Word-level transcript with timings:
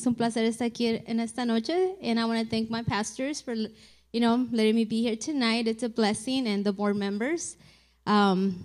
Es 0.00 0.06
un 0.06 0.14
placer 0.14 0.46
estar 0.46 0.66
aquí 0.66 0.98
en 1.06 1.20
esta 1.20 1.44
noche, 1.44 1.94
and 2.00 2.18
I 2.18 2.24
want 2.24 2.42
to 2.42 2.48
thank 2.48 2.70
my 2.70 2.82
pastors 2.82 3.42
for, 3.42 3.52
you 3.52 4.20
know, 4.20 4.48
letting 4.50 4.74
me 4.74 4.86
be 4.86 5.02
here 5.02 5.14
tonight. 5.14 5.68
It's 5.68 5.82
a 5.82 5.90
blessing, 5.90 6.46
and 6.46 6.64
the 6.64 6.72
board 6.72 6.96
members. 6.96 7.58
Um, 8.06 8.64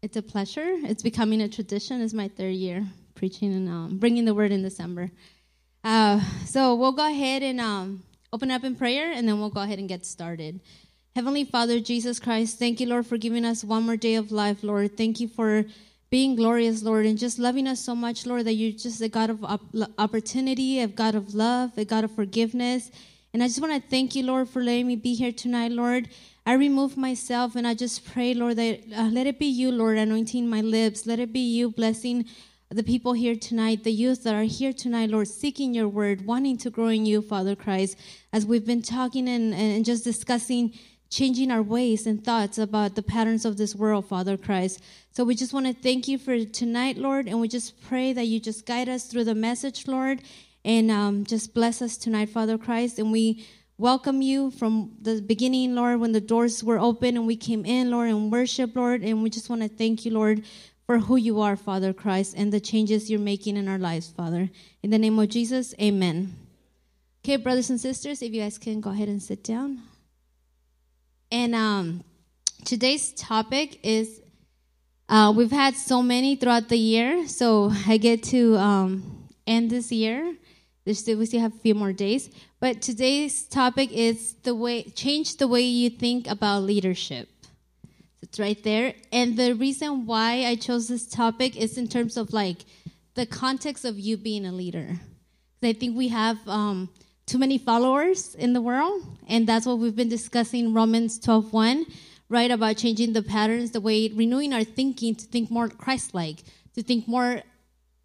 it's 0.00 0.16
a 0.16 0.22
pleasure. 0.22 0.64
It's 0.84 1.02
becoming 1.02 1.42
a 1.42 1.50
tradition. 1.50 2.00
It's 2.00 2.14
my 2.14 2.28
third 2.28 2.54
year 2.54 2.86
preaching 3.14 3.52
and 3.52 3.68
um, 3.68 3.98
bringing 3.98 4.24
the 4.24 4.32
word 4.32 4.52
in 4.52 4.62
December. 4.62 5.10
Uh, 5.84 6.22
so 6.46 6.76
we'll 6.76 6.92
go 6.92 7.06
ahead 7.06 7.42
and 7.42 7.60
um, 7.60 8.02
open 8.32 8.50
up 8.50 8.64
in 8.64 8.74
prayer, 8.74 9.12
and 9.12 9.28
then 9.28 9.40
we'll 9.40 9.50
go 9.50 9.60
ahead 9.60 9.78
and 9.78 9.86
get 9.86 10.06
started. 10.06 10.60
Heavenly 11.14 11.44
Father, 11.44 11.78
Jesus 11.78 12.18
Christ, 12.18 12.58
thank 12.58 12.80
you, 12.80 12.86
Lord, 12.86 13.06
for 13.06 13.18
giving 13.18 13.44
us 13.44 13.62
one 13.62 13.82
more 13.82 13.98
day 13.98 14.14
of 14.14 14.32
life, 14.32 14.62
Lord. 14.62 14.96
Thank 14.96 15.20
you 15.20 15.28
for 15.28 15.66
being 16.14 16.36
glorious, 16.36 16.84
Lord, 16.84 17.06
and 17.06 17.18
just 17.18 17.40
loving 17.40 17.66
us 17.66 17.80
so 17.80 17.92
much, 17.92 18.24
Lord, 18.24 18.44
that 18.44 18.52
you're 18.52 18.70
just 18.70 19.00
a 19.00 19.08
God 19.08 19.30
of 19.30 19.44
opportunity, 19.98 20.78
a 20.78 20.86
God 20.86 21.16
of 21.16 21.34
love, 21.34 21.76
a 21.76 21.84
God 21.84 22.04
of 22.04 22.12
forgiveness. 22.12 22.92
And 23.32 23.42
I 23.42 23.48
just 23.48 23.60
want 23.60 23.72
to 23.74 23.90
thank 23.90 24.14
you, 24.14 24.22
Lord, 24.22 24.48
for 24.48 24.62
letting 24.62 24.86
me 24.86 24.94
be 24.94 25.14
here 25.14 25.32
tonight, 25.32 25.72
Lord. 25.72 26.08
I 26.46 26.52
remove 26.52 26.96
myself 26.96 27.56
and 27.56 27.66
I 27.66 27.74
just 27.74 28.04
pray, 28.04 28.32
Lord, 28.32 28.54
that 28.58 28.82
uh, 28.96 29.10
let 29.10 29.26
it 29.26 29.40
be 29.40 29.46
you, 29.46 29.72
Lord, 29.72 29.98
anointing 29.98 30.48
my 30.48 30.60
lips. 30.60 31.04
Let 31.04 31.18
it 31.18 31.32
be 31.32 31.40
you 31.40 31.72
blessing 31.72 32.26
the 32.70 32.84
people 32.84 33.14
here 33.14 33.34
tonight, 33.34 33.82
the 33.82 33.90
youth 33.90 34.22
that 34.22 34.36
are 34.36 34.44
here 34.44 34.72
tonight, 34.72 35.10
Lord, 35.10 35.26
seeking 35.26 35.74
your 35.74 35.88
word, 35.88 36.24
wanting 36.24 36.58
to 36.58 36.70
grow 36.70 36.90
in 36.90 37.06
you, 37.06 37.22
Father 37.22 37.56
Christ, 37.56 37.98
as 38.32 38.46
we've 38.46 38.64
been 38.64 38.82
talking 38.82 39.28
and, 39.28 39.52
and 39.52 39.84
just 39.84 40.04
discussing 40.04 40.74
changing 41.14 41.52
our 41.52 41.62
ways 41.62 42.08
and 42.08 42.24
thoughts 42.24 42.58
about 42.58 42.96
the 42.96 43.02
patterns 43.02 43.44
of 43.44 43.56
this 43.56 43.72
world, 43.72 44.04
Father 44.04 44.36
Christ. 44.36 44.82
So 45.12 45.22
we 45.22 45.36
just 45.36 45.52
want 45.52 45.66
to 45.66 45.72
thank 45.72 46.08
you 46.08 46.18
for 46.18 46.44
tonight, 46.44 46.96
Lord, 46.96 47.28
and 47.28 47.40
we 47.40 47.46
just 47.46 47.80
pray 47.82 48.12
that 48.12 48.24
you 48.24 48.40
just 48.40 48.66
guide 48.66 48.88
us 48.88 49.04
through 49.04 49.22
the 49.22 49.34
message, 49.34 49.86
Lord, 49.86 50.22
and 50.64 50.90
um, 50.90 51.24
just 51.24 51.54
bless 51.54 51.80
us 51.80 51.96
tonight, 51.96 52.30
Father 52.30 52.58
Christ. 52.58 52.98
And 52.98 53.12
we 53.12 53.46
welcome 53.78 54.22
you 54.22 54.50
from 54.50 54.96
the 55.00 55.22
beginning, 55.22 55.76
Lord, 55.76 56.00
when 56.00 56.10
the 56.10 56.20
doors 56.20 56.64
were 56.64 56.80
open 56.80 57.16
and 57.16 57.28
we 57.28 57.36
came 57.36 57.64
in, 57.64 57.92
Lord, 57.92 58.08
and 58.08 58.32
worship, 58.32 58.74
Lord. 58.74 59.02
And 59.02 59.22
we 59.22 59.30
just 59.30 59.48
want 59.48 59.62
to 59.62 59.68
thank 59.68 60.04
you, 60.04 60.10
Lord, 60.10 60.42
for 60.84 60.98
who 60.98 61.14
you 61.14 61.40
are, 61.40 61.54
Father 61.54 61.92
Christ, 61.92 62.34
and 62.36 62.52
the 62.52 62.58
changes 62.58 63.08
you're 63.08 63.20
making 63.20 63.56
in 63.56 63.68
our 63.68 63.78
lives, 63.78 64.10
Father. 64.10 64.50
In 64.82 64.90
the 64.90 64.98
name 64.98 65.16
of 65.20 65.28
Jesus, 65.28 65.74
amen. 65.80 66.34
Okay, 67.24 67.36
brothers 67.36 67.70
and 67.70 67.80
sisters, 67.80 68.20
if 68.20 68.34
you 68.34 68.42
guys 68.42 68.58
can 68.58 68.80
go 68.80 68.90
ahead 68.90 69.08
and 69.08 69.22
sit 69.22 69.44
down. 69.44 69.93
And 71.34 71.52
um, 71.52 72.04
today's 72.64 73.12
topic 73.12 73.80
is 73.82 74.20
uh, 75.08 75.32
we've 75.36 75.50
had 75.50 75.74
so 75.74 76.00
many 76.00 76.36
throughout 76.36 76.68
the 76.68 76.78
year, 76.78 77.26
so 77.26 77.72
I 77.88 77.96
get 77.96 78.22
to 78.34 78.56
um, 78.56 79.26
end 79.44 79.68
this 79.68 79.90
year. 79.90 80.36
There's 80.84 81.00
still, 81.00 81.18
we 81.18 81.26
still 81.26 81.40
have 81.40 81.52
a 81.52 81.58
few 81.58 81.74
more 81.74 81.92
days, 81.92 82.30
but 82.60 82.82
today's 82.82 83.48
topic 83.48 83.90
is 83.90 84.34
the 84.44 84.54
way 84.54 84.84
change 84.84 85.38
the 85.38 85.48
way 85.48 85.62
you 85.62 85.90
think 85.90 86.28
about 86.28 86.62
leadership. 86.62 87.28
It's 88.22 88.38
right 88.38 88.62
there, 88.62 88.94
and 89.10 89.36
the 89.36 89.54
reason 89.54 90.06
why 90.06 90.44
I 90.46 90.54
chose 90.54 90.86
this 90.86 91.04
topic 91.04 91.56
is 91.56 91.76
in 91.76 91.88
terms 91.88 92.16
of 92.16 92.32
like 92.32 92.58
the 93.16 93.26
context 93.26 93.84
of 93.84 93.98
you 93.98 94.16
being 94.16 94.46
a 94.46 94.52
leader. 94.52 95.00
I 95.64 95.72
think 95.72 95.96
we 95.96 96.08
have 96.08 96.38
um, 96.46 96.90
too 97.26 97.38
many 97.38 97.58
followers 97.58 98.34
in 98.34 98.52
the 98.52 98.60
world, 98.60 99.02
and 99.28 99.46
that's 99.46 99.66
what 99.66 99.78
we've 99.78 99.96
been 99.96 100.08
discussing 100.08 100.74
Romans 100.74 101.18
12:1 101.18 101.86
right 102.28 102.50
about 102.50 102.76
changing 102.76 103.12
the 103.12 103.22
patterns 103.22 103.70
the 103.70 103.80
way 103.80 104.08
renewing 104.08 104.52
our 104.52 104.64
thinking 104.64 105.14
to 105.14 105.26
think 105.26 105.50
more 105.50 105.68
christ-like 105.68 106.42
to 106.74 106.82
think 106.82 107.06
more 107.06 107.42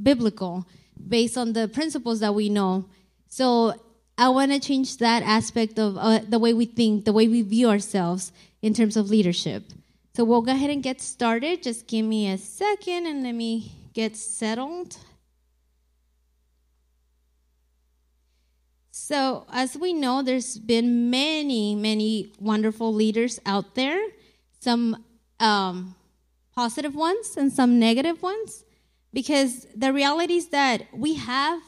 biblical 0.01 0.67
based 1.07 1.37
on 1.37 1.53
the 1.53 1.67
principles 1.67 2.19
that 2.19 2.35
we 2.35 2.49
know. 2.49 2.85
So 3.27 3.73
i 4.17 4.27
want 4.27 4.51
to 4.51 4.59
change 4.59 4.97
that 4.97 5.23
aspect 5.23 5.79
of 5.79 5.97
uh, 5.97 6.19
the 6.27 6.39
way 6.39 6.53
we 6.53 6.65
think 6.65 7.05
the 7.05 7.13
way 7.13 7.27
we 7.27 7.41
view 7.41 7.69
ourselves 7.69 8.31
in 8.61 8.73
terms 8.73 8.97
of 8.97 9.09
leadership. 9.09 9.63
So 10.15 10.25
we'll 10.25 10.41
go 10.41 10.51
ahead 10.51 10.69
and 10.69 10.83
get 10.83 11.01
started. 11.01 11.63
Just 11.63 11.87
give 11.87 12.05
me 12.05 12.29
a 12.29 12.37
second 12.37 13.07
and 13.07 13.23
let 13.23 13.33
me 13.33 13.71
get 13.93 14.17
settled 14.17 14.97
So, 19.09 19.47
as 19.51 19.75
we 19.75 19.93
know, 19.93 20.21
there's 20.21 20.59
been 20.59 21.09
many, 21.09 21.73
many 21.73 22.31
wonderful 22.39 22.93
leaders 22.93 23.39
out 23.43 23.73
there, 23.73 23.99
some 24.59 25.03
um, 25.39 25.95
positive 26.53 26.93
ones 26.93 27.35
and 27.35 27.51
some 27.51 27.79
negative 27.79 28.21
ones, 28.21 28.65
because 29.11 29.65
the 29.75 29.91
reality 29.91 30.35
is 30.35 30.49
that 30.49 30.83
we 30.93 31.15
have 31.15 31.59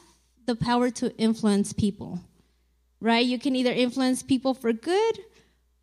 the 0.46 0.54
power 0.56 0.92
to 0.92 1.18
influence 1.18 1.74
people, 1.74 2.20
right? 3.00 3.26
You 3.26 3.40
can 3.40 3.56
either 3.56 3.72
influence 3.72 4.22
people 4.22 4.54
for 4.54 4.72
good 4.72 5.22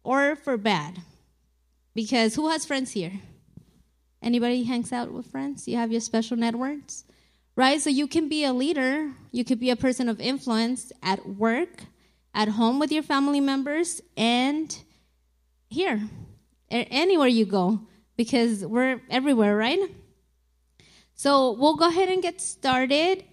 or 0.05 0.37
for 0.37 0.57
bad. 0.57 1.03
Because 1.93 2.37
who 2.37 2.51
has 2.51 2.67
friends 2.67 2.93
here? 2.93 3.15
Anybody 4.23 4.63
hangs 4.63 4.93
out 4.93 5.11
with 5.11 5.27
friends? 5.27 5.67
You 5.67 5.77
have 5.77 5.91
your 5.91 6.03
special 6.03 6.37
networks? 6.37 7.03
Right? 7.59 7.83
So 7.83 7.91
you 7.91 8.07
can 8.07 8.29
be 8.29 8.45
a 8.45 8.53
leader, 8.53 9.11
you 9.33 9.45
could 9.45 9.59
be 9.59 9.71
a 9.71 9.77
person 9.77 10.09
of 10.09 10.21
influence 10.21 10.93
at 11.03 11.29
work, 11.29 11.83
at 12.33 12.47
home 12.47 12.79
with 12.79 12.93
your 12.93 13.03
family 13.03 13.41
members, 13.41 14.01
and 14.17 14.79
here, 15.69 16.09
anywhere 16.71 17.27
you 17.27 17.45
go, 17.45 17.81
because 18.17 18.65
we're 18.65 19.01
everywhere, 19.11 19.57
right? 19.57 19.81
So 21.15 21.51
we'll 21.51 21.75
go 21.75 21.89
ahead 21.89 22.09
and 22.09 22.23
get 22.23 22.41
started. 22.41 23.25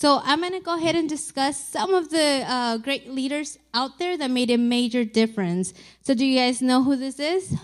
So 0.00 0.20
I'm 0.22 0.40
going 0.40 0.52
to 0.52 0.60
go 0.60 0.76
ahead 0.76 0.94
and 0.94 1.08
discuss 1.08 1.58
some 1.58 1.94
of 1.94 2.10
the 2.10 2.44
uh, 2.46 2.76
great 2.76 3.08
leaders 3.08 3.56
out 3.72 3.98
there 3.98 4.18
that 4.18 4.30
made 4.30 4.50
a 4.50 4.58
major 4.58 5.02
difference. 5.02 5.72
So 6.02 6.12
do 6.12 6.26
you 6.26 6.38
guys 6.38 6.60
know 6.60 6.82
who 6.82 6.94
this 6.94 7.18
is? 7.18 7.56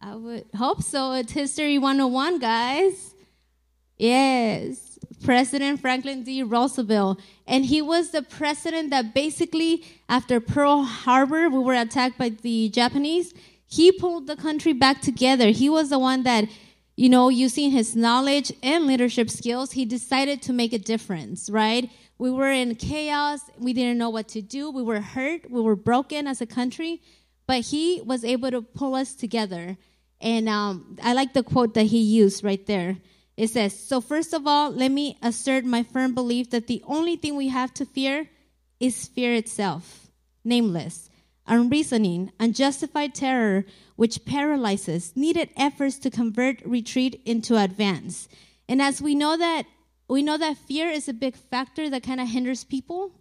I 0.00 0.14
would 0.14 0.44
hope 0.56 0.82
so. 0.82 1.12
It's 1.12 1.32
History 1.32 1.76
101, 1.76 2.38
guys. 2.38 3.14
Yes, 3.96 4.98
President 5.24 5.80
Franklin 5.80 6.22
D. 6.22 6.44
Roosevelt. 6.44 7.20
And 7.48 7.64
he 7.64 7.82
was 7.82 8.10
the 8.10 8.22
president 8.22 8.90
that 8.90 9.12
basically, 9.12 9.84
after 10.08 10.38
Pearl 10.38 10.84
Harbor, 10.84 11.48
we 11.48 11.58
were 11.58 11.74
attacked 11.74 12.16
by 12.16 12.28
the 12.28 12.68
Japanese, 12.68 13.34
he 13.66 13.90
pulled 13.90 14.28
the 14.28 14.36
country 14.36 14.72
back 14.72 15.00
together. 15.00 15.48
He 15.48 15.68
was 15.68 15.90
the 15.90 15.98
one 15.98 16.22
that, 16.22 16.44
you 16.96 17.08
know, 17.08 17.28
using 17.28 17.72
his 17.72 17.96
knowledge 17.96 18.52
and 18.62 18.86
leadership 18.86 19.28
skills, 19.28 19.72
he 19.72 19.84
decided 19.84 20.42
to 20.42 20.52
make 20.52 20.72
a 20.72 20.78
difference, 20.78 21.50
right? 21.50 21.90
We 22.18 22.30
were 22.30 22.50
in 22.50 22.76
chaos. 22.76 23.40
We 23.58 23.72
didn't 23.72 23.98
know 23.98 24.10
what 24.10 24.28
to 24.28 24.42
do. 24.42 24.70
We 24.70 24.82
were 24.82 25.00
hurt. 25.00 25.50
We 25.50 25.60
were 25.60 25.76
broken 25.76 26.28
as 26.28 26.40
a 26.40 26.46
country. 26.46 27.02
But 27.48 27.62
he 27.62 28.00
was 28.04 28.24
able 28.24 28.50
to 28.50 28.62
pull 28.62 28.94
us 28.94 29.14
together. 29.14 29.76
And 30.20 30.48
um, 30.48 30.96
I 31.02 31.12
like 31.12 31.32
the 31.32 31.42
quote 31.42 31.74
that 31.74 31.84
he 31.84 32.00
used 32.00 32.42
right 32.42 32.64
there. 32.66 32.96
It 33.36 33.50
says, 33.50 33.78
So, 33.78 34.00
first 34.00 34.34
of 34.34 34.46
all, 34.46 34.70
let 34.70 34.90
me 34.90 35.16
assert 35.22 35.64
my 35.64 35.84
firm 35.84 36.14
belief 36.14 36.50
that 36.50 36.66
the 36.66 36.82
only 36.86 37.16
thing 37.16 37.36
we 37.36 37.48
have 37.48 37.72
to 37.74 37.86
fear 37.86 38.28
is 38.80 39.06
fear 39.06 39.32
itself, 39.34 40.08
nameless, 40.44 41.08
unreasoning, 41.46 42.32
unjustified 42.40 43.14
terror, 43.14 43.64
which 43.96 44.24
paralyzes 44.24 45.12
needed 45.16 45.50
efforts 45.56 45.98
to 45.98 46.10
convert 46.10 46.64
retreat 46.64 47.20
into 47.24 47.56
advance. 47.56 48.28
And 48.68 48.82
as 48.82 49.00
we 49.00 49.14
know 49.14 49.36
that, 49.36 49.66
we 50.08 50.22
know 50.22 50.38
that 50.38 50.56
fear 50.56 50.88
is 50.88 51.08
a 51.08 51.12
big 51.12 51.36
factor 51.36 51.88
that 51.90 52.02
kind 52.02 52.20
of 52.20 52.28
hinders 52.28 52.64
people 52.64 53.12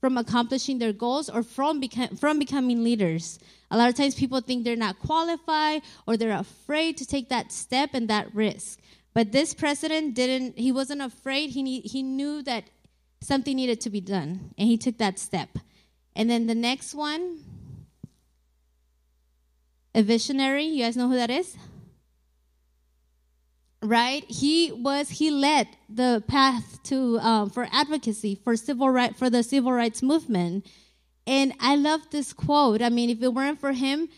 from 0.00 0.16
accomplishing 0.16 0.78
their 0.78 0.92
goals 0.92 1.28
or 1.28 1.42
from, 1.42 1.80
beca- 1.80 2.18
from 2.18 2.38
becoming 2.38 2.82
leaders. 2.82 3.38
A 3.70 3.76
lot 3.76 3.88
of 3.88 3.94
times 3.94 4.14
people 4.14 4.40
think 4.40 4.64
they're 4.64 4.76
not 4.76 4.98
qualified 4.98 5.82
or 6.06 6.16
they're 6.16 6.32
afraid 6.36 6.96
to 6.98 7.06
take 7.06 7.28
that 7.28 7.52
step 7.52 7.90
and 7.94 8.08
that 8.08 8.34
risk. 8.34 8.80
But 9.14 9.32
this 9.32 9.54
president 9.54 10.14
didn't, 10.14 10.58
he 10.58 10.72
wasn't 10.72 11.02
afraid. 11.02 11.50
He, 11.50 11.62
need, 11.62 11.84
he 11.84 12.02
knew 12.02 12.42
that 12.42 12.64
something 13.20 13.54
needed 13.54 13.80
to 13.82 13.90
be 13.90 14.00
done, 14.00 14.54
and 14.56 14.66
he 14.68 14.78
took 14.78 14.98
that 14.98 15.18
step. 15.18 15.50
And 16.16 16.30
then 16.30 16.46
the 16.46 16.54
next 16.54 16.94
one, 16.94 17.38
a 19.94 20.02
visionary. 20.02 20.64
You 20.64 20.84
guys 20.84 20.96
know 20.96 21.08
who 21.08 21.16
that 21.16 21.30
is? 21.30 21.56
Right? 23.82 24.24
He 24.28 24.72
was, 24.72 25.10
he 25.10 25.30
led 25.30 25.68
the 25.88 26.22
path 26.26 26.82
to, 26.84 27.18
um, 27.20 27.50
for 27.50 27.68
advocacy, 27.72 28.34
for 28.34 28.56
civil 28.56 28.90
right, 28.90 29.16
for 29.16 29.30
the 29.30 29.42
civil 29.42 29.72
rights 29.72 30.02
movement. 30.02 30.66
And 31.26 31.52
I 31.60 31.76
love 31.76 32.10
this 32.10 32.32
quote. 32.32 32.82
I 32.82 32.88
mean, 32.88 33.10
if 33.10 33.22
it 33.22 33.32
weren't 33.32 33.60
for 33.60 33.72
him, 33.72 34.08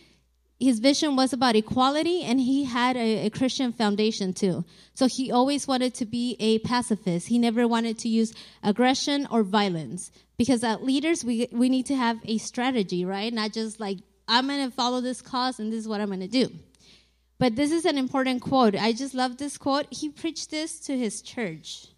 his 0.62 0.78
vision 0.78 1.16
was 1.16 1.32
about 1.32 1.56
equality 1.56 2.22
and 2.22 2.38
he 2.38 2.64
had 2.64 2.96
a, 2.96 3.26
a, 3.26 3.31
Christian 3.31 3.72
foundation 3.72 4.32
too. 4.32 4.64
So 4.94 5.08
he 5.08 5.32
always 5.32 5.66
wanted 5.66 5.93
to 5.94 6.06
be 6.06 6.37
a 6.38 6.60
pacifist. 6.60 7.26
He 7.26 7.38
never 7.38 7.66
wanted 7.66 7.99
to 7.99 8.08
use 8.08 8.32
aggression 8.62 9.26
or 9.31 9.43
violence 9.43 10.12
because 10.37 10.62
as 10.62 10.81
leaders, 10.81 11.25
we, 11.25 11.49
we 11.50 11.69
need 11.69 11.87
to 11.87 11.96
have 11.96 12.19
a 12.25 12.38
strategy, 12.38 13.04
right? 13.04 13.32
Not 13.32 13.52
just 13.52 13.81
like, 13.81 13.99
I'm 14.28 14.46
going 14.46 14.64
to 14.64 14.75
follow 14.75 15.00
this 15.00 15.20
cause 15.20 15.58
and 15.58 15.72
this 15.72 15.81
is 15.81 15.88
what 15.88 16.00
I'm 16.00 16.08
going 16.08 16.20
to 16.20 16.28
do. 16.28 16.52
But 17.38 17.56
this 17.56 17.72
is 17.72 17.84
an 17.84 17.99
important 17.99 18.40
quote. 18.40 18.76
I 18.76 18.93
just 18.93 19.14
love 19.14 19.38
this 19.38 19.58
quote. 19.58 19.87
He 19.90 20.08
preached 20.10 20.52
this 20.52 20.78
to 20.81 20.96
his 20.96 21.22
church. 21.22 21.88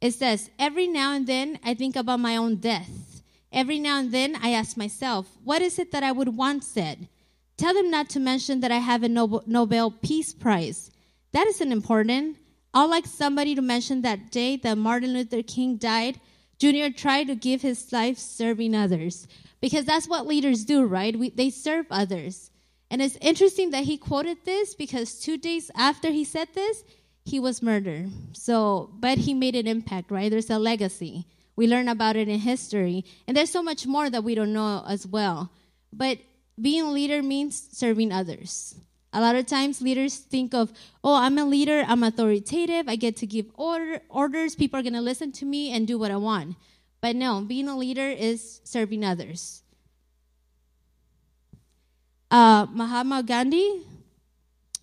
It 0.00 0.12
says, 0.12 0.50
Every 0.58 0.86
now 0.86 1.12
and 1.12 1.26
then 1.26 1.58
I 1.64 1.74
think 1.74 1.96
about 1.96 2.20
my 2.20 2.36
own 2.36 2.56
death. 2.56 3.22
Every 3.52 3.78
now 3.78 3.98
and 3.98 4.12
then 4.12 4.36
I 4.36 4.50
ask 4.50 4.76
myself, 4.76 5.26
What 5.44 5.62
is 5.62 5.78
it 5.78 5.92
that 5.92 6.02
I 6.02 6.12
would 6.12 6.36
want 6.36 6.64
said? 6.64 7.08
Tell 7.56 7.74
them 7.74 7.90
not 7.90 8.08
to 8.10 8.20
mention 8.20 8.60
that 8.60 8.70
I 8.70 8.78
have 8.78 9.02
a 9.02 9.08
Nobel 9.08 9.90
Peace 9.90 10.32
Prize. 10.32 10.90
That 11.32 11.48
isn't 11.48 11.72
important. 11.72 12.36
I'd 12.72 12.84
like 12.84 13.06
somebody 13.06 13.54
to 13.56 13.62
mention 13.62 14.02
that 14.02 14.30
day 14.30 14.56
that 14.58 14.78
Martin 14.78 15.12
Luther 15.12 15.42
King 15.42 15.76
died. 15.76 16.20
Junior 16.58 16.90
tried 16.90 17.26
to 17.26 17.34
give 17.34 17.62
his 17.62 17.92
life 17.92 18.18
serving 18.18 18.74
others. 18.74 19.26
Because 19.60 19.84
that's 19.84 20.06
what 20.06 20.26
leaders 20.26 20.64
do, 20.64 20.84
right? 20.84 21.18
We, 21.18 21.30
they 21.30 21.50
serve 21.50 21.86
others. 21.90 22.50
And 22.90 23.02
it's 23.02 23.18
interesting 23.20 23.70
that 23.70 23.84
he 23.84 23.98
quoted 23.98 24.38
this 24.44 24.74
because 24.74 25.18
two 25.18 25.36
days 25.36 25.70
after 25.74 26.10
he 26.10 26.24
said 26.24 26.48
this, 26.54 26.84
he 27.28 27.38
was 27.38 27.62
murdered. 27.62 28.10
So, 28.32 28.90
but 28.98 29.18
he 29.18 29.34
made 29.34 29.54
an 29.54 29.66
impact, 29.66 30.10
right? 30.10 30.30
There's 30.30 30.50
a 30.50 30.58
legacy. 30.58 31.26
We 31.56 31.66
learn 31.66 31.88
about 31.88 32.16
it 32.16 32.28
in 32.28 32.40
history. 32.40 33.04
And 33.26 33.36
there's 33.36 33.50
so 33.50 33.62
much 33.62 33.86
more 33.86 34.08
that 34.08 34.24
we 34.24 34.34
don't 34.34 34.52
know 34.52 34.84
as 34.88 35.06
well. 35.06 35.50
But 35.92 36.18
being 36.60 36.82
a 36.82 36.90
leader 36.90 37.22
means 37.22 37.68
serving 37.72 38.12
others. 38.12 38.74
A 39.12 39.20
lot 39.20 39.36
of 39.36 39.46
times 39.46 39.80
leaders 39.80 40.16
think 40.16 40.54
of, 40.54 40.72
oh, 41.02 41.14
I'm 41.14 41.38
a 41.38 41.44
leader, 41.44 41.84
I'm 41.86 42.02
authoritative, 42.02 42.88
I 42.88 42.96
get 42.96 43.16
to 43.18 43.26
give 43.26 43.46
order, 43.54 44.00
orders, 44.08 44.54
people 44.54 44.78
are 44.78 44.82
going 44.82 44.92
to 44.92 45.00
listen 45.00 45.32
to 45.32 45.44
me 45.46 45.72
and 45.72 45.86
do 45.86 45.98
what 45.98 46.10
I 46.10 46.16
want. 46.16 46.56
But 47.00 47.16
no, 47.16 47.40
being 47.40 47.68
a 47.68 47.76
leader 47.76 48.08
is 48.08 48.60
serving 48.64 49.04
others. 49.04 49.62
Uh, 52.30 52.66
Mahatma 52.70 53.22
Gandhi, 53.22 53.82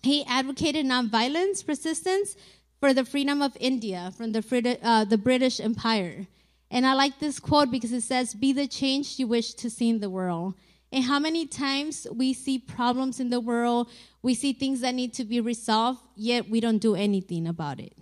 he 0.06 0.24
advocated 0.26 0.86
nonviolence, 0.86 1.64
persistence 1.64 2.36
for 2.80 2.94
the 2.94 3.04
freedom 3.04 3.42
of 3.42 3.56
India 3.60 4.12
from 4.16 4.32
the, 4.32 4.78
uh, 4.82 5.04
the 5.04 5.18
British 5.18 5.60
Empire. 5.60 6.26
And 6.70 6.86
I 6.86 6.94
like 6.94 7.18
this 7.18 7.38
quote 7.38 7.70
because 7.70 7.92
it 7.92 8.02
says, 8.02 8.34
Be 8.34 8.52
the 8.52 8.66
change 8.66 9.18
you 9.18 9.26
wish 9.26 9.54
to 9.54 9.70
see 9.70 9.88
in 9.88 10.00
the 10.00 10.10
world. 10.10 10.54
And 10.92 11.04
how 11.04 11.18
many 11.18 11.46
times 11.46 12.06
we 12.12 12.32
see 12.32 12.58
problems 12.58 13.20
in 13.20 13.30
the 13.30 13.40
world, 13.40 13.88
we 14.22 14.34
see 14.34 14.52
things 14.52 14.80
that 14.80 14.94
need 14.94 15.12
to 15.14 15.24
be 15.24 15.40
resolved, 15.40 16.00
yet 16.14 16.48
we 16.48 16.60
don't 16.60 16.78
do 16.78 16.94
anything 16.94 17.46
about 17.46 17.80
it. 17.80 17.92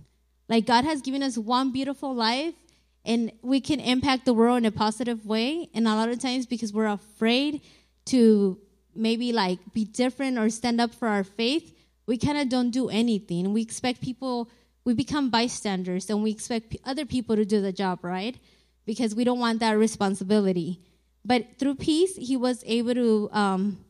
Like 0.49 0.67
God 0.67 0.85
has 0.85 1.01
given 1.01 1.23
us 1.23 1.39
one 1.39 1.73
beautiful 1.73 2.15
life, 2.15 2.55
and 3.05 3.33
we 3.43 3.61
can 3.61 3.81
impact 3.81 4.25
the 4.25 4.35
world 4.35 4.59
in 4.59 4.65
a 4.65 4.71
positive 4.71 5.27
way. 5.27 5.69
And 5.75 5.87
a 5.87 5.95
lot 5.95 6.09
of 6.09 6.19
times, 6.19 6.47
because 6.47 6.73
we're 6.73 6.87
afraid 6.87 7.63
to 8.07 8.59
maybe 8.95 9.33
like 9.33 9.59
be 9.73 9.85
different 9.85 10.39
or 10.39 10.49
stand 10.51 10.81
up 10.81 10.95
for 10.95 11.09
our 11.09 11.25
faith, 11.25 11.75
we 12.07 12.19
kind 12.19 12.39
of 12.39 12.49
don't 12.49 12.71
do 12.71 12.89
anything. 12.89 13.53
We 13.53 13.63
expect 13.63 14.01
people, 14.01 14.51
we 14.85 14.95
become 14.95 15.31
bystanders 15.31 16.11
and 16.11 16.23
we 16.23 16.31
expect 16.31 16.77
other 16.85 17.05
people 17.05 17.37
to 17.37 17.45
do 17.45 17.61
the 17.61 17.73
job, 17.73 18.05
right? 18.05 18.37
Because 18.85 19.15
we 19.15 19.25
don't 19.25 19.39
want 19.39 19.61
that 19.61 19.73
responsibility. 19.73 20.81
But 21.25 21.59
through 21.59 21.77
peace, 21.77 22.17
he 22.17 22.37
was 22.37 22.63
able 22.67 22.95
to 22.95 23.31
um, 23.33 23.85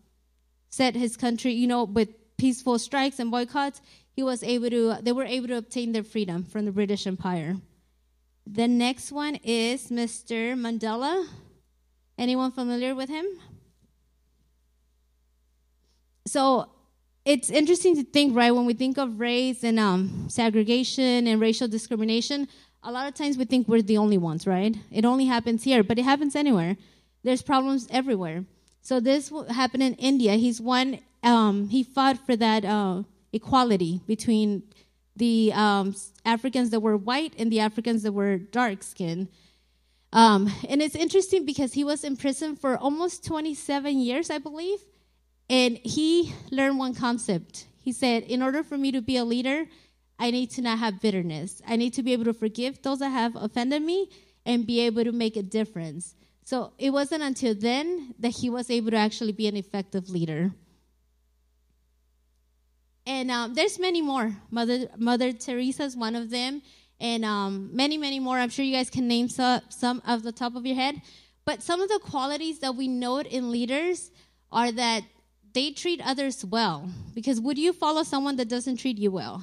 set 0.71 0.95
his 0.95 1.17
country, 1.17 1.53
you 1.53 1.67
know, 1.67 1.85
with 1.85 2.09
peaceful 2.37 2.79
strikes 2.79 3.19
and 3.19 3.31
boycotts, 3.31 3.81
he 4.13 4.23
was 4.23 4.43
able 4.43 4.71
to, 4.71 4.97
they 5.03 5.13
were 5.13 5.25
able 5.25 5.49
to 5.49 5.57
obtain 5.57 5.93
their 5.93 6.05
freedom 6.05 6.45
from 6.45 6.65
the 6.65 6.73
British 6.73 7.07
Empire. 7.07 7.57
The 8.47 8.69
next 8.69 9.11
one 9.11 9.37
is 9.43 9.89
Mr. 9.89 10.55
Mandela. 10.55 11.27
Anyone 12.17 12.53
familiar 12.53 12.95
with 12.95 13.09
him? 13.09 13.27
So 16.27 16.71
it's 17.25 17.49
interesting 17.49 17.97
to 17.97 18.05
think, 18.05 18.37
right, 18.37 18.51
when 18.55 18.67
we 18.67 18.75
think 18.75 18.99
of 18.99 19.19
race 19.19 19.65
and 19.65 19.79
um, 19.79 20.27
segregation 20.29 21.27
and 21.27 21.41
racial 21.41 21.67
discrimination, 21.67 22.49
a 22.83 22.93
lot 22.93 23.09
of 23.09 23.15
times 23.15 23.39
we 23.39 23.47
think 23.47 23.67
we're 23.67 23.81
the 23.81 23.97
only 23.97 24.19
ones, 24.19 24.47
right? 24.47 24.77
It 24.91 25.05
only 25.05 25.25
happens 25.25 25.65
here, 25.65 25.83
but 25.83 25.99
it 25.99 26.05
happens 26.05 26.37
anywhere. 26.37 26.77
There's 27.23 27.41
problems 27.41 27.89
everywhere. 27.91 28.45
So 28.83 29.01
this 29.01 29.33
happened 29.49 29.83
in 29.83 29.95
India. 29.95 30.35
He's 30.35 30.61
one. 30.61 31.01
Um, 31.23 31.69
he 31.71 31.83
fought 31.83 32.19
for 32.27 32.37
that 32.37 32.67
uh, 32.67 33.05
equality 33.33 34.03
between 34.07 34.63
the 35.17 35.53
um, 35.55 35.95
Africans 36.27 36.69
that 36.71 36.81
were 36.81 36.97
white 36.97 37.33
and 37.39 37.51
the 37.51 37.61
Africans 37.61 38.03
that 38.03 38.13
were 38.13 38.37
dark 38.37 38.83
skinned. 38.83 39.29
Um, 40.13 40.53
and 40.69 40.83
it's 40.83 40.95
interesting 40.95 41.47
because 41.47 41.73
he 41.73 41.85
was 41.85 42.05
in 42.05 42.17
prison 42.17 42.55
for 42.55 42.77
almost 42.77 43.25
27 43.25 43.99
years, 43.99 44.29
I 44.29 44.39
believe. 44.39 44.81
And 45.49 45.79
he 45.79 46.35
learned 46.51 46.79
one 46.79 46.95
concept. 46.95 47.67
He 47.83 47.93
said, 47.93 48.25
In 48.25 48.43
order 48.43 48.63
for 48.63 48.79
me 48.79 48.93
to 48.93 49.03
be 49.03 49.17
a 49.17 49.25
leader, 49.25 49.67
I 50.19 50.31
need 50.31 50.51
to 50.53 50.63
not 50.63 50.79
have 50.79 51.01
bitterness. 51.01 51.61
I 51.67 51.77
need 51.77 51.93
to 51.95 52.03
be 52.03 52.13
able 52.13 52.25
to 52.25 52.33
forgive 52.33 52.83
those 52.83 53.01
that 53.01 53.11
have 53.11 53.37
offended 53.37 53.83
me 53.83 54.09
and 54.47 54.67
be 54.67 54.81
able 54.81 55.05
to 55.05 55.13
make 55.13 55.37
a 55.37 55.43
difference. 55.43 56.15
So 56.45 56.73
it 56.79 56.91
wasn't 56.91 57.23
until 57.23 57.55
then 57.55 58.15
that 58.19 58.31
he 58.31 58.51
was 58.51 58.71
able 58.71 58.91
to 58.91 58.97
actually 58.97 59.33
be 59.33 59.47
an 59.47 59.57
effective 59.57 60.11
leader. 60.11 60.53
And 63.07 63.31
um, 63.31 63.55
there's 63.55 63.79
many 63.79 64.01
more. 64.01 64.35
Mother 64.51 64.89
Mother 64.97 65.33
Teresa 65.33 65.85
is 65.85 65.97
one 65.97 66.15
of 66.15 66.31
them, 66.31 66.63
and 67.01 67.25
um, 67.25 67.71
many, 67.75 67.99
many 67.99 68.19
more. 68.19 68.39
I'm 68.39 68.49
sure 68.49 68.65
you 68.65 68.75
guys 68.75 68.89
can 68.89 69.07
name 69.07 69.29
some, 69.29 69.61
some 69.69 70.03
of 70.07 70.23
the 70.23 70.33
top 70.33 70.57
of 70.57 70.65
your 70.65 70.77
head. 70.77 71.03
But 71.45 71.63
some 71.63 71.83
of 71.83 71.89
the 71.91 71.99
qualities 71.99 72.61
that 72.61 72.75
we 72.75 72.89
note 72.89 73.27
in 73.27 73.51
leaders 73.51 74.11
are 74.51 74.73
that 74.73 75.03
they 75.55 75.71
treat 75.71 76.01
others 76.05 76.45
well. 76.45 76.91
Because 77.15 77.41
would 77.41 77.59
you 77.59 77.73
follow 77.73 78.03
someone 78.03 78.37
that 78.37 78.49
doesn't 78.49 78.77
treat 78.77 78.99
you 78.99 79.11
well? 79.11 79.43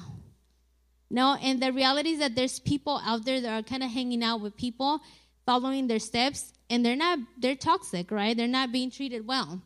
No, 1.10 1.36
and 1.42 1.60
the 1.60 1.72
reality 1.72 2.10
is 2.10 2.20
that 2.20 2.34
there's 2.34 2.58
people 2.58 3.00
out 3.04 3.24
there 3.24 3.40
that 3.40 3.52
are 3.52 3.62
kind 3.62 3.82
of 3.82 3.90
hanging 3.90 4.22
out 4.22 4.40
with 4.40 4.56
people, 4.56 5.00
following 5.44 5.86
their 5.86 5.98
steps, 5.98 6.52
and 6.70 6.86
they're 6.86 6.96
not, 6.96 7.18
they're 7.38 7.54
toxic, 7.56 8.10
right? 8.10 8.34
They're 8.34 8.48
not 8.48 8.72
being 8.72 8.90
treated 8.90 9.26
well. 9.26 9.60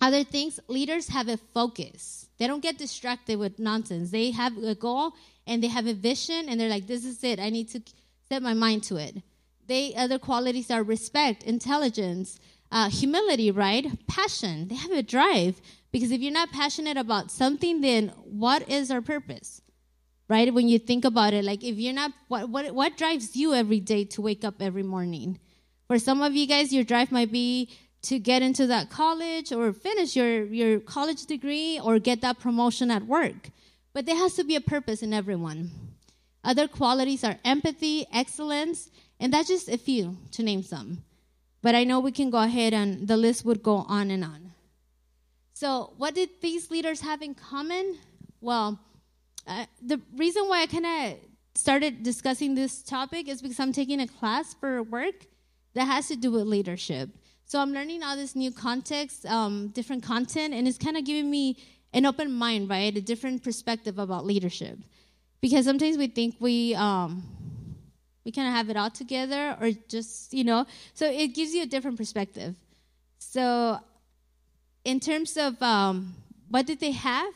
Other 0.00 0.24
things, 0.24 0.58
leaders 0.68 1.08
have 1.08 1.28
a 1.28 1.36
focus. 1.36 2.28
They 2.38 2.46
don't 2.46 2.62
get 2.62 2.78
distracted 2.78 3.38
with 3.38 3.58
nonsense. 3.58 4.10
They 4.10 4.30
have 4.30 4.56
a 4.56 4.74
goal 4.74 5.12
and 5.46 5.62
they 5.62 5.68
have 5.68 5.86
a 5.86 5.94
vision, 5.94 6.48
and 6.48 6.58
they're 6.58 6.68
like, 6.68 6.86
this 6.86 7.04
is 7.04 7.22
it. 7.22 7.38
I 7.38 7.50
need 7.50 7.68
to 7.70 7.82
set 8.28 8.42
my 8.42 8.54
mind 8.54 8.84
to 8.84 8.96
it. 8.96 9.16
They, 9.66 9.94
other 9.94 10.18
qualities 10.18 10.70
are 10.70 10.82
respect, 10.82 11.42
intelligence, 11.42 12.40
uh, 12.72 12.88
humility, 12.88 13.50
right? 13.50 13.86
Passion. 14.08 14.66
They 14.68 14.74
have 14.74 14.90
a 14.90 15.02
drive. 15.02 15.60
Because 15.92 16.10
if 16.10 16.22
you're 16.22 16.32
not 16.32 16.50
passionate 16.50 16.96
about 16.96 17.30
something, 17.30 17.82
then 17.82 18.08
what 18.24 18.68
is 18.68 18.90
our 18.90 19.02
purpose? 19.02 19.60
Right? 20.26 20.52
When 20.52 20.68
you 20.68 20.78
think 20.78 21.04
about 21.04 21.34
it, 21.34 21.44
like 21.44 21.62
if 21.62 21.76
you're 21.76 21.92
not, 21.92 22.12
what, 22.28 22.48
what, 22.48 22.74
what 22.74 22.96
drives 22.96 23.36
you 23.36 23.52
every 23.52 23.78
day 23.78 24.04
to 24.06 24.22
wake 24.22 24.42
up 24.42 24.62
every 24.62 24.82
morning? 24.82 25.38
For 25.86 25.98
some 25.98 26.22
of 26.22 26.34
you 26.34 26.46
guys, 26.46 26.72
your 26.72 26.84
drive 26.84 27.12
might 27.12 27.30
be 27.30 27.68
to 28.02 28.18
get 28.18 28.40
into 28.40 28.66
that 28.68 28.88
college 28.88 29.52
or 29.52 29.74
finish 29.74 30.16
your, 30.16 30.44
your 30.44 30.80
college 30.80 31.26
degree 31.26 31.78
or 31.78 31.98
get 31.98 32.22
that 32.22 32.40
promotion 32.40 32.90
at 32.90 33.06
work. 33.06 33.50
But 33.92 34.06
there 34.06 34.16
has 34.16 34.34
to 34.36 34.44
be 34.44 34.56
a 34.56 34.60
purpose 34.62 35.02
in 35.02 35.12
everyone. 35.12 35.70
Other 36.42 36.66
qualities 36.66 37.22
are 37.22 37.36
empathy, 37.44 38.06
excellence, 38.12 38.88
and 39.20 39.32
that's 39.32 39.48
just 39.48 39.68
a 39.68 39.76
few 39.76 40.16
to 40.32 40.42
name 40.42 40.62
some. 40.62 41.04
But 41.62 41.74
I 41.74 41.84
know 41.84 42.00
we 42.00 42.12
can 42.12 42.30
go 42.30 42.38
ahead 42.38 42.74
and 42.74 43.06
the 43.06 43.16
list 43.16 43.44
would 43.44 43.62
go 43.62 43.76
on 43.88 44.10
and 44.10 44.24
on. 44.24 44.52
So, 45.54 45.92
what 45.96 46.14
did 46.14 46.30
these 46.40 46.70
leaders 46.70 47.00
have 47.02 47.22
in 47.22 47.34
common? 47.34 47.98
Well, 48.40 48.80
uh, 49.46 49.66
the 49.80 50.00
reason 50.16 50.48
why 50.48 50.62
I 50.62 50.66
kind 50.66 50.86
of 50.86 51.18
started 51.54 52.02
discussing 52.02 52.54
this 52.54 52.82
topic 52.82 53.28
is 53.28 53.42
because 53.42 53.60
I'm 53.60 53.72
taking 53.72 54.00
a 54.00 54.08
class 54.08 54.54
for 54.54 54.82
work 54.82 55.26
that 55.74 55.84
has 55.84 56.08
to 56.08 56.16
do 56.16 56.32
with 56.32 56.46
leadership. 56.46 57.10
So 57.44 57.60
I'm 57.60 57.72
learning 57.72 58.02
all 58.02 58.16
this 58.16 58.34
new 58.34 58.50
context, 58.50 59.26
um, 59.26 59.68
different 59.68 60.02
content, 60.02 60.54
and 60.54 60.66
it's 60.66 60.78
kind 60.78 60.96
of 60.96 61.04
giving 61.04 61.30
me 61.30 61.58
an 61.92 62.06
open 62.06 62.32
mind, 62.32 62.70
right? 62.70 62.96
A 62.96 63.00
different 63.00 63.44
perspective 63.44 63.98
about 63.98 64.24
leadership. 64.24 64.78
Because 65.40 65.64
sometimes 65.64 65.98
we 65.98 66.06
think 66.06 66.36
we 66.40 66.74
um, 66.74 67.22
we 68.24 68.32
kind 68.32 68.48
of 68.48 68.54
have 68.54 68.70
it 68.70 68.76
all 68.76 68.90
together 68.90 69.56
or 69.60 69.70
just 69.88 70.32
you 70.32 70.44
know? 70.44 70.66
So 70.94 71.06
it 71.06 71.28
gives 71.28 71.54
you 71.54 71.62
a 71.62 71.66
different 71.66 71.96
perspective. 71.96 72.54
So 73.18 73.78
in 74.84 75.00
terms 75.00 75.36
of 75.36 75.60
um, 75.62 76.14
what 76.48 76.66
did 76.66 76.80
they 76.80 76.92
have? 76.92 77.32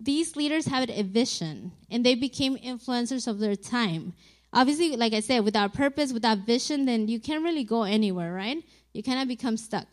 These 0.00 0.36
leaders 0.36 0.66
had 0.66 0.90
a 0.90 1.02
vision 1.02 1.72
and 1.90 2.04
they 2.06 2.14
became 2.14 2.56
influencers 2.56 3.26
of 3.26 3.38
their 3.40 3.56
time. 3.56 4.12
Obviously 4.52 4.96
like 4.96 5.12
i 5.12 5.20
said 5.20 5.44
without 5.44 5.74
purpose 5.74 6.10
without 6.10 6.38
vision 6.38 6.86
then 6.86 7.06
you 7.06 7.20
can't 7.20 7.44
really 7.44 7.64
go 7.64 7.82
anywhere 7.82 8.32
right? 8.32 8.62
You 8.92 9.02
kind 9.02 9.20
of 9.20 9.28
become 9.28 9.56
stuck. 9.56 9.88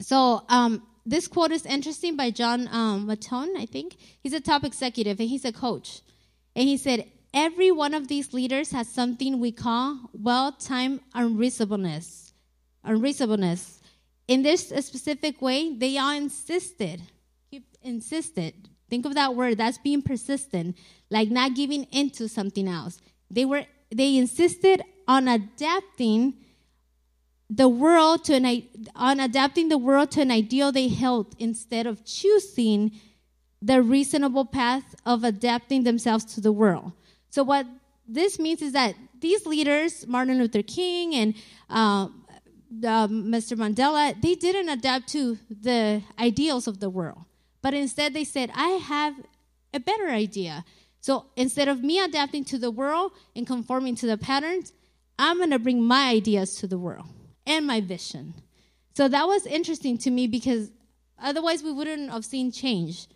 So 0.00 0.44
um, 0.48 0.82
this 1.06 1.28
quote 1.28 1.52
is 1.52 1.64
interesting 1.64 2.16
by 2.16 2.30
john 2.30 2.68
um, 2.72 3.06
Mattone, 3.06 3.56
i 3.56 3.66
think. 3.66 3.96
He's 4.22 4.32
a 4.32 4.40
top 4.40 4.64
executive 4.64 5.20
and 5.20 5.28
he's 5.28 5.44
a 5.44 5.52
coach. 5.52 6.02
And 6.56 6.66
he 6.66 6.76
said 6.76 7.06
Every 7.32 7.70
one 7.70 7.94
of 7.94 8.08
these 8.08 8.32
leaders 8.32 8.72
has 8.72 8.88
something 8.88 9.38
we 9.38 9.52
call 9.52 10.10
well-timed 10.12 11.00
unreasonableness. 11.14 12.32
Unreasonableness. 12.82 13.80
In 14.26 14.42
this 14.42 14.68
specific 14.68 15.40
way, 15.40 15.74
they 15.74 15.96
all 15.98 16.16
insisted, 16.16 17.02
keep 17.50 17.64
insisted. 17.82 18.68
Think 18.88 19.06
of 19.06 19.14
that 19.14 19.36
word. 19.36 19.58
That's 19.58 19.78
being 19.78 20.02
persistent, 20.02 20.76
like 21.10 21.30
not 21.30 21.54
giving 21.54 21.84
into 21.84 22.28
something 22.28 22.66
else. 22.66 23.00
They 23.30 23.44
were 23.44 23.64
they 23.92 24.16
insisted 24.16 24.82
on 25.06 25.28
adapting 25.28 26.34
the 27.48 27.68
world 27.68 28.24
to 28.24 28.34
an 28.34 28.62
on 28.94 29.20
adapting 29.20 29.68
the 29.68 29.78
world 29.78 30.10
to 30.12 30.22
an 30.22 30.30
ideal 30.30 30.72
they 30.72 30.88
held 30.88 31.34
instead 31.38 31.86
of 31.86 32.04
choosing 32.04 32.92
the 33.62 33.82
reasonable 33.82 34.44
path 34.44 34.94
of 35.04 35.22
adapting 35.22 35.84
themselves 35.84 36.24
to 36.24 36.40
the 36.40 36.52
world. 36.52 36.92
So 37.30 37.42
what 37.42 37.66
this 38.06 38.38
means 38.38 38.60
is 38.60 38.72
that 38.72 38.94
these 39.20 39.46
leaders, 39.46 40.06
Martin 40.06 40.38
Luther 40.38 40.62
King 40.62 41.14
and 41.14 41.34
uh, 41.68 42.08
Mr. 42.72 43.56
Mandela, 43.56 44.20
they 44.20 44.34
didn't 44.34 44.68
adapt 44.68 45.08
to 45.08 45.38
the 45.48 46.02
ideals 46.18 46.66
of 46.66 46.80
the 46.80 46.90
world, 46.90 47.24
but 47.62 47.74
instead 47.74 48.14
they 48.14 48.24
said, 48.24 48.50
"I 48.54 48.68
have 48.68 49.14
a 49.72 49.80
better 49.80 50.08
idea." 50.08 50.64
So 51.00 51.26
instead 51.36 51.68
of 51.68 51.82
me 51.82 51.98
adapting 51.98 52.44
to 52.46 52.58
the 52.58 52.70
world 52.70 53.12
and 53.34 53.46
conforming 53.46 53.96
to 53.96 54.06
the 54.06 54.18
patterns, 54.18 54.72
I'm 55.18 55.38
going 55.38 55.50
to 55.50 55.58
bring 55.58 55.82
my 55.82 56.10
ideas 56.10 56.56
to 56.56 56.66
the 56.66 56.78
world 56.78 57.06
and 57.46 57.66
my 57.66 57.80
vision. 57.80 58.34
So 58.94 59.08
that 59.08 59.26
was 59.26 59.46
interesting 59.46 59.96
to 59.98 60.10
me 60.10 60.26
because 60.26 60.70
otherwise 61.18 61.62
we 61.62 61.72
wouldn't 61.72 62.10
have 62.10 62.24
seen 62.24 62.52
change. 62.52 63.06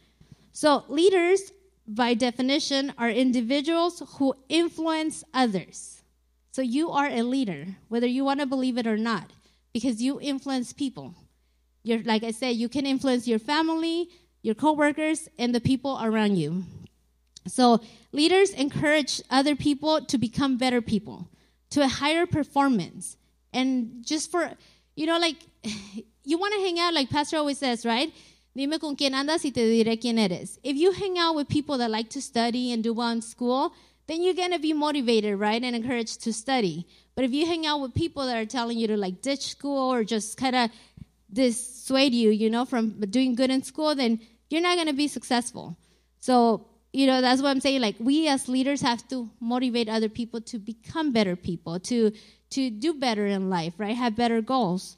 So 0.52 0.84
leaders, 0.88 1.52
by 1.86 2.14
definition, 2.14 2.92
are 2.96 3.10
individuals 3.10 4.02
who 4.16 4.34
influence 4.48 5.24
others. 5.32 6.02
So 6.52 6.62
you 6.62 6.90
are 6.90 7.08
a 7.08 7.22
leader, 7.22 7.66
whether 7.88 8.06
you 8.06 8.24
want 8.24 8.40
to 8.40 8.46
believe 8.46 8.78
it 8.78 8.86
or 8.86 8.96
not, 8.96 9.32
because 9.72 10.00
you 10.00 10.20
influence 10.20 10.72
people. 10.72 11.14
You're, 11.82 12.02
like 12.02 12.22
I 12.22 12.30
said, 12.30 12.56
you 12.56 12.68
can 12.68 12.86
influence 12.86 13.28
your 13.28 13.38
family, 13.38 14.08
your 14.42 14.54
coworkers, 14.54 15.28
and 15.38 15.54
the 15.54 15.60
people 15.60 15.98
around 16.02 16.36
you. 16.36 16.64
So 17.46 17.80
leaders 18.12 18.50
encourage 18.50 19.20
other 19.30 19.54
people 19.54 20.04
to 20.06 20.16
become 20.16 20.56
better 20.56 20.80
people, 20.80 21.28
to 21.70 21.82
a 21.82 21.88
higher 21.88 22.24
performance, 22.24 23.16
and 23.52 24.04
just 24.04 24.30
for, 24.30 24.50
you 24.96 25.06
know, 25.06 25.18
like, 25.18 25.36
you 26.24 26.38
want 26.38 26.54
to 26.54 26.60
hang 26.60 26.78
out, 26.78 26.94
like 26.94 27.10
Pastor 27.10 27.36
always 27.36 27.58
says, 27.58 27.84
right? 27.84 28.12
Dime 28.54 28.78
con 28.78 28.94
quién 28.94 29.14
andas 29.14 29.44
y 29.44 29.50
te 29.50 29.66
diré 29.66 29.98
quién 29.98 30.18
eres. 30.18 30.58
If 30.62 30.76
you 30.76 30.92
hang 30.92 31.18
out 31.18 31.34
with 31.34 31.48
people 31.48 31.78
that 31.78 31.90
like 31.90 32.08
to 32.10 32.20
study 32.20 32.72
and 32.72 32.84
do 32.84 32.94
well 32.94 33.10
in 33.10 33.20
school, 33.20 33.72
then 34.06 34.22
you're 34.22 34.34
going 34.34 34.52
to 34.52 34.60
be 34.60 34.72
motivated, 34.72 35.38
right, 35.38 35.62
and 35.62 35.74
encouraged 35.74 36.22
to 36.22 36.32
study. 36.32 36.86
But 37.16 37.24
if 37.24 37.32
you 37.32 37.46
hang 37.46 37.66
out 37.66 37.80
with 37.80 37.94
people 37.94 38.26
that 38.26 38.36
are 38.36 38.46
telling 38.46 38.78
you 38.78 38.86
to 38.88 38.96
like 38.96 39.22
ditch 39.22 39.48
school 39.48 39.92
or 39.92 40.04
just 40.04 40.36
kind 40.36 40.54
of 40.54 40.70
dissuade 41.32 42.14
you, 42.14 42.30
you 42.30 42.48
know, 42.48 42.64
from 42.64 43.00
doing 43.10 43.34
good 43.34 43.50
in 43.50 43.62
school, 43.62 43.94
then 43.94 44.20
you're 44.50 44.62
not 44.62 44.76
going 44.76 44.88
to 44.88 44.94
be 44.94 45.08
successful. 45.08 45.76
So, 46.20 46.66
you 46.92 47.08
know, 47.08 47.20
that's 47.20 47.42
what 47.42 47.48
I'm 47.48 47.60
saying. 47.60 47.80
Like, 47.80 47.96
we 47.98 48.28
as 48.28 48.48
leaders 48.48 48.82
have 48.82 49.06
to 49.08 49.28
motivate 49.40 49.88
other 49.88 50.08
people 50.08 50.40
to 50.42 50.58
become 50.58 51.12
better 51.12 51.34
people, 51.34 51.80
to 51.80 52.12
to 52.50 52.70
do 52.70 52.94
better 52.94 53.26
in 53.26 53.50
life, 53.50 53.74
right? 53.78 53.96
Have 53.96 54.14
better 54.14 54.40
goals. 54.40 54.96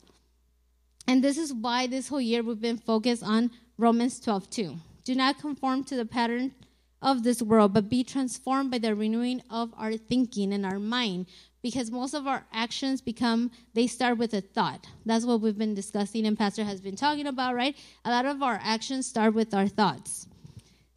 And 1.06 1.22
this 1.22 1.38
is 1.38 1.52
why 1.52 1.86
this 1.86 2.08
whole 2.08 2.20
year 2.20 2.42
we've 2.42 2.60
been 2.60 2.78
focused 2.78 3.22
on 3.22 3.50
Romans 3.78 4.18
12 4.20 4.50
2. 4.50 4.76
Do 5.04 5.14
not 5.14 5.38
conform 5.38 5.84
to 5.84 5.96
the 5.96 6.04
pattern 6.04 6.52
of 7.00 7.22
this 7.22 7.40
world, 7.40 7.72
but 7.72 7.88
be 7.88 8.02
transformed 8.02 8.70
by 8.70 8.78
the 8.78 8.94
renewing 8.94 9.42
of 9.50 9.72
our 9.76 9.96
thinking 9.96 10.52
and 10.52 10.66
our 10.66 10.78
mind. 10.78 11.26
Because 11.62 11.90
most 11.90 12.14
of 12.14 12.26
our 12.26 12.44
actions 12.52 13.00
become, 13.00 13.50
they 13.74 13.86
start 13.86 14.18
with 14.18 14.34
a 14.34 14.40
thought. 14.40 14.86
That's 15.04 15.24
what 15.24 15.40
we've 15.40 15.58
been 15.58 15.74
discussing 15.74 16.26
and 16.26 16.38
Pastor 16.38 16.64
has 16.64 16.80
been 16.80 16.96
talking 16.96 17.26
about, 17.26 17.54
right? 17.54 17.76
A 18.04 18.10
lot 18.10 18.24
of 18.24 18.42
our 18.42 18.58
actions 18.62 19.06
start 19.06 19.34
with 19.34 19.52
our 19.52 19.68
thoughts. 19.68 20.28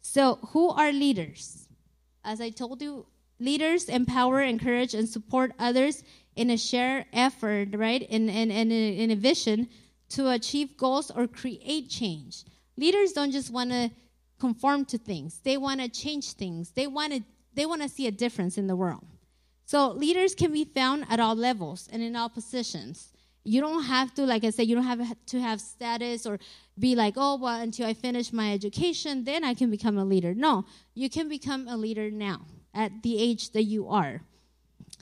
So, 0.00 0.38
who 0.50 0.70
are 0.70 0.92
leaders? 0.92 1.68
As 2.24 2.40
I 2.40 2.50
told 2.50 2.82
you, 2.82 3.06
leaders 3.38 3.88
empower, 3.88 4.42
encourage, 4.42 4.94
and 4.94 5.08
support 5.08 5.52
others 5.58 6.02
in 6.36 6.50
a 6.50 6.56
shared 6.56 7.06
effort, 7.12 7.68
right? 7.74 8.02
In, 8.02 8.28
in, 8.28 8.50
in, 8.50 8.70
in 8.70 9.10
a 9.10 9.16
vision 9.16 9.68
to 10.10 10.30
achieve 10.30 10.76
goals 10.76 11.10
or 11.10 11.26
create 11.26 11.88
change. 11.88 12.44
Leaders 12.76 13.12
don't 13.12 13.32
just 13.32 13.50
want 13.50 13.70
to 13.70 13.90
conform 14.38 14.84
to 14.86 14.98
things. 14.98 15.40
They 15.44 15.56
want 15.56 15.80
to 15.80 15.88
change 15.88 16.32
things. 16.32 16.70
They 16.70 16.86
want 16.86 17.12
to 17.12 17.22
they 17.52 17.66
want 17.66 17.82
to 17.82 17.88
see 17.88 18.06
a 18.06 18.12
difference 18.12 18.56
in 18.56 18.68
the 18.68 18.76
world. 18.76 19.04
So 19.64 19.90
leaders 19.92 20.34
can 20.34 20.52
be 20.52 20.64
found 20.64 21.06
at 21.10 21.20
all 21.20 21.34
levels 21.34 21.88
and 21.92 22.02
in 22.02 22.16
all 22.16 22.28
positions. 22.28 23.12
You 23.44 23.60
don't 23.60 23.84
have 23.84 24.14
to, 24.14 24.26
like 24.26 24.44
I 24.44 24.50
said, 24.50 24.66
you 24.66 24.74
don't 24.74 24.84
have 24.84 25.00
to 25.26 25.40
have 25.40 25.60
status 25.60 26.26
or 26.26 26.38
be 26.78 26.94
like, 26.94 27.14
oh, 27.16 27.36
well, 27.36 27.60
until 27.60 27.86
I 27.86 27.94
finish 27.94 28.32
my 28.32 28.52
education, 28.52 29.24
then 29.24 29.44
I 29.44 29.54
can 29.54 29.70
become 29.70 29.98
a 29.98 30.04
leader. 30.04 30.34
No, 30.34 30.64
you 30.94 31.08
can 31.08 31.28
become 31.28 31.66
a 31.66 31.76
leader 31.76 32.10
now 32.10 32.46
at 32.74 33.02
the 33.02 33.20
age 33.20 33.50
that 33.50 33.64
you 33.64 33.88
are. 33.88 34.22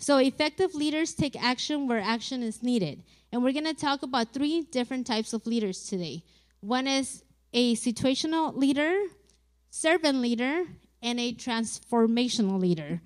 So, 0.00 0.18
effective 0.18 0.74
leaders 0.74 1.12
take 1.12 1.40
action 1.42 1.88
where 1.88 2.00
action 2.00 2.42
is 2.42 2.62
needed. 2.62 3.02
And 3.32 3.42
we're 3.42 3.52
going 3.52 3.64
to 3.64 3.74
talk 3.74 4.02
about 4.02 4.32
three 4.32 4.62
different 4.62 5.06
types 5.06 5.32
of 5.32 5.46
leaders 5.46 5.86
today. 5.86 6.22
One 6.60 6.86
is 6.86 7.22
a 7.52 7.74
situational 7.74 8.56
leader, 8.56 8.94
servant 9.70 10.18
leader, 10.18 10.64
and 11.02 11.20
a 11.20 11.32
transformational 11.32 12.60
leader. 12.60 13.00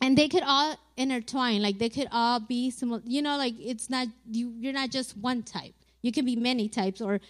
And 0.00 0.16
they 0.16 0.28
could 0.28 0.42
all 0.44 0.76
intertwine, 0.96 1.62
like 1.62 1.78
they 1.78 1.88
could 1.88 2.08
all 2.10 2.40
be 2.40 2.70
similar. 2.70 3.02
You 3.04 3.22
know, 3.22 3.36
like 3.36 3.54
it's 3.60 3.88
not 3.88 4.08
you. 4.30 4.52
You're 4.58 4.72
not 4.72 4.90
just 4.90 5.16
one 5.16 5.42
type. 5.42 5.74
You 6.00 6.10
can 6.10 6.24
be 6.24 6.34
many 6.34 6.68
types, 6.68 7.00
or 7.00 7.20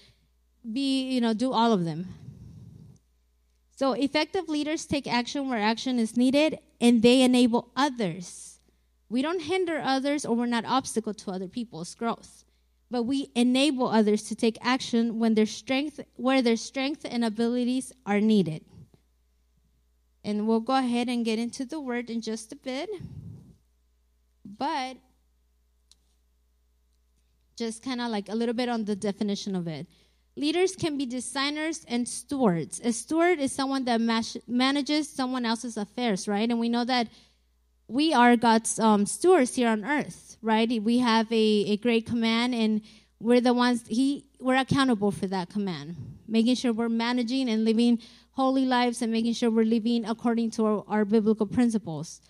be 0.73 1.11
you 1.11 1.21
know 1.21 1.35
do 1.35 1.53
all 1.53 1.73
of 1.73 1.85
them. 1.85 2.07
So 3.77 3.93
effective 3.93 4.49
leaders 4.49 4.87
take 4.87 5.07
action 5.07 5.51
where 5.51 5.59
action 5.59 5.99
is 5.99 6.17
needed, 6.17 6.59
and 6.81 7.03
they 7.03 7.21
enable 7.21 7.69
others 7.77 8.52
we 9.13 9.21
don't 9.21 9.43
hinder 9.43 9.79
others 9.79 10.25
or 10.25 10.35
we're 10.35 10.47
not 10.47 10.65
obstacle 10.65 11.13
to 11.13 11.31
other 11.31 11.47
people's 11.47 11.95
growth, 11.95 12.45
but 12.91 13.03
we 13.03 13.31
enable 13.35 13.87
others 13.89 14.23
to 14.23 14.35
take 14.35 14.57
action 14.63 15.19
when 15.19 15.35
their 15.35 15.45
strength 15.45 16.01
where 16.17 16.41
their 16.41 16.57
strength 16.57 17.05
and 17.05 17.23
abilities 17.23 17.93
are 18.07 18.23
needed. 18.23 18.65
And 20.25 20.49
we'll 20.49 20.61
go 20.61 20.77
ahead 20.77 21.11
and 21.11 21.27
get 21.27 21.39
into 21.39 21.67
the 21.67 21.79
word 21.79 22.09
in 22.09 22.23
just 22.23 22.53
a 22.53 22.57
bit. 22.57 22.89
But 24.47 24.97
just 27.55 27.85
kind 27.85 28.01
of 28.01 28.11
like 28.11 28.31
a 28.31 28.35
little 28.35 28.55
bit 28.55 28.71
on 28.71 28.87
the 28.87 28.97
definition 28.97 29.55
of 29.55 29.69
it. 29.69 29.87
Leaders 30.37 30.75
can 30.75 30.97
be 30.97 31.05
designers 31.05 31.85
and 31.87 32.09
stewards. 32.09 32.81
A 32.83 32.93
steward 32.95 33.41
is 33.41 33.53
someone 33.53 33.85
that 33.85 34.01
manages 34.49 35.11
someone 35.11 35.45
else's 35.45 35.77
affairs, 35.77 36.27
right? 36.27 36.49
And 36.49 36.59
we 36.59 36.71
know 36.71 36.87
that 36.87 37.09
we 37.89 38.13
are 38.15 38.37
God's 38.37 38.79
um, 38.79 39.07
stewards 39.07 39.55
here 39.55 39.69
on 39.69 39.85
earth, 39.85 40.37
right? 40.41 40.83
We 40.83 40.99
have 40.99 41.31
a, 41.31 41.65
a 41.69 41.77
great 41.77 42.07
command, 42.07 42.55
and 42.55 42.83
we're 43.21 43.41
the 43.41 43.55
ones 43.55 43.85
He 43.89 44.27
we're 44.41 44.57
accountable 44.57 45.11
for 45.11 45.27
that 45.29 45.51
command, 45.51 45.97
making 46.27 46.57
sure 46.57 46.73
we're 46.73 46.89
managing 46.89 47.49
and 47.49 47.65
living 47.65 48.01
holy 48.33 48.65
lives, 48.65 49.03
and 49.03 49.13
making 49.13 49.35
sure 49.35 49.51
we're 49.51 49.65
living 49.65 50.05
according 50.05 50.51
to 50.53 50.65
our, 50.65 50.85
our 50.89 51.05
biblical 51.05 51.47
principles. 51.47 52.21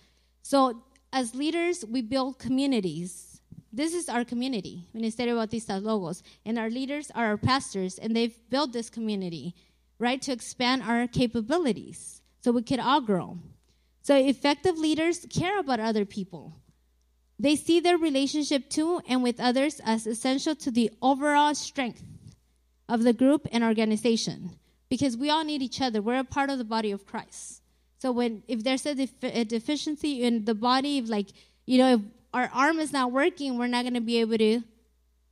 So, 0.41 0.83
as 1.11 1.33
leaders, 1.33 1.85
we 1.85 2.01
build 2.01 2.39
communities. 2.39 3.41
This 3.71 3.93
is 3.95 4.07
our 4.09 4.23
community, 4.23 4.87
Ministerio 4.95 5.35
Bautista 5.35 5.77
Logos, 5.77 6.21
and 6.45 6.59
our 6.59 6.69
leaders 6.69 7.09
are 7.15 7.25
our 7.25 7.37
pastors, 7.37 7.97
and 7.97 8.15
they've 8.15 8.37
built 8.49 8.71
this 8.71 8.89
community, 8.89 9.55
right, 9.97 10.21
to 10.21 10.31
expand 10.31 10.83
our 10.83 11.07
capabilities 11.07 12.21
so 12.41 12.51
we 12.51 12.61
could 12.61 12.79
all 12.79 13.01
grow. 13.01 13.39
So 14.03 14.15
effective 14.17 14.77
leaders 14.77 15.25
care 15.29 15.59
about 15.59 15.79
other 15.79 16.03
people. 16.03 16.57
They 17.39 17.55
see 17.55 17.79
their 17.79 17.97
relationship 17.97 18.69
to 18.71 19.01
and 19.07 19.23
with 19.23 19.39
others 19.39 19.81
as 19.83 20.05
essential 20.05 20.55
to 20.55 20.69
the 20.69 20.91
overall 21.01 21.55
strength 21.55 22.03
of 22.87 23.03
the 23.03 23.13
group 23.13 23.47
and 23.51 23.63
organization 23.63 24.51
because 24.89 25.17
we 25.17 25.29
all 25.29 25.43
need 25.43 25.61
each 25.61 25.81
other. 25.81 26.01
We're 26.01 26.19
a 26.19 26.25
part 26.25 26.49
of 26.49 26.57
the 26.57 26.65
body 26.65 26.91
of 26.91 27.05
Christ. 27.05 27.61
So 27.97 28.11
when 28.11 28.43
if 28.49 28.63
there's 28.63 28.85
a, 28.85 28.93
def- 28.93 29.23
a 29.23 29.45
deficiency 29.45 30.23
in 30.23 30.43
the 30.43 30.53
body, 30.53 31.01
like 31.01 31.29
you 31.65 31.77
know, 31.77 31.93
if 31.93 32.01
our 32.33 32.49
arm 32.53 32.79
is 32.79 32.91
not 32.91 33.13
working, 33.13 33.57
we're 33.57 33.67
not 33.67 33.83
going 33.83 33.93
to 33.93 34.01
be 34.01 34.19
able 34.19 34.37
to 34.37 34.61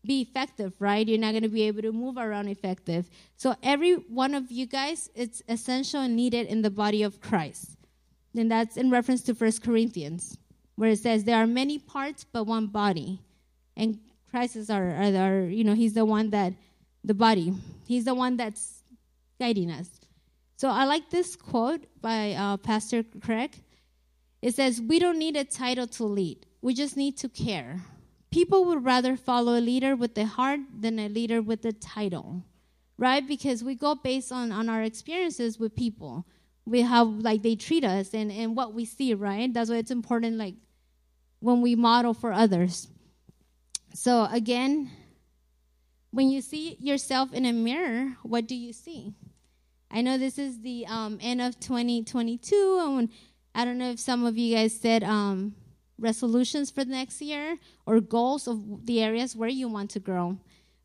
be 0.05 0.21
effective, 0.21 0.73
right? 0.79 1.07
You're 1.07 1.19
not 1.19 1.31
going 1.31 1.43
to 1.43 1.49
be 1.49 1.63
able 1.63 1.81
to 1.81 1.91
move 1.91 2.17
around 2.17 2.47
effective. 2.47 3.09
So 3.35 3.55
every 3.61 3.95
one 3.95 4.33
of 4.33 4.49
you 4.49 4.65
guys, 4.65 5.09
it's 5.13 5.41
essential 5.49 5.99
and 5.99 6.15
needed 6.15 6.47
in 6.47 6.61
the 6.61 6.71
body 6.71 7.03
of 7.03 7.19
Christ. 7.19 7.75
And 8.35 8.49
that's 8.49 8.77
in 8.77 8.89
reference 8.89 9.21
to 9.23 9.35
First 9.35 9.63
Corinthians, 9.63 10.37
where 10.75 10.91
it 10.91 10.99
says, 10.99 11.23
There 11.23 11.37
are 11.37 11.47
many 11.47 11.79
parts, 11.79 12.23
but 12.23 12.45
one 12.45 12.67
body. 12.67 13.21
And 13.75 13.99
Christ 14.29 14.55
is 14.55 14.69
our, 14.69 14.89
our, 14.89 15.15
our, 15.15 15.41
you 15.41 15.63
know, 15.63 15.73
He's 15.73 15.93
the 15.93 16.05
one 16.05 16.29
that, 16.29 16.53
the 17.03 17.13
body, 17.13 17.53
He's 17.87 18.05
the 18.05 18.15
one 18.15 18.37
that's 18.37 18.83
guiding 19.39 19.71
us. 19.71 19.89
So 20.55 20.69
I 20.69 20.85
like 20.85 21.09
this 21.09 21.35
quote 21.35 21.87
by 22.01 22.33
uh, 22.33 22.57
Pastor 22.57 23.03
Craig. 23.03 23.55
It 24.41 24.55
says, 24.55 24.79
We 24.79 24.99
don't 24.99 25.19
need 25.19 25.35
a 25.35 25.43
title 25.43 25.87
to 25.87 26.03
lead, 26.05 26.45
we 26.61 26.73
just 26.73 26.95
need 26.95 27.17
to 27.17 27.29
care. 27.29 27.81
People 28.29 28.63
would 28.63 28.85
rather 28.85 29.17
follow 29.17 29.57
a 29.57 29.59
leader 29.59 29.93
with 29.93 30.15
the 30.15 30.25
heart 30.25 30.61
than 30.79 30.99
a 30.99 31.09
leader 31.09 31.41
with 31.41 31.63
the 31.63 31.73
title, 31.73 32.45
right? 32.97 33.27
Because 33.27 33.61
we 33.61 33.75
go 33.75 33.93
based 33.93 34.31
on, 34.31 34.53
on 34.53 34.69
our 34.69 34.83
experiences 34.83 35.59
with 35.59 35.75
people 35.75 36.25
we 36.65 36.81
how 36.81 37.05
like 37.05 37.41
they 37.41 37.55
treat 37.55 37.83
us 37.83 38.13
and, 38.13 38.31
and 38.31 38.55
what 38.55 38.73
we 38.73 38.85
see, 38.85 39.13
right? 39.13 39.53
That's 39.53 39.69
why 39.69 39.77
it's 39.77 39.91
important 39.91 40.37
like 40.37 40.55
when 41.39 41.61
we 41.61 41.75
model 41.75 42.13
for 42.13 42.31
others. 42.31 42.87
So 43.93 44.27
again, 44.31 44.91
when 46.11 46.29
you 46.29 46.41
see 46.41 46.77
yourself 46.79 47.33
in 47.33 47.45
a 47.45 47.53
mirror, 47.53 48.17
what 48.23 48.47
do 48.47 48.55
you 48.55 48.73
see? 48.73 49.13
I 49.89 50.01
know 50.01 50.17
this 50.17 50.37
is 50.37 50.61
the 50.61 50.85
um, 50.87 51.17
end 51.21 51.41
of 51.41 51.59
2022, 51.59 52.79
and 52.81 53.09
I 53.53 53.65
don't 53.65 53.77
know 53.77 53.91
if 53.91 53.99
some 53.99 54.25
of 54.25 54.37
you 54.37 54.55
guys 54.55 54.79
said 54.79 55.03
um, 55.03 55.55
resolutions 55.99 56.71
for 56.71 56.85
the 56.85 56.91
next 56.91 57.21
year 57.21 57.57
or 57.85 57.99
goals 57.99 58.47
of 58.47 58.85
the 58.85 59.01
areas 59.01 59.35
where 59.35 59.49
you 59.49 59.67
want 59.67 59.91
to 59.91 59.99
grow. 59.99 60.37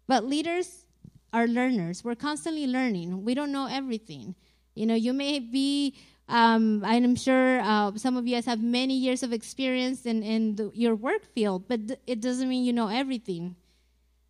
But 0.09 0.25
leaders 0.25 0.87
are 1.33 1.47
learners. 1.47 2.03
We're 2.03 2.15
constantly 2.15 2.67
learning. 2.67 3.25
We 3.25 3.35
don't 3.35 3.53
know 3.53 3.69
everything. 3.71 4.35
You 4.77 4.87
know, 4.87 4.95
you 4.95 5.13
may 5.13 5.41
be, 5.41 5.95
um, 6.29 6.85
I'm 6.85 7.17
sure 7.17 7.61
uh, 7.61 7.97
some 7.97 8.17
of 8.17 8.27
you 8.27 8.37
guys 8.37 8.45
have 8.45 8.63
many 8.63 8.95
years 8.95 9.23
of 9.23 9.33
experience 9.33 10.07
in, 10.07 10.23
in 10.23 10.57
the, 10.57 10.71
your 10.75 10.95
work 10.95 11.25
field, 11.35 11.67
but 11.67 11.89
th- 11.89 12.01
it 12.07 12.21
doesn't 12.21 12.49
mean 12.49 12.65
you 12.65 12.73
know 12.73 12.89
everything. 12.89 13.57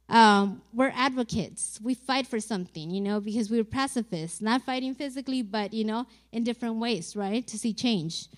Um, 0.08 0.62
we're 0.72 0.92
advocates. 0.94 1.80
We 1.82 1.94
fight 1.94 2.28
for 2.28 2.38
something, 2.38 2.90
you 2.90 3.00
know, 3.00 3.18
because 3.18 3.50
we're 3.50 3.64
pacifists, 3.64 4.40
not 4.40 4.62
fighting 4.62 4.94
physically, 4.94 5.42
but, 5.42 5.74
you 5.74 5.84
know, 5.84 6.06
in 6.30 6.44
different 6.44 6.76
ways, 6.76 7.16
right, 7.16 7.44
to 7.44 7.58
see 7.58 7.74
change. 7.74 8.28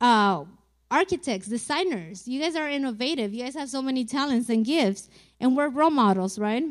Uh, 0.00 0.44
architects, 0.90 1.46
designers, 1.46 2.28
you 2.28 2.38
guys 2.42 2.54
are 2.56 2.68
innovative. 2.68 3.32
You 3.32 3.44
guys 3.44 3.54
have 3.54 3.70
so 3.70 3.80
many 3.80 4.04
talents 4.04 4.50
and 4.50 4.66
gifts, 4.66 5.08
and 5.40 5.56
we're 5.56 5.70
role 5.70 5.90
models, 5.90 6.38
right? 6.38 6.64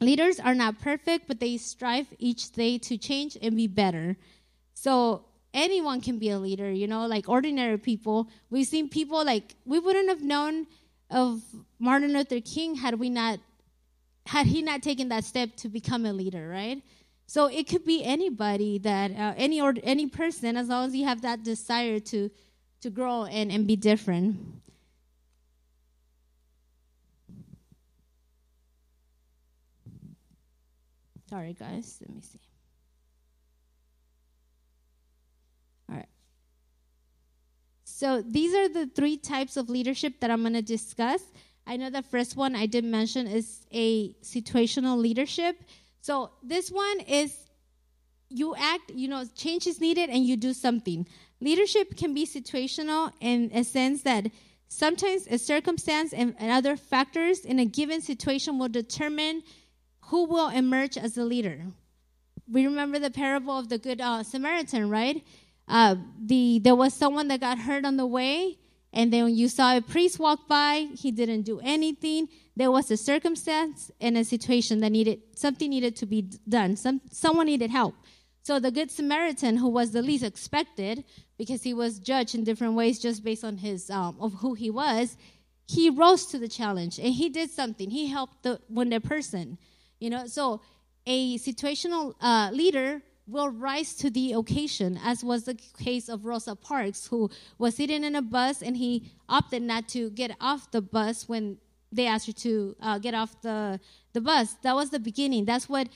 Leaders 0.00 0.40
are 0.40 0.54
not 0.54 0.80
perfect, 0.80 1.28
but 1.28 1.40
they 1.40 1.56
strive 1.56 2.06
each 2.18 2.52
day 2.52 2.78
to 2.78 2.96
change 2.96 3.36
and 3.42 3.56
be 3.56 3.66
better. 3.66 4.16
So 4.72 5.24
anyone 5.52 6.00
can 6.00 6.18
be 6.18 6.30
a 6.30 6.38
leader, 6.38 6.70
you 6.70 6.86
know, 6.86 7.06
like 7.06 7.28
ordinary 7.28 7.78
people. 7.78 8.28
We've 8.48 8.66
seen 8.66 8.88
people 8.88 9.24
like 9.24 9.54
we 9.64 9.78
wouldn't 9.78 10.08
have 10.08 10.22
known 10.22 10.66
of 11.10 11.42
Martin 11.78 12.12
Luther 12.12 12.40
King 12.40 12.76
had 12.76 12.98
we 12.98 13.10
not 13.10 13.40
had 14.26 14.46
he 14.46 14.62
not 14.62 14.82
taken 14.82 15.08
that 15.08 15.24
step 15.24 15.56
to 15.56 15.68
become 15.68 16.06
a 16.06 16.12
leader, 16.12 16.48
right? 16.48 16.82
So 17.26 17.46
it 17.46 17.68
could 17.68 17.84
be 17.84 18.04
anybody 18.04 18.78
that 18.78 19.10
uh, 19.12 19.34
any 19.36 19.60
or 19.60 19.74
any 19.82 20.06
person 20.06 20.56
as 20.56 20.68
long 20.68 20.86
as 20.86 20.94
you 20.94 21.04
have 21.04 21.22
that 21.22 21.42
desire 21.42 22.00
to 22.00 22.30
to 22.80 22.90
grow 22.90 23.24
and, 23.24 23.52
and 23.52 23.66
be 23.66 23.76
different. 23.76 24.38
Sorry 31.30 31.52
guys, 31.52 31.98
let 32.00 32.12
me 32.12 32.20
see. 32.20 32.40
All 35.88 35.96
right. 35.96 36.08
So 37.84 38.20
these 38.20 38.52
are 38.52 38.68
the 38.68 38.86
three 38.86 39.16
types 39.16 39.56
of 39.56 39.70
leadership 39.70 40.18
that 40.20 40.30
I'm 40.32 40.42
going 40.42 40.54
to 40.54 40.62
discuss. 40.62 41.22
I 41.68 41.76
know 41.76 41.88
the 41.88 42.02
first 42.02 42.36
one 42.36 42.56
I 42.56 42.66
did 42.66 42.84
mention 42.84 43.28
is 43.28 43.64
a 43.70 44.12
situational 44.14 44.98
leadership. 44.98 45.56
So 46.00 46.32
this 46.42 46.68
one 46.68 47.00
is 47.00 47.36
you 48.28 48.56
act, 48.56 48.90
you 48.90 49.06
know, 49.06 49.24
change 49.36 49.68
is 49.68 49.80
needed 49.80 50.10
and 50.10 50.24
you 50.26 50.36
do 50.36 50.52
something. 50.52 51.06
Leadership 51.40 51.96
can 51.96 52.12
be 52.12 52.26
situational 52.26 53.12
in 53.20 53.52
a 53.54 53.62
sense 53.62 54.02
that 54.02 54.26
sometimes 54.66 55.28
a 55.28 55.38
circumstance 55.38 56.12
and, 56.12 56.34
and 56.38 56.50
other 56.50 56.76
factors 56.76 57.44
in 57.44 57.60
a 57.60 57.64
given 57.64 58.00
situation 58.00 58.58
will 58.58 58.68
determine 58.68 59.42
who 60.10 60.24
will 60.24 60.48
emerge 60.48 60.96
as 60.98 61.16
a 61.16 61.24
leader. 61.24 61.66
We 62.50 62.64
remember 62.66 62.98
the 62.98 63.10
parable 63.10 63.56
of 63.56 63.68
the 63.68 63.78
Good 63.78 64.00
uh, 64.00 64.24
Samaritan, 64.24 64.90
right? 64.90 65.24
Uh, 65.68 65.94
the 66.20 66.58
there 66.58 66.74
was 66.74 66.92
someone 66.94 67.28
that 67.28 67.40
got 67.40 67.58
hurt 67.58 67.84
on 67.84 67.96
the 67.96 68.06
way, 68.06 68.58
and 68.92 69.12
then 69.12 69.32
you 69.32 69.48
saw 69.48 69.76
a 69.76 69.80
priest 69.80 70.18
walk 70.18 70.48
by. 70.48 70.88
He 70.94 71.12
didn't 71.12 71.42
do 71.42 71.60
anything. 71.60 72.28
There 72.56 72.72
was 72.72 72.90
a 72.90 72.96
circumstance 72.96 73.92
and 74.00 74.18
a 74.18 74.24
situation 74.24 74.80
that 74.80 74.90
needed 74.90 75.20
something 75.36 75.70
needed 75.70 75.94
to 75.96 76.06
be 76.06 76.22
done. 76.48 76.74
Some 76.76 77.00
someone 77.12 77.46
needed 77.46 77.70
help. 77.70 77.94
So 78.42 78.58
the 78.58 78.72
good 78.72 78.90
Samaritan, 78.90 79.58
who 79.58 79.68
was 79.68 79.92
the 79.92 80.02
least 80.02 80.24
expected, 80.24 81.04
because 81.38 81.62
he 81.62 81.72
was 81.72 82.00
judged 82.00 82.34
in 82.34 82.42
different 82.42 82.74
ways 82.74 82.98
just 82.98 83.22
based 83.22 83.44
on 83.44 83.58
his 83.58 83.90
um, 83.90 84.16
of 84.18 84.32
who 84.34 84.54
he 84.54 84.70
was, 84.70 85.16
he 85.68 85.88
rose 85.88 86.26
to 86.26 86.38
the 86.38 86.48
challenge 86.48 86.98
and 86.98 87.14
he 87.14 87.28
did 87.28 87.50
something. 87.50 87.90
He 87.90 88.08
helped 88.08 88.42
the 88.42 88.60
wounded 88.68 89.04
person. 89.04 89.56
You 90.00 90.10
know, 90.10 90.26
so 90.26 90.62
a 91.06 91.38
situational 91.38 92.14
uh, 92.20 92.50
leader 92.52 93.02
will 93.26 93.48
rise 93.48 93.94
to 93.94 94.10
the 94.10 94.32
occasion, 94.32 94.98
as 95.04 95.22
was 95.22 95.44
the 95.44 95.54
case 95.78 96.08
of 96.08 96.24
Rosa 96.24 96.56
Parks, 96.56 97.06
who 97.06 97.30
was 97.58 97.76
sitting 97.76 98.02
in 98.02 98.16
a 98.16 98.22
bus 98.22 98.60
and 98.62 98.76
he 98.76 99.12
opted 99.28 99.62
not 99.62 99.88
to 99.90 100.10
get 100.10 100.36
off 100.40 100.70
the 100.72 100.82
bus 100.82 101.28
when 101.28 101.58
they 101.92 102.06
asked 102.06 102.26
her 102.26 102.32
to 102.32 102.76
uh, 102.80 102.98
get 102.98 103.14
off 103.14 103.40
the, 103.42 103.78
the 104.12 104.20
bus. 104.20 104.54
That 104.62 104.74
was 104.74 104.90
the 104.90 104.98
beginning. 104.98 105.44
That's 105.44 105.68
what 105.68 105.88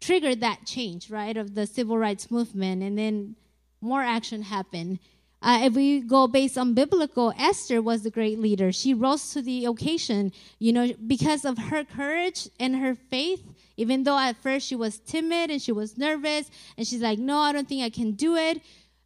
triggered 0.00 0.40
that 0.40 0.66
change, 0.66 1.10
right, 1.10 1.36
of 1.36 1.54
the 1.54 1.66
civil 1.66 1.96
rights 1.96 2.30
movement. 2.30 2.82
And 2.82 2.98
then 2.98 3.36
more 3.80 4.02
action 4.02 4.42
happened. 4.42 4.98
Uh, 5.42 5.62
if 5.64 5.74
we 5.74 6.00
go 6.00 6.28
based 6.28 6.56
on 6.56 6.72
biblical, 6.72 7.32
Esther 7.36 7.82
was 7.82 8.02
the 8.02 8.10
great 8.10 8.38
leader. 8.38 8.70
She 8.70 8.94
rose 8.94 9.32
to 9.32 9.42
the 9.42 9.66
occasion, 9.66 10.32
you 10.60 10.72
know, 10.72 10.92
because 11.04 11.44
of 11.44 11.58
her 11.58 11.82
courage 11.82 12.48
and 12.60 12.76
her 12.76 12.94
faith. 12.94 13.42
Even 13.76 14.04
though 14.04 14.18
at 14.18 14.36
first 14.36 14.68
she 14.68 14.76
was 14.76 15.00
timid 15.00 15.50
and 15.50 15.60
she 15.60 15.72
was 15.72 15.98
nervous, 15.98 16.48
and 16.76 16.86
she's 16.86 17.00
like, 17.00 17.18
"No, 17.18 17.38
I 17.38 17.52
don't 17.52 17.68
think 17.68 17.82
I 17.82 17.90
can 17.90 18.12
do 18.12 18.36
it," 18.36 18.60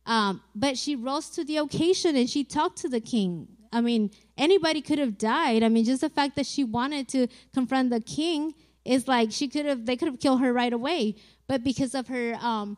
um, 0.05 0.42
but 0.55 0.77
she 0.77 0.94
rose 0.94 1.31
to 1.31 1.44
the 1.44 1.57
occasion 1.57 2.16
and 2.16 2.29
she 2.29 2.44
talked 2.44 2.79
to 2.79 2.88
the 2.88 3.01
king. 3.01 3.49
I 3.72 3.81
mean, 3.81 4.11
anybody 4.37 4.83
could 4.83 4.99
have 4.99 5.16
died. 5.16 5.62
I 5.62 5.68
mean, 5.68 5.85
just 5.85 6.03
the 6.03 6.11
fact 6.11 6.37
that 6.37 6.46
she 6.46 6.64
wanted 6.64 7.09
to 7.09 7.29
confront 7.55 7.90
the 7.90 8.01
king 8.01 8.55
is 8.85 9.09
like 9.09 9.33
she 9.33 9.49
could 9.49 9.64
have. 9.64 9.87
They 9.87 9.96
could 9.96 10.09
have 10.09 10.20
killed 10.20 10.40
her 10.40 10.53
right 10.53 10.72
away, 10.72 11.14
but 11.46 11.64
because 11.64 11.94
of 11.94 12.09
her 12.09 12.35
um, 12.42 12.77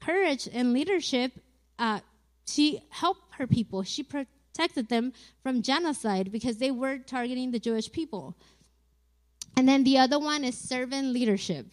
courage 0.00 0.48
and 0.50 0.72
leadership. 0.72 1.32
Uh, 1.78 1.98
she 2.46 2.82
helped 2.90 3.34
her 3.34 3.46
people. 3.46 3.82
She 3.82 4.02
protected 4.02 4.88
them 4.88 5.12
from 5.42 5.62
genocide 5.62 6.30
because 6.30 6.58
they 6.58 6.70
were 6.70 6.98
targeting 6.98 7.50
the 7.50 7.58
Jewish 7.58 7.90
people. 7.90 8.36
And 9.56 9.68
then 9.68 9.84
the 9.84 9.98
other 9.98 10.18
one 10.18 10.44
is 10.44 10.56
servant 10.56 11.08
leadership. 11.08 11.66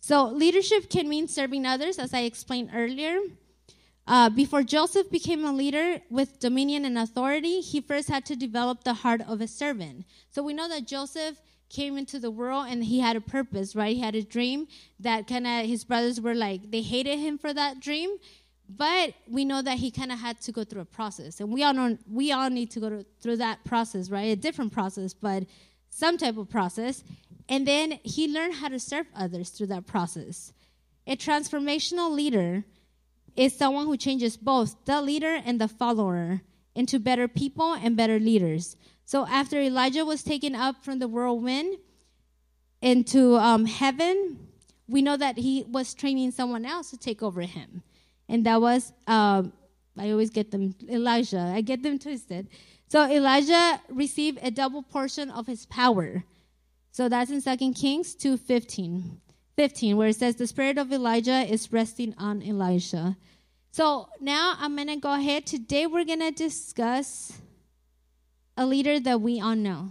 So, 0.00 0.26
leadership 0.26 0.88
can 0.88 1.08
mean 1.08 1.26
serving 1.26 1.66
others, 1.66 1.98
as 1.98 2.14
I 2.14 2.20
explained 2.20 2.70
earlier. 2.74 3.18
Uh, 4.06 4.30
before 4.30 4.62
Joseph 4.62 5.10
became 5.10 5.44
a 5.44 5.52
leader 5.52 6.00
with 6.10 6.38
dominion 6.38 6.84
and 6.84 6.96
authority, 6.96 7.60
he 7.60 7.80
first 7.80 8.08
had 8.08 8.24
to 8.26 8.36
develop 8.36 8.84
the 8.84 8.94
heart 8.94 9.20
of 9.26 9.40
a 9.40 9.48
servant. 9.48 10.04
So, 10.30 10.42
we 10.42 10.52
know 10.52 10.68
that 10.68 10.86
Joseph 10.86 11.40
came 11.68 11.98
into 11.98 12.18
the 12.18 12.30
world 12.30 12.66
and 12.68 12.84
he 12.84 13.00
had 13.00 13.16
a 13.16 13.20
purpose, 13.20 13.74
right? 13.74 13.96
He 13.96 14.02
had 14.02 14.14
a 14.14 14.22
dream 14.22 14.68
that 15.00 15.26
kind 15.26 15.46
of 15.46 15.66
his 15.66 15.84
brothers 15.84 16.20
were 16.20 16.34
like, 16.34 16.70
they 16.70 16.82
hated 16.82 17.18
him 17.18 17.38
for 17.38 17.52
that 17.52 17.80
dream. 17.80 18.10
But 18.68 19.14
we 19.28 19.44
know 19.44 19.62
that 19.62 19.78
he 19.78 19.90
kind 19.90 20.10
of 20.10 20.18
had 20.18 20.40
to 20.42 20.52
go 20.52 20.64
through 20.64 20.82
a 20.82 20.86
process, 20.86 21.40
and 21.40 21.52
we 21.52 21.62
all 21.62 21.72
know 21.72 21.96
we 22.10 22.32
all 22.32 22.50
need 22.50 22.70
to 22.72 22.80
go 22.80 22.90
to, 22.90 23.06
through 23.20 23.36
that 23.36 23.64
process, 23.64 24.10
right? 24.10 24.32
A 24.32 24.36
different 24.36 24.72
process, 24.72 25.14
but 25.14 25.44
some 25.90 26.18
type 26.18 26.36
of 26.36 26.50
process. 26.50 27.04
And 27.48 27.66
then 27.66 28.00
he 28.02 28.26
learned 28.26 28.54
how 28.54 28.68
to 28.68 28.80
serve 28.80 29.06
others 29.14 29.50
through 29.50 29.68
that 29.68 29.86
process. 29.86 30.52
A 31.06 31.16
transformational 31.16 32.10
leader 32.10 32.64
is 33.36 33.56
someone 33.56 33.86
who 33.86 33.96
changes 33.96 34.36
both 34.36 34.84
the 34.84 35.00
leader 35.00 35.40
and 35.44 35.60
the 35.60 35.68
follower 35.68 36.40
into 36.74 36.98
better 36.98 37.28
people 37.28 37.74
and 37.74 37.96
better 37.96 38.18
leaders. 38.18 38.76
So 39.04 39.26
after 39.26 39.60
Elijah 39.60 40.04
was 40.04 40.24
taken 40.24 40.56
up 40.56 40.84
from 40.84 40.98
the 40.98 41.06
whirlwind 41.06 41.78
into 42.82 43.36
um, 43.36 43.66
heaven, 43.66 44.48
we 44.88 45.02
know 45.02 45.16
that 45.16 45.38
he 45.38 45.64
was 45.68 45.94
training 45.94 46.32
someone 46.32 46.66
else 46.66 46.90
to 46.90 46.96
take 46.96 47.22
over 47.22 47.42
him 47.42 47.82
and 48.28 48.44
that 48.46 48.60
was 48.60 48.92
um, 49.06 49.52
I 49.98 50.10
always 50.10 50.30
get 50.30 50.50
them 50.50 50.74
Elijah. 50.88 51.52
I 51.54 51.60
get 51.60 51.82
them 51.82 51.98
twisted. 51.98 52.48
So 52.88 53.10
Elijah 53.10 53.80
received 53.88 54.38
a 54.42 54.50
double 54.50 54.82
portion 54.82 55.30
of 55.30 55.46
his 55.46 55.66
power. 55.66 56.24
So 56.92 57.08
that's 57.08 57.30
in 57.30 57.40
Second 57.40 57.74
Kings 57.74 58.14
2 58.14 58.36
15, 58.36 59.20
15, 59.56 59.96
where 59.96 60.08
it 60.08 60.16
says, 60.16 60.36
The 60.36 60.46
spirit 60.46 60.78
of 60.78 60.92
Elijah 60.92 61.42
is 61.52 61.72
resting 61.72 62.14
on 62.18 62.42
Elisha. 62.42 63.16
So 63.72 64.08
now 64.20 64.54
I'm 64.58 64.76
going 64.76 64.88
to 64.88 64.96
go 64.96 65.12
ahead. 65.12 65.46
Today 65.46 65.86
we're 65.86 66.04
going 66.04 66.20
to 66.20 66.30
discuss 66.30 67.32
a 68.56 68.64
leader 68.64 68.98
that 69.00 69.20
we 69.20 69.40
all 69.40 69.56
know. 69.56 69.90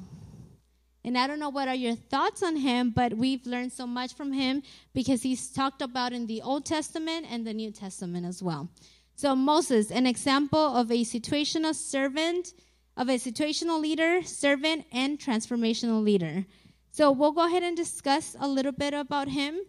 And 1.06 1.16
I 1.20 1.28
don't 1.28 1.38
know 1.38 1.50
what 1.50 1.68
are 1.68 1.76
your 1.76 1.94
thoughts 1.94 2.42
on 2.42 2.56
him, 2.56 2.90
but 2.90 3.14
we've 3.14 3.46
learned 3.46 3.72
so 3.72 3.86
much 3.86 4.16
from 4.16 4.34
him 4.34 4.64
because 4.92 5.22
he's 5.22 5.50
talked 5.50 5.84
about 5.84 6.14
in 6.14 6.26
the 6.26 6.42
Old 6.42 6.66
Testament 6.66 7.28
and 7.30 7.46
the 7.46 7.54
New 7.54 7.70
Testament 7.70 8.26
as 8.26 8.42
well. 8.42 8.70
So 9.16 9.36
Moses, 9.36 9.92
an 9.92 10.08
example 10.08 10.60
of 10.76 10.90
a 10.90 11.04
situational 11.04 11.76
servant, 11.76 12.54
of 12.98 13.08
a 13.08 13.20
situational 13.20 13.80
leader, 13.80 14.24
servant, 14.24 14.86
and 14.92 15.20
transformational 15.20 16.04
leader. 16.04 16.44
So 16.90 17.12
we'll 17.12 17.34
go 17.34 17.46
ahead 17.46 17.62
and 17.62 17.78
discuss 17.78 18.36
a 18.40 18.48
little 18.48 18.72
bit 18.72 18.96
about 18.96 19.28
him. 19.28 19.60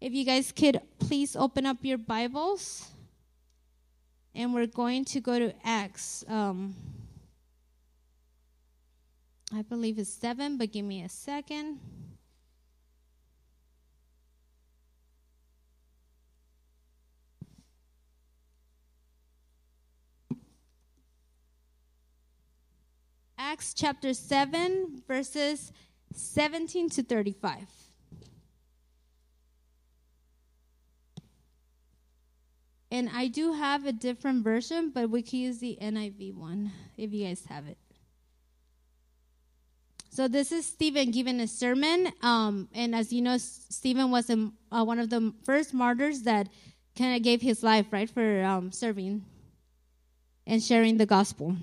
If 0.00 0.14
you 0.14 0.24
guys 0.24 0.50
could 0.50 0.80
please 0.98 1.36
open 1.36 1.66
up 1.66 1.76
your 1.82 1.98
Bibles 1.98 2.88
and 4.34 4.54
we're 4.54 4.66
going 4.66 5.04
to 5.06 5.20
go 5.20 5.38
to 5.38 5.52
Acts. 5.62 6.24
Um, 6.26 6.74
I 9.52 9.62
believe 9.62 9.98
it's 9.98 10.12
7, 10.12 10.58
but 10.58 10.72
give 10.72 10.84
me 10.84 11.02
a 11.02 11.08
second. 11.08 11.78
Acts 23.38 23.72
chapter 23.72 24.12
7, 24.12 25.02
verses 25.06 25.72
17 26.12 26.90
to 26.90 27.02
35. 27.02 27.68
And 32.90 33.08
I 33.14 33.28
do 33.28 33.52
have 33.52 33.86
a 33.86 33.92
different 33.92 34.42
version, 34.42 34.90
but 34.90 35.10
we 35.10 35.22
can 35.22 35.38
use 35.38 35.58
the 35.58 35.78
NIV 35.80 36.34
one 36.34 36.72
if 36.96 37.12
you 37.12 37.26
guys 37.26 37.44
have 37.48 37.66
it. 37.66 37.78
So 40.16 40.28
this 40.28 40.50
is 40.50 40.64
Stephen 40.64 41.10
giving 41.10 41.40
a 41.40 41.46
sermon, 41.46 42.10
um, 42.22 42.70
and 42.72 42.94
as 42.94 43.12
you 43.12 43.20
know, 43.20 43.36
Stephen 43.36 44.10
was 44.10 44.30
a, 44.30 44.50
uh, 44.72 44.82
one 44.82 44.98
of 44.98 45.10
the 45.10 45.34
first 45.44 45.74
martyrs 45.74 46.22
that 46.22 46.48
kind 46.96 47.14
of 47.14 47.22
gave 47.22 47.42
his 47.42 47.62
life 47.62 47.84
right 47.90 48.08
for 48.08 48.42
um, 48.42 48.72
serving 48.72 49.26
and 50.46 50.62
sharing 50.62 50.96
the 50.96 51.04
gospel. 51.04 51.54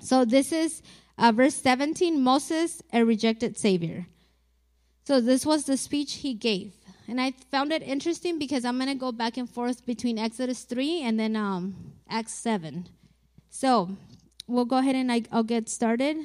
So 0.00 0.24
this 0.24 0.52
is 0.52 0.80
uh, 1.18 1.32
verse 1.32 1.54
17 1.56 2.18
Moses, 2.18 2.80
a 2.94 3.04
rejected 3.04 3.58
Savior. 3.58 4.06
So 5.04 5.20
this 5.20 5.44
was 5.44 5.64
the 5.64 5.76
speech 5.76 6.14
he 6.14 6.32
gave. 6.32 6.72
And 7.06 7.20
I 7.20 7.32
found 7.50 7.72
it 7.72 7.82
interesting 7.82 8.38
because 8.38 8.64
I'm 8.64 8.78
going 8.78 8.88
to 8.88 8.94
go 8.94 9.12
back 9.12 9.36
and 9.36 9.50
forth 9.50 9.84
between 9.84 10.18
Exodus 10.18 10.62
3 10.62 11.02
and 11.02 11.20
then 11.20 11.36
um, 11.36 11.92
Acts 12.08 12.32
7. 12.32 12.88
So 13.50 13.90
we'll 14.46 14.64
go 14.64 14.78
ahead 14.78 14.96
and 14.96 15.12
I, 15.12 15.24
I'll 15.30 15.42
get 15.42 15.68
started. 15.68 16.16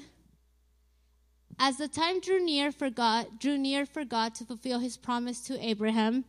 As 1.60 1.78
the 1.78 1.88
time 1.88 2.20
drew 2.20 2.44
near 2.44 2.72
for 2.72 2.90
God, 2.90 3.40
drew 3.40 3.58
near 3.58 3.86
for 3.86 4.04
God 4.04 4.34
to 4.36 4.46
fulfill 4.46 4.80
his 4.80 4.98
promise 4.98 5.42
to 5.42 5.64
Abraham, 5.64 6.26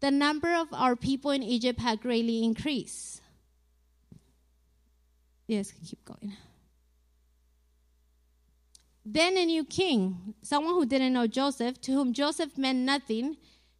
the 0.00 0.10
number 0.10 0.54
of 0.54 0.68
our 0.72 0.96
people 0.96 1.30
in 1.30 1.42
Egypt 1.42 1.80
had 1.80 2.00
greatly 2.00 2.44
increased. 2.44 3.20
Yes, 5.48 5.72
keep 5.84 6.04
going. 6.04 6.36
Then 9.04 9.36
a 9.36 9.44
new 9.44 9.64
king, 9.64 10.34
someone 10.42 10.74
who 10.74 10.84
didn't 10.84 11.12
know 11.12 11.26
Joseph, 11.28 11.80
to 11.82 11.92
whom 11.92 12.12
Joseph 12.12 12.58
meant 12.58 12.80
nothing, 12.80 13.36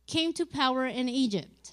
came 0.06 0.32
to 0.34 0.46
power 0.46 0.86
in 0.86 1.08
Egypt. 1.08 1.72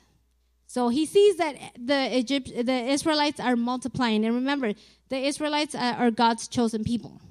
So 0.65 0.89
he 0.89 1.05
sees 1.05 1.37
that 1.37 1.55
the 1.77 2.17
Egypt, 2.17 2.51
the 2.65 2.85
Israelites 2.87 3.39
are 3.39 3.55
multiplying, 3.55 4.25
and 4.25 4.33
remember, 4.33 4.73
the 5.09 5.17
Israelites 5.17 5.75
are 5.75 6.09
God's 6.09 6.47
chosen 6.47 6.83
people. 6.83 7.21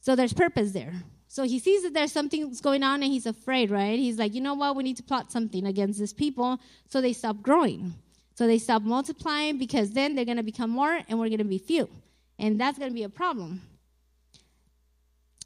So 0.00 0.16
there's 0.16 0.32
purpose 0.32 0.72
there. 0.72 0.94
So 1.28 1.44
he 1.44 1.58
sees 1.58 1.82
that 1.84 1.94
there's 1.94 2.12
something 2.12 2.52
going 2.62 2.82
on, 2.82 3.02
and 3.02 3.12
he's 3.12 3.26
afraid, 3.26 3.70
right? 3.70 3.98
He's 3.98 4.18
like, 4.18 4.34
you 4.34 4.40
know 4.40 4.54
what? 4.54 4.74
We 4.74 4.82
need 4.82 4.96
to 4.96 5.02
plot 5.02 5.30
something 5.30 5.66
against 5.66 6.00
these 6.00 6.12
people, 6.12 6.58
so 6.88 7.00
they 7.00 7.12
stop 7.12 7.40
growing. 7.42 7.94
So 8.34 8.46
they 8.46 8.58
stop 8.58 8.82
multiplying 8.82 9.58
because 9.58 9.92
then 9.92 10.14
they're 10.14 10.24
going 10.24 10.38
to 10.38 10.42
become 10.42 10.70
more, 10.70 11.00
and 11.08 11.18
we're 11.20 11.28
going 11.28 11.38
to 11.38 11.44
be 11.44 11.58
few, 11.58 11.88
and 12.38 12.60
that's 12.60 12.78
going 12.78 12.90
to 12.90 12.94
be 12.94 13.04
a 13.04 13.08
problem. 13.08 13.62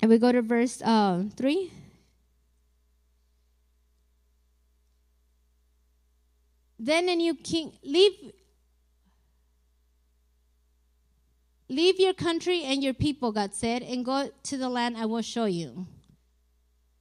And 0.00 0.10
we 0.10 0.18
go 0.18 0.32
to 0.32 0.42
verse 0.42 0.80
uh, 0.82 1.24
3. 1.36 1.70
Then 6.78 7.08
a 7.08 7.16
new 7.16 7.34
king 7.34 7.72
leave 7.82 8.32
Leave 11.68 11.98
your 11.98 12.12
country 12.12 12.62
and 12.62 12.82
your 12.82 12.94
people, 12.94 13.32
God 13.32 13.54
said, 13.54 13.82
and 13.82 14.04
go 14.04 14.30
to 14.44 14.56
the 14.56 14.68
land 14.68 14.96
I 14.96 15.06
will 15.06 15.22
show 15.22 15.46
you. 15.46 15.86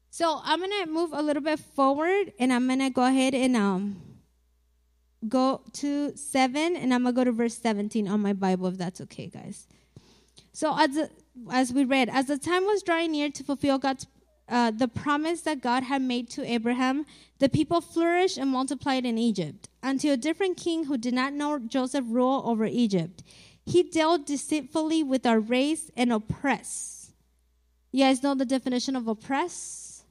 So 0.10 0.42
I'm 0.44 0.60
gonna 0.60 0.86
move 0.86 1.12
a 1.12 1.22
little 1.22 1.42
bit 1.42 1.60
forward 1.60 2.34
and 2.40 2.54
I'm 2.54 2.68
gonna 2.68 2.90
go 2.90 3.04
ahead 3.04 3.34
and 3.34 3.58
um 3.58 4.02
go 5.28 5.62
to 5.74 6.16
seven 6.16 6.76
and 6.76 6.94
I'm 6.94 7.04
gonna 7.04 7.14
go 7.14 7.24
to 7.24 7.32
verse 7.32 7.58
17 7.58 8.08
on 8.08 8.20
my 8.22 8.34
Bible 8.34 8.68
if 8.68 8.78
that's 8.78 9.02
okay, 9.02 9.28
guys. 9.28 9.68
So 10.52 10.78
as 10.78 11.10
as 11.52 11.74
we 11.74 11.84
read, 11.84 12.10
as 12.10 12.28
the 12.28 12.38
time 12.38 12.64
was 12.66 12.84
drawing 12.84 13.12
near 13.12 13.32
to 13.32 13.44
fulfill 13.44 13.80
God's 13.80 14.06
uh, 14.50 14.72
the 14.72 14.88
promise 14.88 15.42
that 15.42 15.62
God 15.62 15.84
had 15.84 16.02
made 16.02 16.30
to 16.32 16.46
Abraham, 16.46 17.06
the 17.40 17.50
people 17.50 17.82
flourished 17.82 18.38
and 18.38 18.50
multiplied 18.50 19.06
in 19.06 19.18
Egypt 19.18 19.70
until 19.82 20.14
a 20.14 20.18
different 20.18 20.58
king 20.58 20.86
who 20.86 20.98
did 20.98 21.14
not 21.14 21.34
know 21.34 21.58
Joseph 21.60 22.06
ruled 22.08 22.46
over 22.46 22.66
Egypt. 22.66 23.24
He 23.66 23.84
dealt 23.84 24.26
deceitfully 24.26 25.04
with 25.04 25.26
our 25.26 25.40
race 25.40 25.90
and 25.96 26.12
oppressed. 26.12 27.12
You 27.92 28.04
guys 28.06 28.24
know 28.24 28.36
the 28.36 28.46
definition 28.46 28.96
of 28.96 29.08
oppress? 29.08 30.04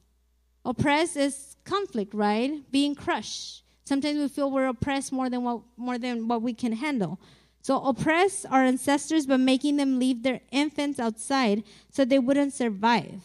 Oppress 0.65 1.15
is 1.15 1.55
conflict, 1.65 2.13
right? 2.13 2.63
Being 2.71 2.95
crushed. 2.95 3.63
Sometimes 3.83 4.17
we 4.17 4.27
feel 4.29 4.49
we're 4.49 4.67
oppressed 4.67 5.11
more 5.11 5.29
than 5.29 5.43
what 5.43 5.61
more 5.75 5.97
than 5.97 6.27
what 6.27 6.41
we 6.41 6.53
can 6.53 6.71
handle. 6.71 7.19
So 7.61 7.83
oppress 7.83 8.45
our 8.45 8.63
ancestors 8.63 9.25
by 9.25 9.37
making 9.37 9.77
them 9.77 9.99
leave 9.99 10.23
their 10.23 10.41
infants 10.51 10.99
outside 10.99 11.63
so 11.89 12.05
they 12.05 12.19
wouldn't 12.19 12.53
survive. 12.53 13.21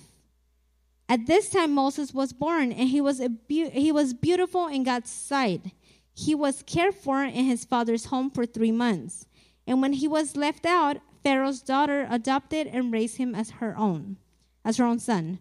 At 1.09 1.27
this 1.27 1.49
time 1.49 1.73
Moses 1.73 2.13
was 2.13 2.33
born 2.33 2.73
and 2.73 2.89
he 2.89 3.01
was 3.01 3.21
be- 3.47 3.71
he 3.71 3.93
was 3.93 4.13
beautiful 4.13 4.67
in 4.67 4.83
God's 4.83 5.11
sight. 5.11 5.73
He 6.13 6.35
was 6.35 6.65
cared 6.67 6.95
for 6.95 7.23
in 7.23 7.45
his 7.45 7.65
father's 7.65 8.07
home 8.07 8.31
for 8.31 8.45
3 8.45 8.73
months. 8.73 9.27
And 9.69 9.83
when 9.83 9.93
he 9.93 10.09
was 10.09 10.35
left 10.35 10.65
out, 10.65 10.97
Pharaoh's 11.23 11.61
daughter 11.61 12.07
adopted 12.09 12.67
and 12.67 12.91
raised 12.91 13.19
him 13.19 13.35
as 13.35 13.51
her 13.51 13.77
own, 13.77 14.17
as 14.65 14.79
her 14.79 14.85
own 14.85 14.99
son. 14.99 15.41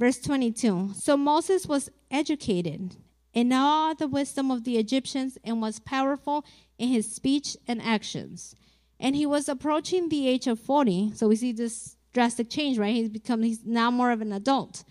Verse 0.00 0.18
22. 0.18 0.90
So 0.96 1.16
Moses 1.16 1.66
was 1.66 1.88
educated 2.10 2.96
in 3.32 3.52
all 3.52 3.94
the 3.94 4.08
wisdom 4.08 4.50
of 4.50 4.64
the 4.64 4.78
Egyptians 4.78 5.38
and 5.44 5.62
was 5.62 5.78
powerful 5.78 6.44
in 6.76 6.88
his 6.88 7.14
speech 7.14 7.56
and 7.68 7.80
actions. 7.80 8.56
And 8.98 9.14
he 9.14 9.26
was 9.26 9.48
approaching 9.48 10.08
the 10.08 10.26
age 10.26 10.48
of 10.48 10.58
40. 10.58 11.12
So 11.14 11.28
we 11.28 11.36
see 11.36 11.52
this 11.52 11.96
drastic 12.12 12.50
change, 12.50 12.78
right? 12.78 12.96
He's 12.96 13.08
become, 13.08 13.44
he's 13.44 13.64
now 13.64 13.92
more 13.92 14.10
of 14.10 14.20
an 14.20 14.32
adult. 14.32 14.82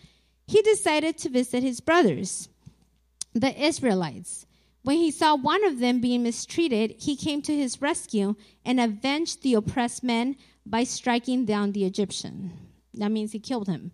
He 0.47 0.62
decided 0.62 1.17
to 1.17 1.29
visit 1.29 1.62
his 1.62 1.81
brothers, 1.81 2.47
the 3.34 3.53
Israelites. 3.62 4.45
When 4.84 4.98
he 4.98 5.12
saw 5.12 5.36
one 5.36 5.63
of 5.63 5.80
them 5.80 6.02
being 6.02 6.24
mistreated, 6.24 6.96
he 7.00 7.15
came 7.15 7.41
to 7.44 7.56
his 7.56 7.82
rescue 7.82 8.36
and 8.65 8.80
avenged 8.80 9.44
the 9.44 9.54
oppressed 9.54 10.04
men 10.04 10.36
by 10.65 10.84
striking 10.84 11.46
down 11.46 11.72
the 11.72 11.86
Egyptian. 11.86 12.52
That 12.94 13.12
means 13.12 13.32
he 13.32 13.39
killed 13.39 13.67
him. 13.67 13.91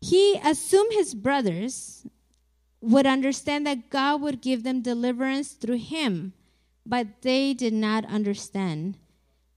He 0.00 0.38
assumed 0.44 0.92
his 0.92 1.14
brothers 1.14 2.06
would 2.80 3.06
understand 3.06 3.66
that 3.66 3.88
God 3.88 4.20
would 4.20 4.42
give 4.42 4.62
them 4.62 4.82
deliverance 4.82 5.52
through 5.52 5.78
him 5.78 6.32
but 6.86 7.22
they 7.22 7.52
did 7.52 7.72
not 7.72 8.04
understand. 8.06 8.96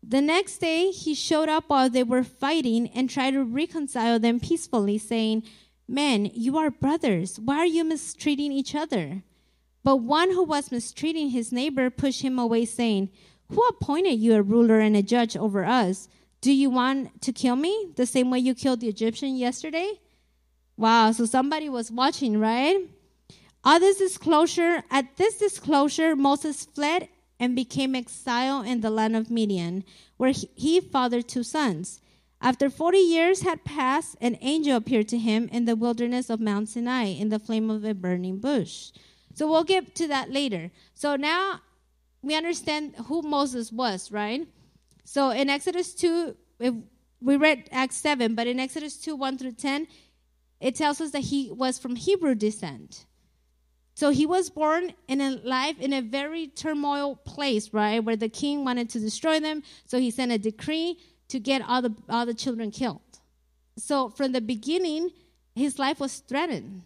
The 0.02 0.22
next 0.22 0.58
day, 0.58 0.92
he 0.92 1.14
showed 1.14 1.50
up 1.50 1.66
while 1.68 1.90
they 1.90 2.04
were 2.04 2.24
fighting 2.24 2.90
and 2.90 3.10
tried 3.10 3.32
to 3.32 3.44
reconcile 3.44 4.20
them 4.20 4.40
peacefully, 4.40 4.98
saying, 4.98 5.44
Men, 5.88 6.32
you 6.34 6.58
are 6.58 6.72
brothers. 6.72 7.40
Why 7.40 7.58
are 7.58 7.66
you 7.66 7.84
mistreating 7.84 8.52
each 8.52 8.74
other? 8.74 9.24
But 9.84 9.98
one 9.98 10.32
who 10.32 10.44
was 10.44 10.72
mistreating 10.72 11.30
his 11.30 11.52
neighbor 11.52 11.90
pushed 11.90 12.22
him 12.22 12.38
away, 12.38 12.66
saying, 12.66 13.10
Who 13.50 13.62
appointed 13.68 14.20
you 14.20 14.36
a 14.36 14.42
ruler 14.42 14.80
and 14.80 14.96
a 14.96 15.02
judge 15.02 15.38
over 15.38 15.66
us? 15.66 16.08
Do 16.42 16.52
you 16.52 16.70
want 16.70 17.22
to 17.22 17.34
kill 17.34 17.56
me 17.56 17.92
the 17.96 18.06
same 18.06 18.30
way 18.30 18.40
you 18.40 18.56
killed 18.56 18.80
the 18.80 18.88
Egyptian 18.88 19.36
yesterday? 19.36 20.00
Wow, 20.78 21.12
so 21.12 21.26
somebody 21.26 21.68
was 21.68 21.92
watching, 21.92 22.40
right? 22.40 22.88
All 23.64 23.80
this 23.80 23.98
disclosure, 23.98 24.84
at 24.90 25.18
this 25.18 25.38
disclosure, 25.38 26.16
Moses 26.16 26.64
fled 26.64 27.10
and 27.40 27.56
became 27.56 27.96
exiled 27.96 28.66
in 28.66 28.82
the 28.82 28.90
land 28.90 29.16
of 29.16 29.30
Midian, 29.30 29.84
where 30.18 30.32
he 30.32 30.80
fathered 30.80 31.28
two 31.28 31.44
sons. 31.44 32.00
After 32.42 32.70
40 32.70 32.98
years 32.98 33.42
had 33.42 33.66
passed, 33.66 34.16
an 34.22 34.38
angel 34.40 34.78
appeared 34.78 35.10
to 35.10 35.18
him 35.18 35.50
in 35.52 35.66
the 35.66 35.76
wilderness 35.76 36.30
of 36.30 36.40
Mount 36.40 36.70
Sinai 36.70 37.08
in 37.08 37.28
the 37.28 37.40
flame 37.40 37.70
of 37.70 37.84
a 37.84 37.94
burning 37.94 38.40
bush. 38.40 38.92
So 39.40 39.50
we'll 39.50 39.64
get 39.64 39.96
to 39.96 40.08
that 40.10 40.30
later. 40.34 40.70
So 40.96 41.16
now 41.16 41.62
we 42.22 42.36
understand 42.36 42.94
who 43.06 43.22
Moses 43.22 43.72
was, 43.72 44.12
right? 44.12 44.46
So 45.06 45.30
in 45.30 45.50
Exodus 45.50 45.96
2, 45.96 46.36
we 47.22 47.38
read 47.38 47.70
Acts 47.72 47.96
7, 47.96 48.36
but 48.36 48.48
in 48.48 48.60
Exodus 48.60 48.98
2 48.98 49.16
1 49.16 49.38
through 49.38 49.54
10, 49.54 49.88
it 50.60 50.76
tells 50.76 51.00
us 51.00 51.12
that 51.12 51.22
he 51.22 51.50
was 51.54 51.80
from 51.80 51.96
Hebrew 51.96 52.36
descent. 52.36 53.06
So 53.96 54.10
he 54.10 54.26
was 54.26 54.50
born 54.50 54.92
in 55.08 55.22
a 55.22 55.38
life 55.46 55.80
in 55.80 55.94
a 55.94 56.02
very 56.02 56.48
turmoil 56.48 57.16
place, 57.16 57.74
right, 57.74 58.04
where 58.04 58.18
the 58.18 58.28
king 58.28 58.66
wanted 58.66 58.90
to 58.90 59.00
destroy 59.00 59.40
them. 59.40 59.64
So 59.86 60.00
he 60.00 60.12
sent 60.12 60.34
a 60.34 60.38
decree 60.38 60.98
to 61.30 61.40
get 61.40 61.62
all 61.66 61.82
the 61.82 61.96
all 62.10 62.26
the 62.26 62.34
children 62.34 62.72
killed. 62.72 63.22
So 63.78 64.10
from 64.10 64.34
the 64.34 64.42
beginning, 64.42 65.12
his 65.56 65.80
life 65.80 66.02
was 66.02 66.18
threatened, 66.18 66.82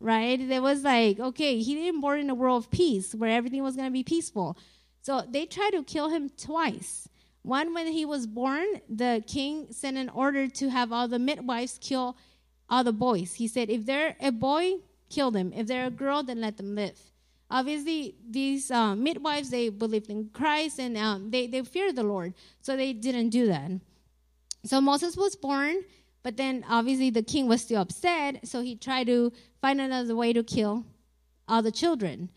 right? 0.00 0.48
There 0.48 0.62
was 0.62 0.82
like, 0.82 1.20
okay, 1.20 1.60
he 1.60 1.74
didn't 1.74 2.00
born 2.00 2.20
in 2.20 2.30
a 2.30 2.34
world 2.34 2.64
of 2.64 2.70
peace 2.70 3.14
where 3.14 3.30
everything 3.30 3.62
was 3.62 3.76
going 3.76 3.88
to 3.88 3.92
be 3.92 4.02
peaceful. 4.02 4.56
So 5.02 5.22
they 5.28 5.46
tried 5.46 5.70
to 5.72 5.84
kill 5.84 6.08
him 6.08 6.30
twice. 6.30 7.08
One, 7.42 7.72
when 7.72 7.86
he 7.86 8.04
was 8.04 8.26
born, 8.26 8.66
the 8.88 9.22
king 9.26 9.68
sent 9.70 9.96
an 9.96 10.08
order 10.10 10.48
to 10.48 10.68
have 10.68 10.92
all 10.92 11.08
the 11.08 11.18
midwives 11.18 11.78
kill 11.80 12.16
all 12.68 12.84
the 12.84 12.92
boys. 12.92 13.34
He 13.34 13.48
said, 13.48 13.70
if 13.70 13.86
they're 13.86 14.16
a 14.20 14.30
boy, 14.30 14.74
kill 15.08 15.30
them. 15.30 15.52
If 15.54 15.66
they're 15.66 15.86
a 15.86 15.90
girl, 15.90 16.22
then 16.22 16.40
let 16.40 16.56
them 16.56 16.74
live. 16.74 16.98
Obviously, 17.50 18.14
these 18.28 18.70
uh, 18.70 18.94
midwives, 18.94 19.50
they 19.50 19.70
believed 19.70 20.08
in 20.08 20.30
Christ 20.32 20.78
and 20.78 20.96
um, 20.96 21.30
they, 21.30 21.46
they 21.46 21.62
feared 21.62 21.96
the 21.96 22.04
Lord. 22.04 22.34
So 22.60 22.76
they 22.76 22.92
didn't 22.92 23.30
do 23.30 23.46
that. 23.46 23.72
So 24.64 24.80
Moses 24.80 25.16
was 25.16 25.34
born, 25.34 25.82
but 26.22 26.36
then 26.36 26.64
obviously 26.68 27.10
the 27.10 27.22
king 27.22 27.48
was 27.48 27.62
still 27.62 27.80
upset. 27.80 28.46
So 28.46 28.60
he 28.62 28.76
tried 28.76 29.06
to 29.06 29.32
find 29.60 29.80
another 29.80 30.14
way 30.14 30.32
to 30.32 30.42
kill 30.42 30.84
all 31.48 31.62
the 31.62 31.72
children. 31.72 32.30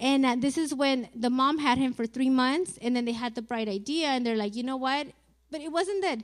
And 0.00 0.24
uh, 0.24 0.36
this 0.38 0.56
is 0.56 0.74
when 0.74 1.08
the 1.14 1.30
mom 1.30 1.58
had 1.58 1.78
him 1.78 1.92
for 1.92 2.06
three 2.06 2.30
months, 2.30 2.78
and 2.80 2.94
then 2.94 3.04
they 3.04 3.12
had 3.12 3.34
the 3.34 3.42
bright 3.42 3.68
idea, 3.68 4.08
and 4.08 4.24
they're 4.24 4.36
like, 4.36 4.54
you 4.54 4.62
know 4.62 4.76
what? 4.76 5.08
But 5.50 5.60
it 5.60 5.72
wasn't 5.72 6.02
that. 6.02 6.20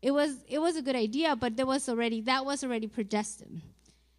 It 0.00 0.10
was 0.10 0.38
it 0.48 0.58
was 0.58 0.76
a 0.76 0.82
good 0.82 0.96
idea, 0.96 1.36
but 1.36 1.56
there 1.56 1.66
was 1.66 1.88
already 1.88 2.20
that 2.22 2.44
was 2.44 2.64
already 2.64 2.88
predestined. 2.88 3.62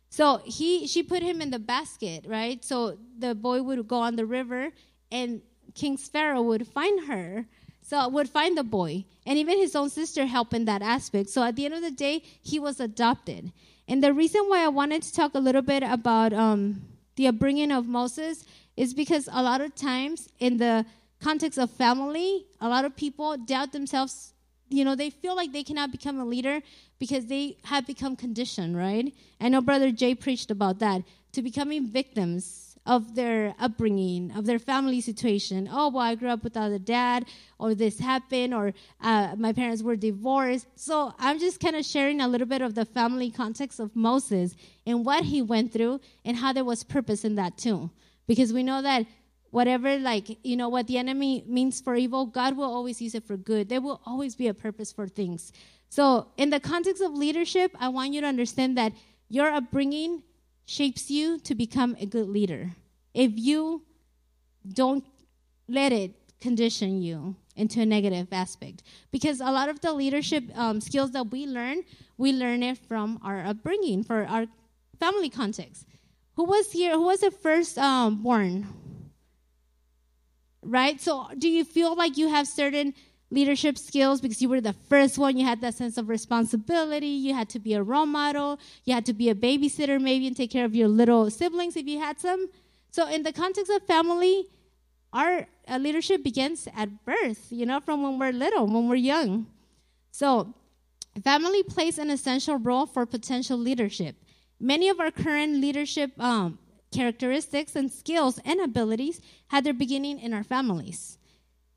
So 0.10 0.42
he 0.46 0.88
she 0.88 1.04
put 1.04 1.22
him 1.22 1.42
in 1.42 1.50
the 1.50 1.60
basket, 1.60 2.26
right? 2.26 2.64
So 2.64 2.98
the 3.18 3.36
boy 3.36 3.62
would 3.62 3.86
go 3.88 3.98
on 3.98 4.16
the 4.16 4.26
river, 4.26 4.72
and 5.12 5.42
King 5.74 5.98
Pharaoh 5.98 6.44
would 6.44 6.68
find 6.68 7.08
her. 7.08 7.46
So 7.84 8.08
would 8.08 8.30
find 8.30 8.58
the 8.58 8.64
boy, 8.64 9.06
and 9.26 9.38
even 9.38 9.58
his 9.58 9.76
own 9.76 9.90
sister 9.90 10.26
helped 10.26 10.54
in 10.54 10.66
that 10.66 10.82
aspect. 10.82 11.30
So 11.30 11.44
at 11.44 11.56
the 11.56 11.66
end 11.66 11.74
of 11.74 11.82
the 11.82 11.92
day, 11.92 12.24
he 12.42 12.58
was 12.60 12.80
adopted. 12.80 13.52
And 13.88 14.02
the 14.02 14.14
reason 14.14 14.44
why 14.48 14.64
I 14.64 14.70
wanted 14.70 15.04
to 15.04 15.14
talk 15.14 15.36
a 15.36 15.40
little 15.40 15.62
bit 15.62 15.84
about 15.84 16.32
um, 16.32 16.82
the 17.18 17.28
upbringing 17.28 17.72
of 17.72 17.86
Moses 17.86 18.46
is 18.78 18.94
because 18.94 19.28
a 19.32 19.44
lot 19.44 19.60
of 19.60 19.76
times 19.76 20.30
in 20.40 20.58
the 20.58 20.86
context 21.22 21.60
of 21.60 21.70
family, 21.72 22.46
a 22.62 22.70
lot 22.70 22.86
of 22.86 22.96
people 22.96 23.38
doubt 23.38 23.74
themselves. 23.74 24.34
You 24.70 24.86
know, 24.86 24.96
they 24.96 25.10
feel 25.10 25.36
like 25.36 25.52
they 25.52 25.64
cannot 25.64 25.92
become 25.92 26.20
a 26.20 26.26
leader 26.26 26.62
because 27.00 27.26
they 27.26 27.58
have 27.66 27.86
become 27.86 28.16
conditioned, 28.16 28.78
right? 28.78 29.14
I 29.40 29.50
know 29.50 29.62
Brother 29.62 29.92
Jay 29.92 30.16
preached 30.16 30.50
about 30.50 30.80
that 30.80 31.04
to 31.34 31.42
becoming 31.42 31.88
victims 31.88 32.63
of 32.86 33.16
their 33.16 33.56
upbringing, 33.60 34.32
of 34.32 34.46
their 34.46 34.60
family 34.60 35.00
situation. 35.00 35.70
Oh, 35.72 35.90
well, 35.90 36.04
I 36.04 36.16
grew 36.16 36.30
up 36.30 36.44
without 36.44 36.72
a 36.72 36.80
dad, 36.80 37.26
or 37.60 37.74
this 37.74 38.00
happened, 38.00 38.54
or 38.54 38.74
uh, 39.02 39.36
my 39.38 39.54
parents 39.54 39.82
were 39.82 39.96
divorced. 39.96 40.68
So 40.76 41.14
I'm 41.18 41.40
just 41.40 41.60
kind 41.60 41.76
of 41.76 41.86
sharing 41.86 42.20
a 42.20 42.28
little 42.28 42.48
bit 42.48 42.62
of 42.62 42.76
the 42.76 42.86
family 42.86 43.32
context 43.32 43.80
of 43.80 43.96
Moses 43.96 44.56
and 44.86 45.06
what 45.06 45.24
he 45.24 45.42
went 45.42 45.72
through 45.72 46.02
and 46.26 46.38
how 46.38 46.52
there 46.52 46.66
was 46.66 46.84
purpose 46.84 47.24
in 47.24 47.36
that 47.36 47.58
too 47.58 47.90
because 48.28 48.54
we 48.54 48.64
know 48.64 48.82
that 48.82 49.06
whatever 49.52 49.98
like 50.00 50.38
you 50.44 50.56
know 50.56 50.70
what 50.70 50.88
the 50.88 50.98
enemy 50.98 51.44
means 51.48 51.80
for 51.80 51.96
evil 51.96 52.26
god 52.26 52.58
will 52.58 52.72
always 52.72 53.02
use 53.02 53.14
it 53.14 53.24
for 53.24 53.38
good 53.38 53.70
there 53.70 53.82
will 53.82 54.02
always 54.06 54.36
be 54.36 54.48
a 54.48 54.54
purpose 54.54 54.92
for 54.92 55.08
things 55.08 55.52
so 55.90 56.28
in 56.38 56.50
the 56.50 56.60
context 56.60 57.02
of 57.02 57.14
leadership 57.14 57.72
i 57.80 57.88
want 57.88 58.14
you 58.14 58.22
to 58.22 58.28
understand 58.28 58.78
that 58.78 58.92
your 59.30 59.50
upbringing 59.50 60.24
shapes 60.66 61.10
you 61.10 61.40
to 61.40 61.56
become 61.56 61.96
a 62.00 62.06
good 62.06 62.28
leader 62.28 62.72
if 63.14 63.32
you 63.36 63.84
don't 64.74 65.06
let 65.68 65.92
it 65.92 66.12
condition 66.40 67.02
you 67.02 67.36
into 67.56 67.82
a 67.82 67.86
negative 67.86 68.28
aspect 68.32 68.84
because 69.12 69.40
a 69.40 69.52
lot 69.52 69.70
of 69.70 69.80
the 69.82 69.94
leadership 69.94 70.44
um, 70.58 70.82
skills 70.82 71.12
that 71.12 71.32
we 71.32 71.46
learn 71.46 71.82
we 72.18 72.32
learn 72.32 72.64
it 72.64 72.78
from 72.78 73.20
our 73.24 73.46
upbringing 73.46 74.04
for 74.04 74.26
our 74.26 74.46
family 75.00 75.30
context 75.30 75.86
who 76.36 76.46
was 76.46 76.72
here? 76.72 76.94
Who 76.94 77.04
was 77.04 77.20
the 77.20 77.32
first 77.32 77.78
um, 77.78 78.24
born? 78.24 78.68
Right? 80.62 81.00
So, 81.00 81.28
do 81.38 81.50
you 81.50 81.64
feel 81.64 81.96
like 81.96 82.18
you 82.18 82.30
have 82.30 82.48
certain 82.48 82.94
leadership 83.34 83.78
skills 83.78 84.22
because 84.22 84.42
you 84.42 84.50
were 84.50 84.62
the 84.62 84.74
first 84.74 85.18
one? 85.18 85.38
You 85.38 85.46
had 85.46 85.62
that 85.62 85.74
sense 85.74 85.98
of 85.98 86.08
responsibility. 86.08 87.08
You 87.08 87.34
had 87.34 87.50
to 87.50 87.60
be 87.60 87.74
a 87.74 87.84
role 87.84 88.06
model. 88.06 88.60
You 88.86 88.94
had 88.94 89.06
to 89.08 89.14
be 89.14 89.30
a 89.30 89.36
babysitter, 89.36 90.00
maybe, 90.00 90.28
and 90.28 90.38
take 90.38 90.52
care 90.52 90.66
of 90.66 90.76
your 90.76 90.88
little 90.88 91.30
siblings 91.30 91.76
if 91.76 91.88
you 91.88 92.00
had 92.00 92.20
some. 92.20 92.48
So, 92.92 93.08
in 93.08 93.24
the 93.24 93.34
context 93.34 93.72
of 93.72 93.82
family, 93.88 94.48
our 95.12 95.48
uh, 95.68 95.78
leadership 95.78 96.24
begins 96.24 96.68
at 96.76 97.06
birth, 97.06 97.48
you 97.50 97.66
know, 97.66 97.80
from 97.80 98.04
when 98.04 98.20
we're 98.20 98.32
little, 98.32 98.68
when 98.68 98.88
we're 98.88 98.96
young. 98.96 99.48
So, 100.12 100.54
family 101.24 101.64
plays 101.64 101.98
an 101.98 102.10
essential 102.10 102.58
role 102.58 102.86
for 102.86 103.06
potential 103.06 103.58
leadership. 103.58 104.16
Many 104.60 104.90
of 104.90 105.00
our 105.00 105.12
current 105.12 105.60
leadership 105.60 106.12
um, 106.20 106.60
characteristics 106.92 107.76
and 107.76 107.92
skills 107.92 108.40
and 108.46 108.62
abilities 108.62 109.20
had 109.48 109.64
their 109.64 109.74
beginning 109.74 110.20
in 110.20 110.34
our 110.34 110.44
families. 110.44 111.18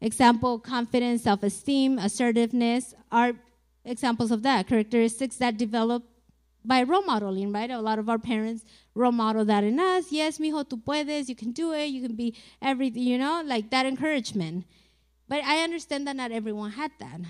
Example, 0.00 0.58
confidence, 0.58 1.22
self 1.22 1.42
esteem, 1.42 1.98
assertiveness 1.98 2.94
are 3.10 3.32
examples 3.84 4.30
of 4.30 4.42
that, 4.42 4.66
characteristics 4.66 5.36
that 5.36 5.56
develop 5.56 6.04
by 6.64 6.82
role 6.82 7.02
modeling, 7.02 7.52
right? 7.52 7.70
A 7.70 7.80
lot 7.80 7.98
of 7.98 8.08
our 8.08 8.18
parents 8.18 8.64
role 8.94 9.12
model 9.12 9.44
that 9.44 9.64
in 9.64 9.78
us. 9.78 10.10
Yes, 10.10 10.38
mijo, 10.38 10.64
tú 10.64 10.82
puedes, 10.82 11.28
you 11.28 11.36
can 11.36 11.52
do 11.52 11.72
it, 11.72 11.86
you 11.86 12.02
can 12.02 12.16
be 12.16 12.34
everything, 12.60 13.02
you 13.02 13.18
know, 13.18 13.42
like 13.46 13.70
that 13.70 13.86
encouragement. 13.86 14.64
But 15.28 15.44
I 15.44 15.62
understand 15.62 16.06
that 16.06 16.16
not 16.16 16.32
everyone 16.32 16.72
had 16.72 16.90
that. 16.98 17.20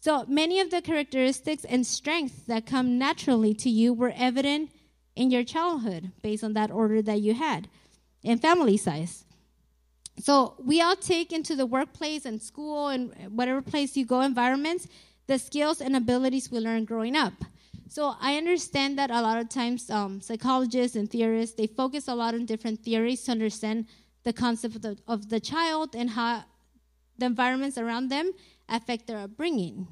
So 0.00 0.24
many 0.26 0.60
of 0.60 0.70
the 0.70 0.82
characteristics 0.82 1.64
and 1.64 1.86
strengths 1.86 2.42
that 2.48 2.66
come 2.66 2.98
naturally 2.98 3.54
to 3.54 3.70
you 3.70 3.92
were 3.92 4.12
evident 4.16 4.70
in 5.14 5.30
your 5.30 5.44
childhood 5.44 6.10
based 6.22 6.42
on 6.42 6.54
that 6.54 6.70
order 6.70 7.00
that 7.02 7.20
you 7.20 7.34
had 7.34 7.68
and 8.24 8.40
family 8.40 8.76
size. 8.76 9.24
So 10.18 10.54
we 10.58 10.80
all 10.80 10.96
take 10.96 11.32
into 11.32 11.56
the 11.56 11.66
workplace 11.66 12.26
and 12.26 12.40
school 12.40 12.88
and 12.88 13.12
whatever 13.34 13.62
place 13.62 13.96
you 13.96 14.04
go 14.04 14.20
environments 14.20 14.86
the 15.26 15.38
skills 15.38 15.80
and 15.80 15.96
abilities 15.96 16.50
we 16.50 16.58
learn 16.58 16.84
growing 16.84 17.16
up. 17.16 17.32
So 17.88 18.14
I 18.20 18.36
understand 18.36 18.98
that 18.98 19.10
a 19.10 19.20
lot 19.22 19.38
of 19.38 19.48
times 19.48 19.88
um, 19.90 20.20
psychologists 20.20 20.96
and 20.96 21.10
theorists 21.10 21.56
they 21.56 21.66
focus 21.66 22.08
a 22.08 22.14
lot 22.14 22.34
on 22.34 22.44
different 22.44 22.82
theories 22.82 23.22
to 23.24 23.32
understand 23.32 23.86
the 24.24 24.32
concept 24.32 24.76
of 24.76 24.82
the, 24.82 24.98
of 25.08 25.28
the 25.30 25.40
child 25.40 25.94
and 25.94 26.10
how 26.10 26.44
the 27.18 27.26
environments 27.26 27.78
around 27.78 28.08
them 28.08 28.32
affect 28.68 29.06
their 29.06 29.18
upbringing. 29.18 29.88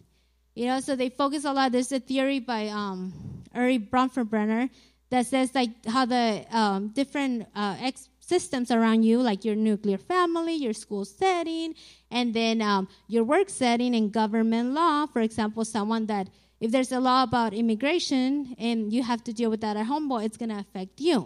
You 0.55 0.67
know, 0.67 0.81
so 0.81 0.95
they 0.95 1.09
focus 1.09 1.45
a 1.45 1.53
lot. 1.53 1.73
There's 1.73 1.93
a 1.93 2.01
theory 2.01 2.41
by 2.41 2.69
um, 2.69 3.15
Urie 3.55 3.79
Bronfenbrenner 3.79 4.69
that 5.11 5.27
says 5.27 5.55
like 5.55 5.71
how 5.87 6.05
the 6.05 6.45
um, 6.51 6.89
different 6.89 7.49
uh, 7.55 7.77
ex- 7.81 8.10
systems 8.33 8.71
around 8.71 9.01
you, 9.03 9.17
like 9.31 9.45
your 9.45 9.57
nuclear 9.57 9.99
family, 9.99 10.55
your 10.67 10.77
school 10.85 11.05
setting, 11.05 11.69
and 12.11 12.27
then 12.39 12.57
um, 12.71 12.83
your 13.15 13.25
work 13.25 13.49
setting 13.63 13.93
and 13.99 14.13
government 14.21 14.69
law. 14.81 15.07
For 15.07 15.21
example, 15.29 15.65
someone 15.65 16.07
that 16.07 16.27
if 16.65 16.71
there's 16.71 16.93
a 16.93 17.01
law 17.01 17.23
about 17.25 17.53
immigration 17.63 18.55
and 18.59 18.93
you 18.95 19.03
have 19.03 19.23
to 19.25 19.33
deal 19.33 19.51
with 19.51 19.63
that 19.63 19.77
at 19.77 19.87
home, 19.87 20.09
well, 20.09 20.21
it's 20.27 20.37
going 20.43 20.55
to 20.55 20.63
affect 20.67 21.01
you. 21.01 21.19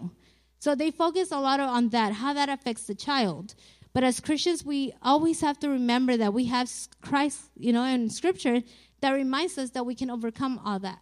So 0.63 0.73
they 0.73 0.91
focus 0.91 1.31
a 1.31 1.39
lot 1.47 1.59
on 1.59 1.89
that, 1.89 2.09
how 2.13 2.31
that 2.33 2.49
affects 2.49 2.85
the 2.87 2.95
child. 2.95 3.53
But 3.93 4.03
as 4.03 4.19
Christians, 4.19 4.65
we 4.65 4.79
always 5.01 5.41
have 5.41 5.57
to 5.59 5.69
remember 5.69 6.17
that 6.17 6.33
we 6.33 6.45
have 6.45 6.69
Christ, 7.01 7.39
you 7.65 7.71
know, 7.71 7.83
in 7.83 8.09
Scripture 8.09 8.63
that 9.01 9.11
reminds 9.11 9.57
us 9.57 9.69
that 9.75 9.85
we 9.85 9.95
can 9.95 10.09
overcome 10.09 10.59
all 10.65 10.79
that. 10.79 10.99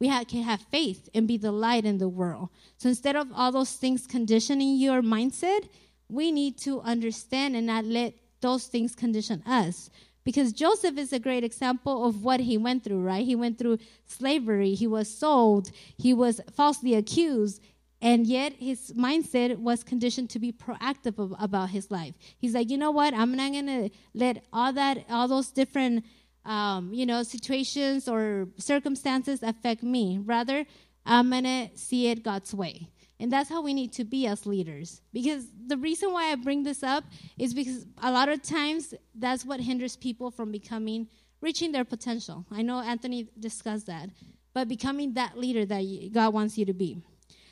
We 0.00 0.08
have, 0.08 0.26
can 0.28 0.42
have 0.42 0.60
faith 0.60 1.08
and 1.14 1.28
be 1.28 1.36
the 1.36 1.52
light 1.52 1.84
in 1.84 1.98
the 1.98 2.08
world. 2.08 2.50
So 2.78 2.88
instead 2.88 3.16
of 3.16 3.28
all 3.34 3.52
those 3.52 3.72
things 3.72 4.06
conditioning 4.06 4.76
your 4.76 5.02
mindset, 5.02 5.68
we 6.08 6.32
need 6.32 6.58
to 6.58 6.80
understand 6.80 7.56
and 7.56 7.66
not 7.66 7.84
let 7.84 8.14
those 8.40 8.66
things 8.66 8.94
condition 8.94 9.42
us. 9.46 9.90
Because 10.24 10.52
Joseph 10.52 10.96
is 10.96 11.12
a 11.12 11.18
great 11.18 11.44
example 11.44 12.06
of 12.06 12.24
what 12.24 12.40
he 12.40 12.56
went 12.56 12.82
through, 12.82 13.02
right? 13.02 13.24
He 13.24 13.36
went 13.36 13.58
through 13.58 13.78
slavery, 14.06 14.74
he 14.74 14.86
was 14.86 15.08
sold, 15.08 15.70
he 15.98 16.14
was 16.14 16.40
falsely 16.54 16.94
accused, 16.94 17.62
and 18.00 18.26
yet 18.26 18.54
his 18.54 18.92
mindset 18.96 19.58
was 19.58 19.84
conditioned 19.84 20.30
to 20.30 20.38
be 20.38 20.50
proactive 20.52 21.36
about 21.38 21.70
his 21.70 21.90
life. 21.90 22.14
He's 22.38 22.54
like, 22.54 22.70
you 22.70 22.78
know 22.78 22.90
what? 22.90 23.14
I'm 23.14 23.36
not 23.36 23.52
gonna 23.52 23.90
let 24.14 24.44
all 24.52 24.72
that, 24.72 25.04
all 25.08 25.28
those 25.28 25.50
different, 25.50 26.04
um, 26.44 26.92
you 26.92 27.06
know, 27.06 27.22
situations 27.22 28.08
or 28.08 28.48
circumstances 28.58 29.42
affect 29.42 29.82
me. 29.82 30.18
Rather, 30.24 30.66
I'm 31.06 31.30
gonna 31.30 31.70
see 31.74 32.08
it 32.08 32.22
God's 32.22 32.54
way. 32.54 32.88
And 33.20 33.32
that's 33.32 33.48
how 33.48 33.62
we 33.62 33.72
need 33.74 33.92
to 33.92 34.04
be 34.04 34.26
as 34.26 34.44
leaders. 34.44 35.00
Because 35.12 35.46
the 35.66 35.76
reason 35.76 36.12
why 36.12 36.32
I 36.32 36.34
bring 36.34 36.64
this 36.64 36.82
up 36.82 37.04
is 37.38 37.54
because 37.54 37.86
a 38.02 38.10
lot 38.10 38.28
of 38.28 38.42
times 38.42 38.92
that's 39.14 39.44
what 39.44 39.60
hinders 39.60 39.96
people 39.96 40.30
from 40.30 40.50
becoming, 40.50 41.08
reaching 41.40 41.70
their 41.72 41.84
potential. 41.84 42.44
I 42.50 42.62
know 42.62 42.80
Anthony 42.80 43.28
discussed 43.38 43.86
that, 43.86 44.10
but 44.52 44.66
becoming 44.68 45.14
that 45.14 45.38
leader 45.38 45.64
that 45.64 46.10
God 46.12 46.34
wants 46.34 46.58
you 46.58 46.64
to 46.66 46.74
be. 46.74 46.98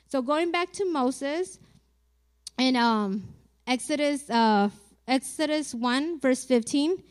So 0.08 0.20
going 0.20 0.50
back 0.50 0.72
to 0.72 0.84
Moses 0.84 1.58
in 2.58 2.76
um, 2.76 3.32
Exodus 3.66 4.28
uh, 4.28 4.68
Exodus 5.06 5.74
one 5.74 6.20
verse 6.20 6.44
fifteen, 6.44 7.02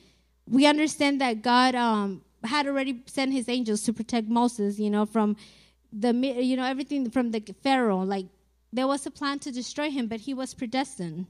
we 0.51 0.67
understand 0.67 1.21
that 1.21 1.41
God 1.41 1.73
um, 1.73 2.21
had 2.43 2.67
already 2.67 3.01
sent 3.05 3.31
His 3.31 3.49
angels 3.49 3.81
to 3.83 3.93
protect 3.93 4.27
Moses. 4.27 4.77
You 4.79 4.89
know 4.89 5.05
from 5.05 5.37
the 5.91 6.13
you 6.13 6.55
know 6.57 6.65
everything 6.65 7.09
from 7.09 7.31
the 7.31 7.41
Pharaoh. 7.63 8.03
Like 8.03 8.25
there 8.73 8.87
was 8.87 9.05
a 9.05 9.11
plan 9.11 9.39
to 9.39 9.51
destroy 9.51 9.89
him, 9.89 10.07
but 10.07 10.21
he 10.21 10.33
was 10.33 10.53
predestined. 10.53 11.27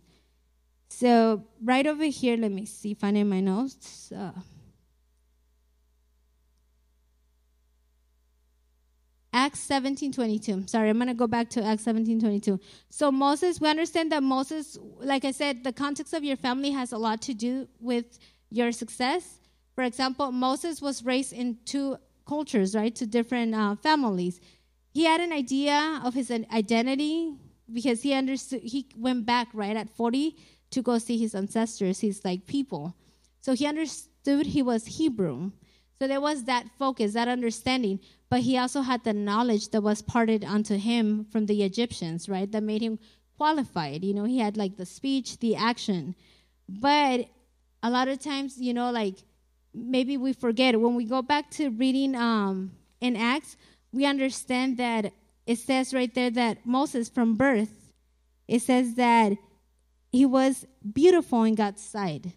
So 0.90 1.44
right 1.64 1.88
over 1.88 2.04
here, 2.06 2.38
let 2.38 2.52
me 2.52 2.66
see, 2.66 2.94
finding 2.94 3.30
my 3.30 3.40
notes. 3.40 4.12
Uh, 4.12 4.32
Acts 9.34 9.62
17 9.62 10.12
22. 10.12 10.68
Sorry, 10.68 10.90
I'm 10.90 10.98
going 10.98 11.08
to 11.08 11.14
go 11.14 11.26
back 11.26 11.50
to 11.52 11.64
Acts 11.64 11.84
17 11.84 12.20
22. 12.20 12.60
So, 12.90 13.12
Moses, 13.12 13.62
we 13.62 13.70
understand 13.70 14.12
that 14.12 14.22
Moses, 14.22 14.78
like 15.00 15.24
I 15.24 15.32
said, 15.32 15.64
the 15.64 15.72
context 15.72 16.14
of 16.14 16.24
your 16.24 16.36
family 16.36 16.72
has 16.72 16.92
a 16.92 16.98
lot 16.98 17.22
to 17.24 17.34
do 17.34 17.68
with 17.80 18.20
your 18.52 18.72
success. 18.72 19.40
For 19.74 19.84
example, 19.84 20.32
Moses 20.32 20.82
was 20.82 21.04
raised 21.04 21.34
in 21.34 21.58
two 21.66 21.98
cultures, 22.28 22.76
right? 22.76 22.94
Two 22.94 23.08
different 23.08 23.56
uh, 23.56 23.76
families. 23.76 24.40
He 24.94 25.06
had 25.06 25.22
an 25.22 25.32
idea 25.32 26.02
of 26.04 26.14
his 26.14 26.30
identity 26.30 27.34
because 27.72 28.02
he 28.04 28.14
understood, 28.14 28.62
he 28.62 28.88
went 28.96 29.26
back, 29.26 29.48
right, 29.54 29.76
at 29.76 29.90
40 29.90 30.36
to 30.72 30.82
go 30.82 30.98
see 30.98 31.18
his 31.18 31.34
ancestors, 31.34 32.02
his 32.02 32.24
like 32.24 32.46
people. 32.46 32.96
So, 33.40 33.54
he 33.54 33.66
understood 33.66 34.46
he 34.46 34.62
was 34.62 34.86
Hebrew. 34.86 35.52
So, 35.98 36.08
there 36.08 36.22
was 36.22 36.44
that 36.44 36.68
focus, 36.78 37.14
that 37.14 37.28
understanding 37.28 38.02
but 38.32 38.40
he 38.40 38.58
also 38.58 38.80
had 38.80 39.04
the 39.04 39.12
knowledge 39.12 39.70
that 39.72 39.84
was 39.84 40.02
parted 40.02 40.46
unto 40.46 40.78
him 40.78 41.26
from 41.26 41.48
the 41.48 41.64
Egyptians, 41.64 42.30
right? 42.30 42.50
That 42.50 42.64
made 42.64 42.82
him 42.82 42.98
qualified. 43.36 44.06
You 44.06 44.14
know, 44.14 44.24
he 44.24 44.40
had 44.40 44.56
like 44.56 44.78
the 44.78 44.86
speech, 44.86 45.40
the 45.40 45.58
action. 45.58 46.16
But 46.70 47.28
a 47.84 47.90
lot 47.90 48.08
of 48.08 48.20
times, 48.20 48.58
you 48.58 48.74
know, 48.74 48.92
like 48.92 49.16
maybe 49.74 50.18
we 50.18 50.34
forget 50.34 50.80
when 50.80 50.96
we 50.96 51.06
go 51.06 51.22
back 51.22 51.50
to 51.52 51.70
reading 51.70 52.16
um, 52.16 52.72
in 53.00 53.16
Acts, 53.16 53.58
we 53.92 54.06
understand 54.06 54.78
that 54.78 55.14
it 55.46 55.58
says 55.58 55.94
right 55.94 56.14
there 56.14 56.30
that 56.32 56.66
Moses 56.66 57.10
from 57.10 57.36
birth, 57.36 57.92
it 58.48 58.62
says 58.62 58.96
that 58.96 59.34
he 60.12 60.26
was 60.26 60.66
beautiful 60.94 61.44
in 61.44 61.56
God's 61.56 61.82
sight. 61.82 62.28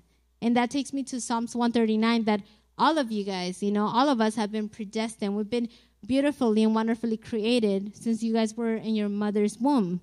And 0.40 0.56
that 0.56 0.70
takes 0.70 0.92
me 0.92 1.02
to 1.04 1.20
Psalms 1.20 1.54
139 1.54 2.24
that 2.24 2.40
all 2.76 2.98
of 2.98 3.10
you 3.10 3.24
guys, 3.24 3.62
you 3.62 3.70
know, 3.70 3.86
all 3.86 4.08
of 4.08 4.20
us 4.20 4.34
have 4.36 4.52
been 4.52 4.68
predestined. 4.68 5.36
We've 5.36 5.48
been 5.48 5.68
beautifully 6.06 6.64
and 6.64 6.74
wonderfully 6.74 7.16
created 7.16 7.96
since 7.96 8.22
you 8.22 8.32
guys 8.32 8.54
were 8.54 8.74
in 8.74 8.94
your 8.94 9.08
mother's 9.08 9.58
womb. 9.58 10.00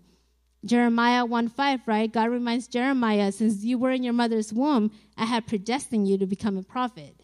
Jeremiah 0.63 1.25
1 1.25 1.49
5, 1.49 1.87
right? 1.87 2.11
God 2.11 2.29
reminds 2.29 2.67
Jeremiah, 2.67 3.31
since 3.31 3.63
you 3.63 3.77
were 3.77 3.91
in 3.91 4.03
your 4.03 4.13
mother's 4.13 4.53
womb, 4.53 4.91
I 5.17 5.25
had 5.25 5.47
predestined 5.47 6.07
you 6.07 6.17
to 6.17 6.27
become 6.27 6.57
a 6.57 6.63
prophet. 6.63 7.15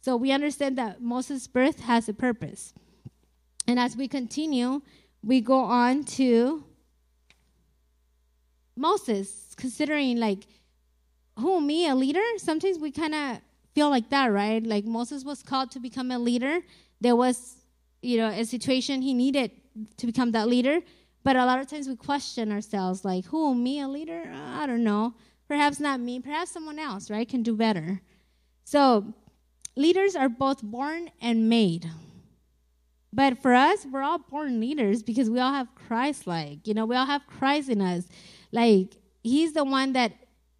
So 0.00 0.16
we 0.16 0.32
understand 0.32 0.78
that 0.78 1.02
Moses' 1.02 1.46
birth 1.46 1.80
has 1.80 2.08
a 2.08 2.14
purpose. 2.14 2.72
And 3.66 3.78
as 3.78 3.96
we 3.96 4.08
continue, 4.08 4.82
we 5.22 5.40
go 5.40 5.58
on 5.58 6.04
to 6.04 6.64
Moses, 8.76 9.54
considering 9.56 10.18
like, 10.18 10.46
who, 11.38 11.60
me, 11.60 11.88
a 11.88 11.94
leader? 11.94 12.22
Sometimes 12.38 12.78
we 12.78 12.90
kind 12.90 13.14
of 13.14 13.40
feel 13.74 13.90
like 13.90 14.08
that, 14.10 14.26
right? 14.26 14.64
Like 14.64 14.84
Moses 14.84 15.24
was 15.24 15.42
called 15.42 15.70
to 15.72 15.80
become 15.80 16.10
a 16.10 16.18
leader. 16.18 16.60
There 17.00 17.16
was, 17.16 17.56
you 18.00 18.16
know, 18.16 18.28
a 18.28 18.44
situation 18.44 19.02
he 19.02 19.12
needed 19.12 19.50
to 19.98 20.06
become 20.06 20.32
that 20.32 20.48
leader. 20.48 20.80
But 21.26 21.34
a 21.34 21.44
lot 21.44 21.58
of 21.58 21.66
times 21.66 21.88
we 21.88 21.96
question 21.96 22.52
ourselves, 22.52 23.04
like, 23.04 23.24
who, 23.24 23.52
me, 23.52 23.80
a 23.80 23.88
leader? 23.88 24.32
I 24.32 24.64
don't 24.64 24.84
know. 24.84 25.14
Perhaps 25.48 25.80
not 25.80 25.98
me. 25.98 26.20
Perhaps 26.20 26.52
someone 26.52 26.78
else, 26.78 27.10
right, 27.10 27.28
can 27.28 27.42
do 27.42 27.56
better. 27.56 28.00
So, 28.62 29.12
leaders 29.74 30.14
are 30.14 30.28
both 30.28 30.62
born 30.62 31.10
and 31.20 31.48
made. 31.48 31.90
But 33.12 33.38
for 33.42 33.54
us, 33.54 33.84
we're 33.90 34.04
all 34.04 34.20
born 34.20 34.60
leaders 34.60 35.02
because 35.02 35.28
we 35.28 35.40
all 35.40 35.52
have 35.52 35.74
Christ 35.74 36.28
like. 36.28 36.64
You 36.68 36.74
know, 36.74 36.86
we 36.86 36.94
all 36.94 37.06
have 37.06 37.26
Christ 37.26 37.70
in 37.70 37.80
us. 37.80 38.06
Like, 38.52 38.94
He's 39.24 39.52
the 39.52 39.64
one 39.64 39.94
that 39.94 40.12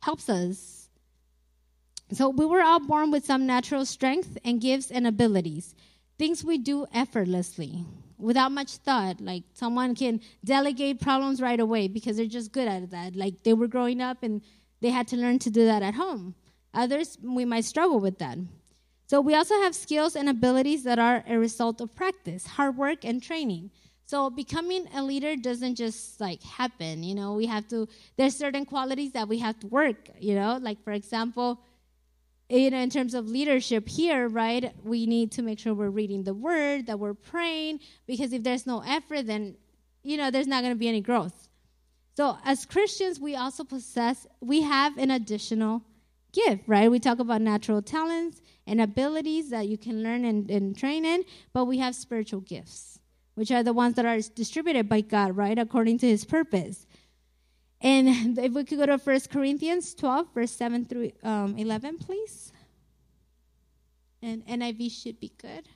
helps 0.02 0.29
us 0.29 0.88
so 2.12 2.29
we 2.29 2.44
were 2.44 2.62
all 2.62 2.81
born 2.81 3.12
with 3.12 3.24
some 3.24 3.46
natural 3.46 3.87
strength 3.87 4.37
and 4.44 4.61
gifts 4.61 4.90
and 4.90 5.07
abilities, 5.07 5.76
things 6.18 6.44
we 6.44 6.59
do 6.59 6.87
effortlessly 6.92 7.85
without 8.18 8.52
much 8.52 8.76
thought. 8.76 9.20
Like 9.20 9.44
someone 9.55 9.94
can 9.94 10.20
delegate 10.44 11.00
problems 11.00 11.40
right 11.40 11.61
away 11.61 11.88
because 11.88 12.16
they're 12.16 12.26
just 12.26 12.52
good 12.52 12.68
at 12.68 12.90
that. 12.90 13.16
Like 13.16 13.42
they 13.42 13.55
were 13.55 13.68
growing 13.68 14.00
up 14.00 14.22
and 14.22 14.42
they 14.81 14.90
had 14.90 15.09
to 15.09 15.16
learn 15.16 15.38
to 15.40 15.50
do 15.50 15.64
that 15.66 15.83
at 15.83 15.94
home. 15.94 16.35
Others, 16.74 17.18
we 17.22 17.44
might 17.44 17.64
struggle 17.64 18.00
with 18.00 18.18
that. 18.18 18.38
So 19.07 19.20
we 19.20 19.35
also 19.35 19.55
have 19.62 19.74
skills 19.74 20.16
and 20.16 20.29
abilities 20.29 20.83
that 20.85 20.98
are 20.98 21.22
a 21.29 21.38
result 21.38 21.81
of 21.81 21.94
practice, 21.94 22.46
hard 22.46 22.76
work, 22.76 23.05
and 23.05 23.22
training. 23.22 23.70
So 24.05 24.31
becoming 24.31 24.87
a 24.94 25.02
leader 25.02 25.37
doesn't 25.37 25.76
just 25.76 26.20
like 26.20 26.42
happen, 26.42 27.02
you 27.02 27.14
know, 27.14 27.35
we 27.35 27.46
have 27.46 27.66
to 27.68 27.88
there's 28.16 28.37
certain 28.37 28.64
qualities 28.64 29.12
that 29.12 29.29
we 29.29 29.38
have 29.40 29.59
to 29.61 29.66
work, 29.66 30.11
you 30.20 30.35
know, 30.35 30.59
like 30.61 30.83
for 30.85 30.92
example, 30.92 31.61
you 32.48 32.70
know, 32.70 32.78
in 32.78 32.90
terms 32.90 33.14
of 33.14 33.28
leadership 33.28 33.88
here, 33.88 34.28
right, 34.28 34.72
we 34.85 35.06
need 35.06 35.32
to 35.32 35.42
make 35.42 35.59
sure 35.59 35.74
we're 35.74 35.90
reading 35.90 36.22
the 36.22 36.35
word, 36.35 36.87
that 36.87 36.98
we're 36.98 37.14
praying, 37.14 37.80
because 38.06 38.32
if 38.32 38.42
there's 38.42 38.66
no 38.66 38.82
effort, 38.87 39.26
then, 39.26 39.56
you 40.02 40.16
know, 40.16 40.30
there's 40.30 40.46
not 40.46 40.62
going 40.62 40.72
to 40.72 40.78
be 40.78 40.88
any 40.88 41.00
growth. 41.00 41.48
So 42.16 42.38
as 42.44 42.64
Christians, 42.64 43.18
we 43.18 43.35
also 43.35 43.64
possess, 43.64 44.26
we 44.40 44.62
have 44.62 44.96
an 44.96 45.11
additional 45.11 45.82
gift, 46.32 46.62
right? 46.66 46.90
We 46.90 47.00
talk 47.00 47.18
about 47.18 47.40
natural 47.40 47.82
talents 47.82 48.40
and 48.66 48.80
abilities 48.80 49.50
that 49.50 49.66
you 49.68 49.76
can 49.76 50.02
learn 50.02 50.24
and, 50.24 50.50
and 50.50 50.76
train 50.76 51.04
in, 51.04 51.24
but 51.52 51.64
we 51.64 51.78
have 51.78 51.94
spiritual 51.94 52.40
gifts, 52.40 53.00
which 53.35 53.50
are 53.50 53.62
the 53.62 53.72
ones 53.72 53.96
that 53.96 54.06
are 54.06 54.20
distributed 54.35 54.88
by 54.88 55.00
God, 55.00 55.37
right, 55.37 55.59
according 55.59 55.98
to 55.98 56.06
his 56.06 56.24
purpose. 56.24 56.86
And 57.81 58.39
if 58.39 58.53
we 58.53 58.65
could 58.65 58.79
go 58.79 58.87
to 58.87 58.99
1 58.99 59.21
Corinthians 59.31 59.95
12, 59.95 60.35
verse 60.35 60.53
7 60.53 60.85
through 60.87 61.12
um, 61.23 61.57
11, 61.57 61.99
please. 61.99 62.53
And 64.23 64.47
NIV 64.47 64.91
should 64.91 65.21
be 65.21 65.33
good. 65.37 65.69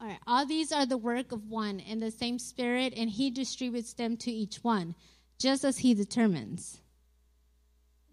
All 0.00 0.08
right, 0.08 0.18
all 0.26 0.44
these 0.44 0.72
are 0.72 0.84
the 0.84 0.98
work 0.98 1.30
of 1.30 1.48
one 1.48 1.78
and 1.78 2.02
the 2.02 2.10
same 2.10 2.36
Spirit, 2.40 2.92
and 2.96 3.08
He 3.08 3.30
distributes 3.30 3.92
them 3.92 4.16
to 4.16 4.32
each 4.32 4.56
one, 4.64 4.96
just 5.38 5.64
as 5.64 5.78
He 5.78 5.94
determines. 5.94 6.81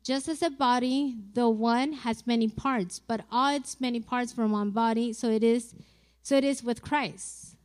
Just 0.04 0.28
as 0.28 0.42
a 0.42 0.50
body, 0.50 1.16
the 1.34 1.50
one 1.50 1.94
has 1.94 2.26
many 2.26 2.48
parts, 2.48 3.00
but 3.00 3.26
all 3.32 3.56
its 3.56 3.80
many 3.80 4.00
parts 4.00 4.32
from 4.32 4.52
one 4.52 4.72
body, 4.72 5.14
so 5.14 5.30
it 5.30 5.44
is 5.44 5.76
so 6.24 6.36
it 6.36 6.44
is 6.44 6.64
with 6.64 6.82
Christ. 6.82 7.56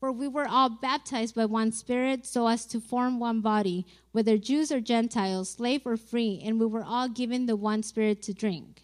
For 0.00 0.12
we 0.12 0.28
were 0.28 0.46
all 0.46 0.68
baptized 0.68 1.34
by 1.34 1.46
one 1.46 1.72
spirit 1.72 2.26
so 2.26 2.46
as 2.46 2.66
to 2.66 2.80
form 2.80 3.18
one 3.18 3.40
body, 3.40 3.86
whether 4.12 4.36
Jews 4.36 4.70
or 4.70 4.80
Gentiles, 4.80 5.50
slave 5.50 5.86
or 5.86 5.96
free, 5.96 6.42
and 6.44 6.60
we 6.60 6.66
were 6.66 6.84
all 6.84 7.08
given 7.08 7.46
the 7.46 7.56
one 7.56 7.82
spirit 7.82 8.20
to 8.22 8.34
drink. 8.34 8.82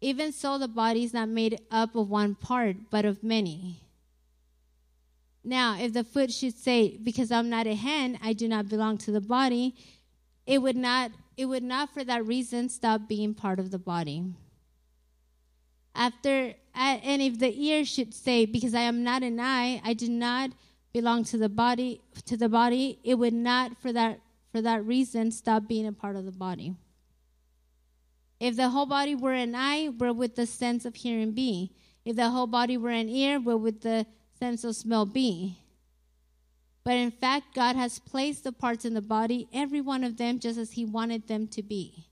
Even 0.00 0.32
so 0.32 0.58
the 0.58 0.68
body 0.68 1.04
is 1.04 1.12
not 1.12 1.28
made 1.28 1.60
up 1.70 1.94
of 1.96 2.08
one 2.08 2.34
part, 2.34 2.76
but 2.90 3.04
of 3.04 3.22
many. 3.22 3.82
Now, 5.44 5.78
if 5.78 5.92
the 5.92 6.04
foot 6.04 6.32
should 6.32 6.54
say, 6.54 6.96
Because 6.96 7.30
I'm 7.30 7.50
not 7.50 7.66
a 7.66 7.74
hand, 7.74 8.18
I 8.22 8.32
do 8.32 8.48
not 8.48 8.68
belong 8.68 8.98
to 8.98 9.10
the 9.10 9.20
body, 9.20 9.74
it 10.46 10.62
would 10.62 10.76
not 10.76 11.12
it 11.36 11.46
would 11.46 11.62
not 11.62 11.92
for 11.92 12.02
that 12.04 12.26
reason 12.26 12.68
stop 12.68 13.08
being 13.08 13.34
part 13.34 13.58
of 13.58 13.70
the 13.70 13.78
body. 13.78 14.24
After, 15.94 16.54
and 16.74 17.22
if 17.22 17.38
the 17.38 17.54
ear 17.58 17.84
should 17.84 18.14
say, 18.14 18.46
because 18.46 18.74
I 18.74 18.80
am 18.80 19.02
not 19.02 19.22
an 19.22 19.40
eye, 19.40 19.80
I 19.84 19.94
do 19.94 20.08
not 20.08 20.50
belong 20.92 21.24
to 21.24 21.38
the 21.38 21.48
body, 21.48 22.00
to 22.24 22.36
the 22.36 22.48
body, 22.48 22.98
it 23.04 23.14
would 23.14 23.34
not 23.34 23.76
for 23.78 23.92
that, 23.92 24.20
for 24.52 24.60
that 24.62 24.84
reason 24.84 25.30
stop 25.30 25.66
being 25.68 25.86
a 25.86 25.92
part 25.92 26.16
of 26.16 26.24
the 26.24 26.32
body. 26.32 26.74
If 28.40 28.56
the 28.56 28.68
whole 28.68 28.86
body 28.86 29.14
were 29.14 29.32
an 29.32 29.54
eye, 29.54 29.86
where 29.86 30.12
would 30.12 30.36
the 30.36 30.46
sense 30.46 30.84
of 30.84 30.94
hearing 30.94 31.32
be? 31.32 31.72
If 32.04 32.16
the 32.16 32.30
whole 32.30 32.46
body 32.46 32.76
were 32.76 32.90
an 32.90 33.08
ear, 33.08 33.40
where 33.40 33.56
would 33.56 33.80
the 33.80 34.06
sense 34.38 34.64
of 34.64 34.76
smell 34.76 35.06
be? 35.06 35.58
But 36.86 36.98
in 36.98 37.10
fact, 37.10 37.52
God 37.52 37.74
has 37.74 37.98
placed 37.98 38.44
the 38.44 38.52
parts 38.52 38.84
in 38.84 38.94
the 38.94 39.02
body, 39.02 39.48
every 39.52 39.80
one 39.80 40.04
of 40.04 40.18
them, 40.18 40.38
just 40.38 40.56
as 40.56 40.70
He 40.70 40.84
wanted 40.84 41.26
them 41.26 41.48
to 41.48 41.60
be. 41.60 42.06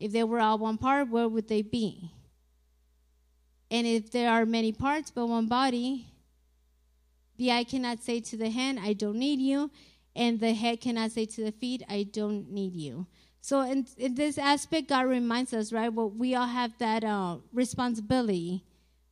If 0.00 0.10
they 0.10 0.24
were 0.24 0.40
all 0.40 0.58
one 0.58 0.76
part, 0.76 1.08
where 1.08 1.28
would 1.28 1.46
they 1.46 1.62
be? 1.62 2.10
And 3.70 3.86
if 3.86 4.10
there 4.10 4.28
are 4.28 4.44
many 4.44 4.72
parts 4.72 5.12
but 5.12 5.28
one 5.28 5.46
body, 5.46 6.08
the 7.36 7.52
eye 7.52 7.62
cannot 7.62 8.02
say 8.02 8.18
to 8.18 8.36
the 8.36 8.50
hand, 8.50 8.80
I 8.82 8.92
don't 8.92 9.20
need 9.20 9.38
you, 9.38 9.70
and 10.16 10.40
the 10.40 10.52
head 10.52 10.80
cannot 10.80 11.12
say 11.12 11.26
to 11.26 11.44
the 11.44 11.52
feet, 11.52 11.84
I 11.88 12.02
don't 12.02 12.50
need 12.50 12.74
you. 12.74 13.06
So, 13.40 13.60
in, 13.60 13.86
in 13.96 14.16
this 14.16 14.36
aspect, 14.36 14.88
God 14.88 15.06
reminds 15.06 15.54
us, 15.54 15.72
right? 15.72 15.92
Well, 15.92 16.10
we 16.10 16.34
all 16.34 16.48
have 16.48 16.76
that 16.78 17.04
uh, 17.04 17.36
responsibility 17.52 18.64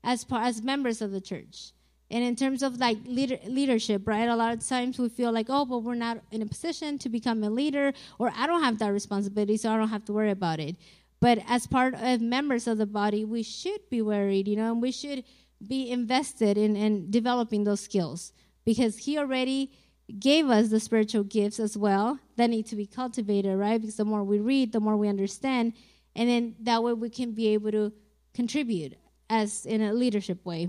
as 0.02 0.26
as 0.32 0.62
members 0.62 1.00
of 1.00 1.12
the 1.12 1.20
church. 1.20 1.70
And 2.10 2.24
in 2.24 2.36
terms 2.36 2.62
of 2.62 2.78
like 2.78 2.98
leader, 3.04 3.38
leadership, 3.46 4.08
right? 4.08 4.28
A 4.28 4.36
lot 4.36 4.54
of 4.54 4.66
times 4.66 4.98
we 4.98 5.08
feel 5.08 5.30
like, 5.30 5.46
oh, 5.50 5.66
but 5.66 5.80
we're 5.80 5.94
not 5.94 6.18
in 6.30 6.40
a 6.40 6.46
position 6.46 6.98
to 6.98 7.08
become 7.08 7.42
a 7.44 7.50
leader, 7.50 7.92
or 8.18 8.32
I 8.34 8.46
don't 8.46 8.62
have 8.62 8.78
that 8.78 8.92
responsibility, 8.92 9.56
so 9.58 9.70
I 9.70 9.76
don't 9.76 9.88
have 9.88 10.06
to 10.06 10.12
worry 10.12 10.30
about 10.30 10.58
it. 10.58 10.76
But 11.20 11.40
as 11.48 11.66
part 11.66 11.94
of 11.94 12.20
members 12.20 12.66
of 12.66 12.78
the 12.78 12.86
body, 12.86 13.24
we 13.24 13.42
should 13.42 13.80
be 13.90 14.00
worried, 14.00 14.48
you 14.48 14.56
know, 14.56 14.72
and 14.72 14.80
we 14.80 14.92
should 14.92 15.24
be 15.66 15.90
invested 15.90 16.56
in, 16.56 16.76
in 16.76 17.10
developing 17.10 17.64
those 17.64 17.80
skills 17.80 18.32
because 18.64 18.98
He 18.98 19.18
already 19.18 19.72
gave 20.18 20.48
us 20.48 20.68
the 20.68 20.80
spiritual 20.80 21.24
gifts 21.24 21.60
as 21.60 21.76
well 21.76 22.18
that 22.36 22.48
need 22.48 22.66
to 22.66 22.76
be 22.76 22.86
cultivated, 22.86 23.56
right? 23.56 23.80
Because 23.80 23.96
the 23.96 24.04
more 24.04 24.24
we 24.24 24.38
read, 24.38 24.72
the 24.72 24.80
more 24.80 24.96
we 24.96 25.08
understand, 25.08 25.74
and 26.16 26.28
then 26.28 26.54
that 26.60 26.82
way 26.82 26.94
we 26.94 27.10
can 27.10 27.32
be 27.32 27.48
able 27.48 27.70
to 27.72 27.92
contribute 28.32 28.94
as 29.28 29.66
in 29.66 29.82
a 29.82 29.92
leadership 29.92 30.44
way. 30.46 30.68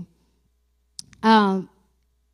Um, 1.22 1.68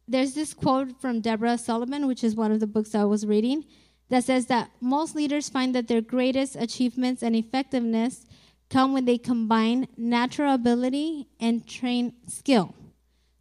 there's 0.08 0.34
this 0.34 0.54
quote 0.54 1.00
from 1.00 1.20
Deborah 1.20 1.58
Sullivan, 1.58 2.06
which 2.06 2.22
is 2.22 2.34
one 2.34 2.52
of 2.52 2.60
the 2.60 2.66
books 2.66 2.94
I 2.94 3.04
was 3.04 3.26
reading, 3.26 3.64
that 4.08 4.24
says 4.24 4.46
that 4.46 4.70
most 4.80 5.16
leaders 5.16 5.48
find 5.48 5.74
that 5.74 5.88
their 5.88 6.00
greatest 6.00 6.56
achievements 6.56 7.22
and 7.22 7.34
effectiveness 7.34 8.24
come 8.70 8.92
when 8.92 9.04
they 9.04 9.18
combine 9.18 9.88
natural 9.96 10.54
ability 10.54 11.26
and 11.40 11.66
trained 11.66 12.12
skill. 12.28 12.74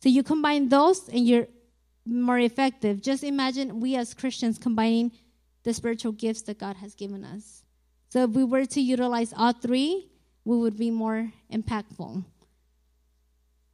So 0.01 0.09
you 0.09 0.23
combine 0.23 0.69
those 0.69 1.07
and 1.09 1.27
you're 1.27 1.47
more 2.05 2.39
effective. 2.39 3.01
Just 3.01 3.23
imagine 3.23 3.79
we 3.79 3.95
as 3.95 4.13
Christians 4.13 4.57
combining 4.57 5.11
the 5.63 5.73
spiritual 5.73 6.11
gifts 6.11 6.43
that 6.43 6.59
God 6.59 6.77
has 6.77 6.93
given 6.93 7.23
us. 7.23 7.63
So 8.09 8.23
if 8.23 8.31
we 8.31 8.43
were 8.43 8.65
to 8.65 8.81
utilize 8.81 9.33
all 9.35 9.53
three, 9.53 10.09
we 10.45 10.57
would 10.57 10.77
be 10.77 10.91
more 10.91 11.31
impactful. 11.51 12.23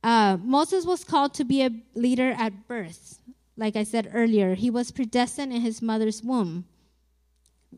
Uh, 0.04 0.38
Moses 0.42 0.86
was 0.86 1.04
called 1.04 1.34
to 1.36 1.44
be 1.44 1.62
a 1.62 1.72
leader 1.94 2.32
at 2.32 2.68
birth. 2.68 3.20
Like 3.58 3.76
I 3.76 3.84
said 3.84 4.10
earlier, 4.14 4.56
he 4.56 4.70
was 4.70 4.92
predestined 4.92 5.54
in 5.54 5.62
his 5.62 5.82
mother's 5.82 6.24
womb. 6.24 6.66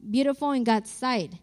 Beautiful 0.10 0.52
in 0.52 0.64
God's 0.64 0.90
sight. 0.90 1.34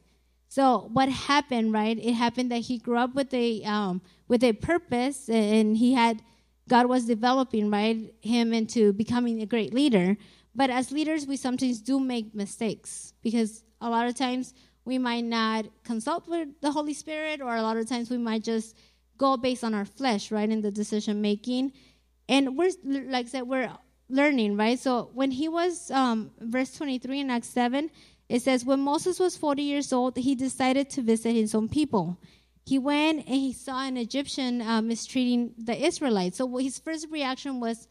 So 0.48 0.90
what 0.92 1.08
happened, 1.08 1.72
right? 1.72 1.96
It 1.96 2.14
happened 2.14 2.50
that 2.50 2.62
he 2.62 2.78
grew 2.78 2.96
up 2.96 3.14
with 3.14 3.32
a 3.32 3.62
um, 3.62 4.02
with 4.26 4.42
a 4.42 4.52
purpose, 4.52 5.28
and 5.28 5.76
he 5.76 5.92
had 5.92 6.22
God 6.68 6.86
was 6.86 7.04
developing 7.04 7.70
right 7.70 8.12
him 8.20 8.52
into 8.52 8.92
becoming 8.92 9.42
a 9.42 9.46
great 9.46 9.72
leader. 9.72 10.16
But 10.54 10.70
as 10.70 10.90
leaders, 10.90 11.26
we 11.26 11.36
sometimes 11.36 11.80
do 11.80 12.00
make 12.00 12.34
mistakes 12.34 13.12
because 13.22 13.62
a 13.80 13.88
lot 13.88 14.08
of 14.08 14.16
times 14.16 14.54
we 14.84 14.98
might 14.98 15.24
not 15.24 15.66
consult 15.84 16.26
with 16.26 16.48
the 16.60 16.72
Holy 16.72 16.94
Spirit, 16.94 17.40
or 17.40 17.54
a 17.54 17.62
lot 17.62 17.76
of 17.76 17.88
times 17.88 18.10
we 18.10 18.18
might 18.18 18.42
just 18.42 18.76
go 19.20 19.36
based 19.36 19.62
on 19.62 19.74
our 19.74 19.84
flesh, 19.84 20.32
right, 20.32 20.48
in 20.48 20.62
the 20.62 20.70
decision 20.70 21.20
making. 21.20 21.72
And 22.28 22.56
we're, 22.56 22.72
like 22.84 23.26
I 23.26 23.28
said, 23.28 23.42
we're 23.42 23.70
learning, 24.08 24.56
right? 24.56 24.78
So 24.78 25.10
when 25.12 25.30
he 25.30 25.46
was, 25.46 25.90
um, 25.90 26.30
verse 26.40 26.72
23 26.72 27.20
in 27.20 27.30
Acts 27.30 27.50
7, 27.50 27.90
it 28.30 28.40
says, 28.40 28.64
When 28.64 28.80
Moses 28.80 29.20
was 29.20 29.36
40 29.36 29.62
years 29.62 29.92
old, 29.92 30.16
he 30.16 30.34
decided 30.34 30.88
to 30.90 31.02
visit 31.02 31.34
his 31.34 31.54
own 31.54 31.68
people. 31.68 32.18
He 32.64 32.78
went 32.78 33.26
and 33.26 33.36
he 33.36 33.52
saw 33.52 33.84
an 33.84 33.96
Egyptian 33.96 34.62
uh, 34.62 34.80
mistreating 34.80 35.52
the 35.58 35.76
Israelites. 35.76 36.38
So 36.38 36.56
his 36.56 36.78
first 36.78 37.08
reaction 37.10 37.60
was 37.60 37.88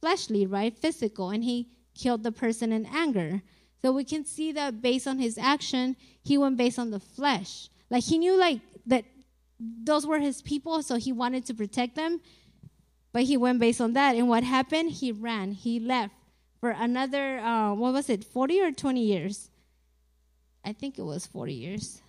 fleshly, 0.00 0.46
right? 0.46 0.76
Physical. 0.76 1.30
And 1.30 1.44
he 1.44 1.68
killed 1.94 2.22
the 2.22 2.32
person 2.32 2.72
in 2.72 2.86
anger. 2.86 3.42
So 3.82 3.92
we 3.92 4.04
can 4.04 4.24
see 4.24 4.52
that 4.52 4.80
based 4.80 5.06
on 5.06 5.18
his 5.18 5.36
action, 5.36 5.96
he 6.22 6.38
went 6.38 6.56
based 6.56 6.78
on 6.78 6.90
the 6.90 7.00
flesh. 7.00 7.68
Like 7.90 8.04
he 8.04 8.16
knew 8.16 8.38
like 8.38 8.60
that 8.86 9.04
those 9.84 10.06
were 10.06 10.18
his 10.18 10.42
people, 10.42 10.82
so 10.82 10.96
he 10.96 11.12
wanted 11.12 11.46
to 11.46 11.54
protect 11.54 11.96
them. 11.96 12.20
But 13.12 13.24
he 13.24 13.36
went 13.36 13.60
based 13.60 13.80
on 13.80 13.92
that. 13.92 14.16
And 14.16 14.28
what 14.28 14.42
happened? 14.42 14.90
He 14.90 15.12
ran. 15.12 15.52
He 15.52 15.78
left 15.78 16.14
for 16.60 16.70
another, 16.70 17.38
uh, 17.38 17.74
what 17.74 17.92
was 17.92 18.08
it, 18.08 18.24
40 18.24 18.60
or 18.60 18.72
20 18.72 19.02
years? 19.02 19.50
I 20.64 20.72
think 20.72 20.98
it 20.98 21.02
was 21.02 21.26
40 21.26 21.52
years. 21.52 22.00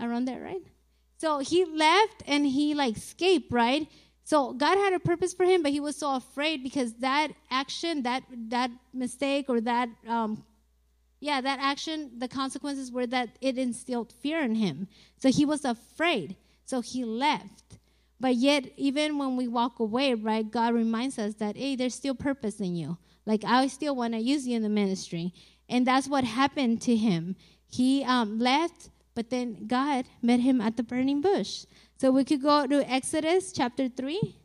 Around 0.00 0.24
there, 0.24 0.40
right? 0.40 0.62
So 1.18 1.38
he 1.38 1.64
left 1.64 2.22
and 2.26 2.46
he 2.46 2.74
like 2.74 2.96
escaped, 2.96 3.52
right? 3.52 3.88
So 4.24 4.54
God 4.54 4.76
had 4.76 4.94
a 4.94 4.98
purpose 4.98 5.34
for 5.34 5.44
him, 5.44 5.62
but 5.62 5.70
he 5.70 5.80
was 5.80 5.96
so 5.96 6.16
afraid 6.16 6.62
because 6.62 6.94
that 6.94 7.28
action, 7.50 8.02
that 8.02 8.24
that 8.48 8.70
mistake, 8.92 9.46
or 9.48 9.60
that 9.60 9.90
um, 10.08 10.42
yeah, 11.24 11.40
that 11.40 11.58
action, 11.58 12.10
the 12.18 12.28
consequences 12.28 12.92
were 12.92 13.06
that 13.06 13.30
it 13.40 13.56
instilled 13.56 14.12
fear 14.12 14.42
in 14.42 14.54
him. 14.56 14.88
So 15.18 15.30
he 15.30 15.46
was 15.46 15.64
afraid. 15.64 16.36
So 16.66 16.82
he 16.82 17.02
left. 17.02 17.78
But 18.20 18.34
yet, 18.34 18.66
even 18.76 19.16
when 19.16 19.34
we 19.34 19.48
walk 19.48 19.80
away, 19.80 20.12
right, 20.12 20.48
God 20.48 20.74
reminds 20.74 21.18
us 21.18 21.32
that, 21.36 21.56
hey, 21.56 21.76
there's 21.76 21.94
still 21.94 22.14
purpose 22.14 22.60
in 22.60 22.76
you. 22.76 22.98
Like, 23.24 23.42
I 23.42 23.68
still 23.68 23.96
want 23.96 24.12
to 24.12 24.20
use 24.20 24.46
you 24.46 24.54
in 24.54 24.62
the 24.62 24.68
ministry. 24.68 25.32
And 25.70 25.86
that's 25.86 26.08
what 26.08 26.24
happened 26.24 26.82
to 26.82 26.94
him. 26.94 27.36
He 27.66 28.04
um, 28.04 28.38
left, 28.38 28.90
but 29.14 29.30
then 29.30 29.66
God 29.66 30.04
met 30.20 30.40
him 30.40 30.60
at 30.60 30.76
the 30.76 30.82
burning 30.82 31.22
bush. 31.22 31.64
So 31.96 32.10
we 32.10 32.24
could 32.24 32.42
go 32.42 32.66
to 32.66 32.90
Exodus 32.92 33.50
chapter 33.50 33.88
3. 33.88 34.36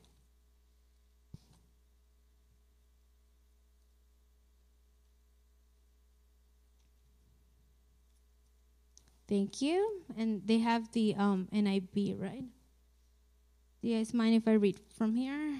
Thank 9.30 9.62
you. 9.62 10.02
And 10.18 10.42
they 10.44 10.58
have 10.58 10.92
the 10.92 11.16
um, 11.16 11.48
NIV, 11.54 12.20
right? 12.20 12.44
Do 13.82 13.88
you 13.88 13.98
guys 13.98 14.12
mind 14.12 14.34
if 14.36 14.48
I 14.48 14.54
read 14.54 14.80
from 14.98 15.14
here? 15.14 15.56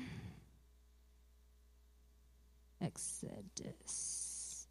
Exodus. 2.82 4.68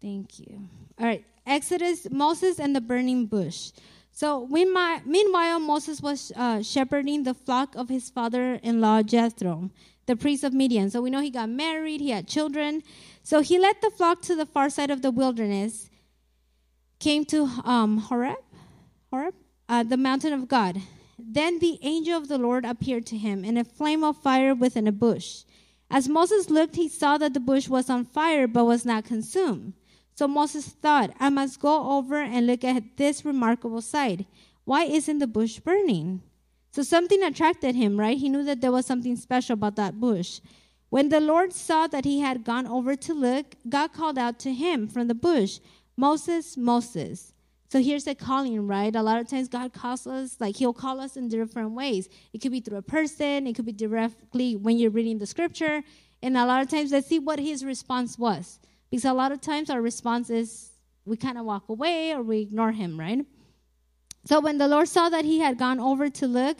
Thank 0.00 0.38
you. 0.38 0.68
All 1.00 1.06
right. 1.06 1.24
Exodus, 1.44 2.06
Moses 2.08 2.60
and 2.60 2.74
the 2.74 2.80
burning 2.80 3.26
bush. 3.26 3.72
So 4.12 4.46
meanwhile, 4.46 5.58
Moses 5.58 6.00
was 6.00 6.30
uh, 6.36 6.62
shepherding 6.62 7.24
the 7.24 7.34
flock 7.34 7.74
of 7.74 7.88
his 7.88 8.10
father 8.10 8.60
in 8.62 8.80
law 8.80 9.02
Jethro, 9.02 9.70
the 10.06 10.14
priest 10.14 10.44
of 10.44 10.54
Midian. 10.54 10.88
So 10.88 11.02
we 11.02 11.10
know 11.10 11.20
he 11.20 11.30
got 11.30 11.48
married, 11.48 12.00
he 12.00 12.10
had 12.10 12.28
children. 12.28 12.82
So 13.24 13.40
he 13.40 13.58
led 13.58 13.76
the 13.82 13.90
flock 13.90 14.22
to 14.22 14.36
the 14.36 14.46
far 14.46 14.70
side 14.70 14.90
of 14.92 15.02
the 15.02 15.10
wilderness 15.10 15.90
came 16.98 17.24
to 17.26 17.48
um, 17.64 17.98
Horeb, 17.98 18.38
Horeb, 19.10 19.34
uh, 19.68 19.82
the 19.82 19.96
mountain 19.96 20.32
of 20.32 20.48
God. 20.48 20.80
Then 21.18 21.58
the 21.58 21.78
angel 21.82 22.16
of 22.18 22.28
the 22.28 22.38
Lord 22.38 22.64
appeared 22.64 23.06
to 23.06 23.16
him 23.16 23.44
in 23.44 23.56
a 23.56 23.64
flame 23.64 24.02
of 24.02 24.16
fire 24.16 24.54
within 24.54 24.86
a 24.86 24.92
bush. 24.92 25.44
As 25.90 26.08
Moses 26.08 26.50
looked, 26.50 26.76
he 26.76 26.88
saw 26.88 27.18
that 27.18 27.34
the 27.34 27.40
bush 27.40 27.68
was 27.68 27.88
on 27.88 28.04
fire 28.04 28.46
but 28.48 28.64
was 28.64 28.84
not 28.84 29.04
consumed. 29.04 29.74
So 30.14 30.28
Moses 30.28 30.66
thought, 30.66 31.10
I 31.18 31.28
must 31.28 31.60
go 31.60 31.90
over 31.96 32.16
and 32.16 32.46
look 32.46 32.64
at 32.64 32.96
this 32.96 33.24
remarkable 33.24 33.80
sight. 33.80 34.26
Why 34.64 34.84
isn't 34.84 35.18
the 35.18 35.26
bush 35.26 35.58
burning? 35.58 36.22
So 36.72 36.82
something 36.82 37.22
attracted 37.22 37.74
him, 37.74 37.98
right? 37.98 38.18
He 38.18 38.28
knew 38.28 38.44
that 38.44 38.60
there 38.60 38.72
was 38.72 38.86
something 38.86 39.16
special 39.16 39.54
about 39.54 39.76
that 39.76 40.00
bush. 40.00 40.40
When 40.88 41.08
the 41.08 41.20
Lord 41.20 41.52
saw 41.52 41.86
that 41.88 42.04
he 42.04 42.20
had 42.20 42.44
gone 42.44 42.66
over 42.66 42.94
to 42.96 43.14
look, 43.14 43.54
God 43.68 43.92
called 43.92 44.18
out 44.18 44.38
to 44.40 44.52
him 44.52 44.88
from 44.88 45.08
the 45.08 45.14
bush, 45.14 45.58
Moses, 45.96 46.56
Moses. 46.56 47.32
So 47.68 47.82
here's 47.82 48.04
the 48.04 48.14
calling, 48.14 48.66
right? 48.66 48.94
A 48.94 49.02
lot 49.02 49.20
of 49.20 49.28
times 49.28 49.48
God 49.48 49.72
calls 49.72 50.06
us, 50.06 50.36
like 50.40 50.56
He'll 50.56 50.72
call 50.72 51.00
us 51.00 51.16
in 51.16 51.28
different 51.28 51.72
ways. 51.72 52.08
It 52.32 52.38
could 52.40 52.52
be 52.52 52.60
through 52.60 52.78
a 52.78 52.82
person, 52.82 53.46
it 53.46 53.54
could 53.54 53.66
be 53.66 53.72
directly 53.72 54.56
when 54.56 54.78
you're 54.78 54.90
reading 54.90 55.18
the 55.18 55.26
scripture. 55.26 55.82
And 56.22 56.36
a 56.36 56.46
lot 56.46 56.62
of 56.62 56.68
times, 56.68 56.92
let's 56.92 57.08
see 57.08 57.18
what 57.18 57.38
His 57.38 57.64
response 57.64 58.18
was. 58.18 58.60
Because 58.90 59.04
a 59.04 59.12
lot 59.12 59.32
of 59.32 59.40
times 59.40 59.70
our 59.70 59.82
response 59.82 60.30
is 60.30 60.70
we 61.04 61.16
kind 61.16 61.36
of 61.36 61.44
walk 61.44 61.68
away 61.68 62.12
or 62.12 62.22
we 62.22 62.40
ignore 62.40 62.72
Him, 62.72 62.98
right? 62.98 63.26
So 64.26 64.40
when 64.40 64.56
the 64.58 64.68
Lord 64.68 64.88
saw 64.88 65.10
that 65.10 65.24
he 65.24 65.40
had 65.40 65.58
gone 65.58 65.78
over 65.78 66.08
to 66.08 66.26
look, 66.26 66.58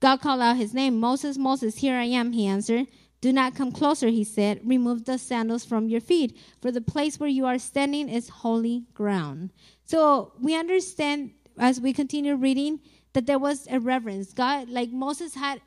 God 0.00 0.20
called 0.20 0.40
out 0.40 0.56
his 0.56 0.74
name 0.74 0.98
Moses, 0.98 1.38
Moses, 1.38 1.76
here 1.76 1.94
I 1.94 2.04
am, 2.04 2.32
he 2.32 2.46
answered. 2.46 2.86
Do 3.26 3.32
not 3.32 3.56
come 3.56 3.72
closer, 3.72 4.06
he 4.06 4.22
said. 4.22 4.60
Remove 4.62 5.04
the 5.04 5.18
sandals 5.18 5.64
from 5.64 5.88
your 5.88 6.00
feet, 6.00 6.38
for 6.62 6.70
the 6.70 6.80
place 6.80 7.18
where 7.18 7.28
you 7.28 7.44
are 7.44 7.58
standing 7.58 8.08
is 8.08 8.28
holy 8.28 8.84
ground. 8.94 9.50
So 9.84 10.34
we 10.40 10.54
understand 10.54 11.32
as 11.58 11.80
we 11.80 11.92
continue 11.92 12.36
reading 12.36 12.78
that 13.14 13.26
there 13.26 13.40
was 13.40 13.66
a 13.68 13.80
reverence. 13.80 14.32
God, 14.32 14.68
like 14.68 14.90
Moses 14.92 15.34
had 15.34 15.60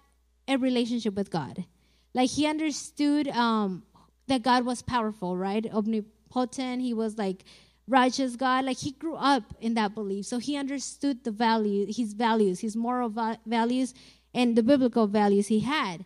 a 0.47 0.55
relationship 0.55 1.15
with 1.15 1.31
God. 1.31 1.65
Like 2.13 2.29
he 2.29 2.47
understood 2.47 3.27
um, 3.27 3.83
that 4.27 4.41
God 4.41 4.63
was 4.63 4.81
powerful, 4.81 5.35
right? 5.35 5.65
Omnipotent. 5.69 6.81
He 6.81 6.93
was 6.93 7.17
like 7.17 7.43
righteous 7.89 8.37
God. 8.37 8.63
Like 8.63 8.77
he 8.77 8.91
grew 8.91 9.15
up 9.15 9.53
in 9.59 9.73
that 9.73 9.93
belief. 9.93 10.27
So 10.27 10.37
he 10.37 10.55
understood 10.55 11.25
the 11.25 11.31
value, 11.31 11.87
his 11.93 12.13
values, 12.13 12.61
his 12.61 12.77
moral 12.77 13.09
va- 13.09 13.39
values, 13.45 13.93
and 14.33 14.55
the 14.55 14.63
biblical 14.63 15.07
values 15.07 15.47
he 15.47 15.59
had. 15.59 16.05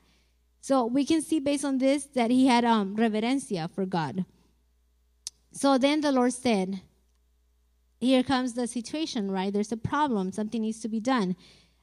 So 0.64 0.86
we 0.86 1.04
can 1.04 1.22
see 1.22 1.42
based 1.42 1.66
on 1.66 1.80
this 1.80 2.06
that 2.16 2.32
he 2.32 2.48
had 2.48 2.64
um, 2.64 2.96
reverencia 2.96 3.70
for 3.70 3.86
God. 3.86 4.24
So 5.52 5.78
then 5.78 6.00
the 6.00 6.14
Lord 6.14 6.32
said, 6.32 6.80
Here 8.00 8.24
comes 8.24 8.54
the 8.54 8.66
situation, 8.66 9.30
right? 9.30 9.52
There's 9.52 9.74
a 9.74 9.78
problem. 9.78 10.32
Something 10.32 10.62
needs 10.62 10.80
to 10.80 10.88
be 10.88 11.02
done. 11.02 11.36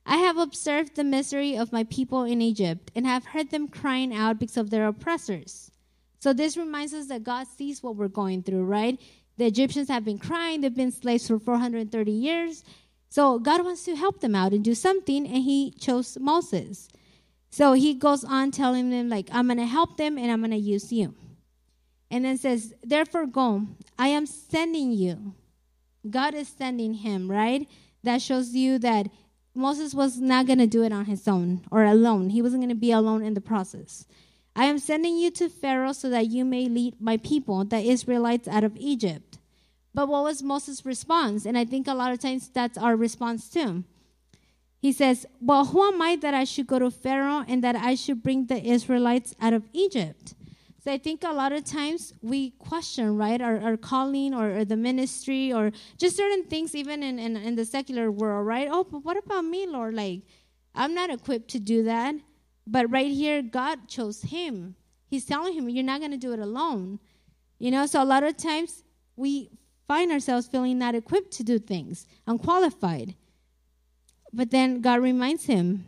I 0.07 0.16
have 0.16 0.39
observed 0.39 0.97
the 0.97 1.05
misery 1.05 1.59
of 1.59 1.74
my 1.74 1.85
people 1.85 2.24
in 2.24 2.41
Egypt 2.41 2.91
and 2.97 3.05
have 3.05 3.26
heard 3.26 3.51
them 3.51 3.68
crying 3.68 4.14
out 4.14 4.39
because 4.39 4.57
of 4.57 4.70
their 4.70 4.87
oppressors. 4.87 5.70
So 6.18 6.33
this 6.33 6.57
reminds 6.57 6.95
us 6.95 7.09
that 7.09 7.22
God 7.22 7.49
sees 7.49 7.83
what 7.83 7.97
we're 7.97 8.09
going 8.09 8.43
through, 8.43 8.64
right? 8.64 8.99
The 9.37 9.45
Egyptians 9.45 9.89
have 9.89 10.07
been 10.07 10.18
crying, 10.18 10.62
they've 10.62 10.74
been 10.74 10.91
slaves 10.91 11.28
for 11.28 11.39
430 11.39 12.11
years. 12.11 12.64
So 13.11 13.39
God 13.39 13.62
wants 13.62 13.85
to 13.85 13.95
help 13.95 14.20
them 14.20 14.35
out 14.35 14.55
and 14.55 14.64
do 14.64 14.74
something, 14.74 15.26
and 15.26 15.45
He 15.45 15.70
chose 15.72 16.16
Moses. 16.18 16.89
So 17.51 17.72
He 17.72 17.94
goes 17.94 18.24
on 18.24 18.51
telling 18.51 18.90
them, 18.90 19.09
like, 19.09 19.28
I'm 19.32 19.46
going 19.46 19.59
to 19.59 19.66
help 19.66 19.96
them 19.96 20.16
and 20.16 20.30
I'm 20.30 20.40
going 20.40 20.53
to 20.53 20.57
use 20.57 20.92
you. 20.92 21.14
And 22.11 22.24
then 22.24 22.38
says, 22.38 22.74
Therefore, 22.82 23.26
go. 23.26 23.66
I 23.98 24.09
am 24.09 24.26
sending 24.26 24.92
you. 24.92 25.34
God 26.09 26.34
is 26.34 26.48
sending 26.48 26.94
him, 26.94 27.30
right? 27.30 27.68
That 28.03 28.22
shows 28.22 28.55
you 28.55 28.78
that 28.78 29.09
Moses 29.55 29.94
was 29.94 30.18
not 30.18 30.46
going 30.46 30.59
to 30.59 30.66
do 30.66 30.82
it 30.82 30.92
on 30.92 31.05
his 31.05 31.26
own 31.28 31.62
or 31.70 31.84
alone. 31.84 32.30
He 32.30 32.40
wasn't 32.40 32.62
going 32.62 32.70
to 32.70 32.74
be 32.74 32.92
alone 32.92 33.22
in 33.22 33.34
the 33.34 33.40
process. 33.40 34.07
I 34.57 34.64
am 34.64 34.78
sending 34.78 35.16
you 35.16 35.30
to 35.32 35.48
Pharaoh 35.48 35.92
so 35.92 36.11
that 36.11 36.28
you 36.28 36.44
may 36.44 36.68
lead 36.68 37.01
my 37.01 37.16
people, 37.18 37.64
the 37.64 37.78
Israelites, 37.78 38.48
out 38.48 38.64
of 38.64 38.76
Egypt. 38.76 39.38
But 39.92 40.09
what 40.09 40.22
was 40.22 40.42
Moses' 40.42 40.86
response? 40.86 41.44
And 41.44 41.59
I 41.59 41.64
think 41.64 41.86
a 41.86 41.94
lot 41.94 42.12
of 42.12 42.20
times 42.20 42.48
that's 42.48 42.78
our 42.78 42.96
response 42.96 43.48
too. 43.48 43.84
He 44.81 44.93
says, 44.93 45.26
Well, 45.41 45.66
who 45.66 45.87
am 45.87 46.01
I 46.01 46.16
that 46.16 46.35
I 46.35 46.45
should 46.45 46.66
go 46.66 46.78
to 46.78 46.91
Pharaoh 46.91 47.45
and 47.47 47.62
that 47.62 47.76
I 47.76 47.95
should 47.95 48.22
bring 48.22 48.47
the 48.47 48.62
Israelites 48.64 49.35
out 49.41 49.53
of 49.53 49.68
Egypt? 49.72 50.35
So 50.83 50.91
I 50.91 50.97
think 50.97 51.22
a 51.22 51.33
lot 51.33 51.53
of 51.53 51.64
times 51.64 52.14
we 52.22 52.53
question, 52.53 53.18
right, 53.18 53.41
our, 53.43 53.61
our 53.61 53.76
calling 53.76 54.33
or, 54.33 54.61
or, 54.61 54.64
the 54.64 54.78
ministry 54.78 55.53
or 55.53 55.72
just 55.99 56.16
certain 56.16 56.45
things, 56.45 56.74
even 56.74 57.03
in, 57.03 57.18
in, 57.18 57.37
in 57.37 57.55
the 57.55 57.66
secular 57.66 58.11
world, 58.11 58.47
right? 58.47 58.66
Oh, 58.70 58.85
but 58.85 59.05
what 59.05 59.18
about 59.18 59.45
me, 59.45 59.66
Lord? 59.66 59.93
Like, 59.93 60.22
I'm 60.74 60.95
not 60.95 61.11
equipped 61.11 61.49
to 61.51 61.61
do 61.61 61.83
that. 61.85 62.14
But 62.66 62.91
right 62.91 63.11
here, 63.11 63.43
God 63.43 63.89
chose 63.89 64.22
him. 64.22 64.76
He's 65.07 65.26
telling 65.26 65.53
him, 65.53 65.68
You're 65.68 65.85
not 65.85 66.01
going 66.01 66.12
to 66.12 66.16
do 66.16 66.33
it 66.33 66.39
alone. 66.39 66.99
You 67.59 67.70
know, 67.70 67.85
so 67.85 68.03
a 68.03 68.05
lot 68.05 68.22
of 68.22 68.39
times 68.39 68.85
we 69.16 69.51
find 69.87 70.11
ourselves 70.11 70.47
feeling 70.47 70.78
not 70.78 70.95
equipped 70.95 71.33
to 71.33 71.43
do 71.45 71.59
things, 71.59 72.07
unqualified. 72.26 73.16
But 74.33 74.51
then 74.51 74.81
God 74.81 75.01
reminds 75.01 75.47
him, 75.47 75.87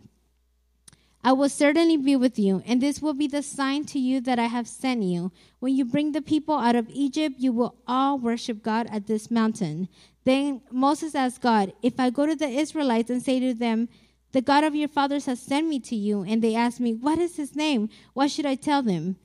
I 1.25 1.31
will 1.31 1.47
certainly 1.47 1.95
be 1.95 2.17
with 2.17 2.37
you, 2.37 2.61
and 2.65 2.81
this 2.81 3.01
will 3.01 3.13
be 3.13 3.27
the 3.27 3.41
sign 3.41 3.85
to 3.85 3.99
you 3.99 4.19
that 4.21 4.39
I 4.39 4.47
have 4.47 4.67
sent 4.67 5.03
you. 5.03 5.31
When 5.59 5.73
you 5.73 5.85
bring 5.85 6.11
the 6.11 6.21
people 6.21 6.55
out 6.55 6.75
of 6.75 6.89
Egypt, 6.89 7.35
you 7.39 7.53
will 7.53 7.75
all 7.87 8.19
worship 8.19 8.61
God 8.61 8.87
at 8.91 9.07
this 9.07 9.31
mountain. 9.31 9.87
Then 10.25 10.61
Moses 10.69 11.15
asked 11.15 11.41
God, 11.41 11.71
If 11.81 11.97
I 11.97 12.09
go 12.09 12.25
to 12.25 12.35
the 12.35 12.49
Israelites 12.49 13.09
and 13.09 13.23
say 13.23 13.39
to 13.39 13.53
them, 13.53 13.87
The 14.33 14.41
God 14.41 14.65
of 14.65 14.75
your 14.75 14.89
fathers 14.89 15.25
has 15.27 15.41
sent 15.41 15.67
me 15.67 15.79
to 15.79 15.95
you, 15.95 16.23
and 16.23 16.41
they 16.41 16.55
ask 16.55 16.81
me, 16.81 16.93
What 16.93 17.19
is 17.19 17.37
his 17.37 17.55
name? 17.55 17.87
What 18.13 18.29
should 18.29 18.45
I 18.45 18.55
tell 18.55 18.81
them? 18.81 19.15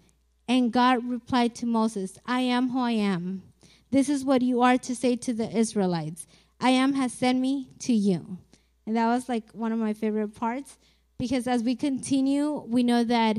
And 0.47 0.73
God 0.73 1.05
replied 1.05 1.57
to 1.57 1.67
Moses, 1.67 2.17
I 2.25 2.41
am 2.41 2.71
who 2.71 2.79
I 2.79 2.93
am. 2.93 3.43
This 3.91 4.09
is 4.09 4.25
what 4.25 4.43
you 4.43 4.63
are 4.63 4.79
to 4.79 4.95
say 4.95 5.17
to 5.17 5.33
the 5.33 5.51
Israelites 5.51 6.29
I 6.61 6.71
am 6.71 6.95
has 6.95 7.13
sent 7.13 7.41
me 7.41 7.71
to 7.81 7.93
you. 7.93 8.39
And 8.89 8.97
that 8.97 9.09
was 9.09 9.29
like 9.29 9.51
one 9.53 9.71
of 9.71 9.79
my 9.79 9.93
favorite 9.93 10.35
parts 10.35 10.79
because 11.19 11.47
as 11.47 11.63
we 11.63 11.77
continue, 11.77 12.65
we 12.67 12.83
know 12.83 13.05
that 13.05 13.37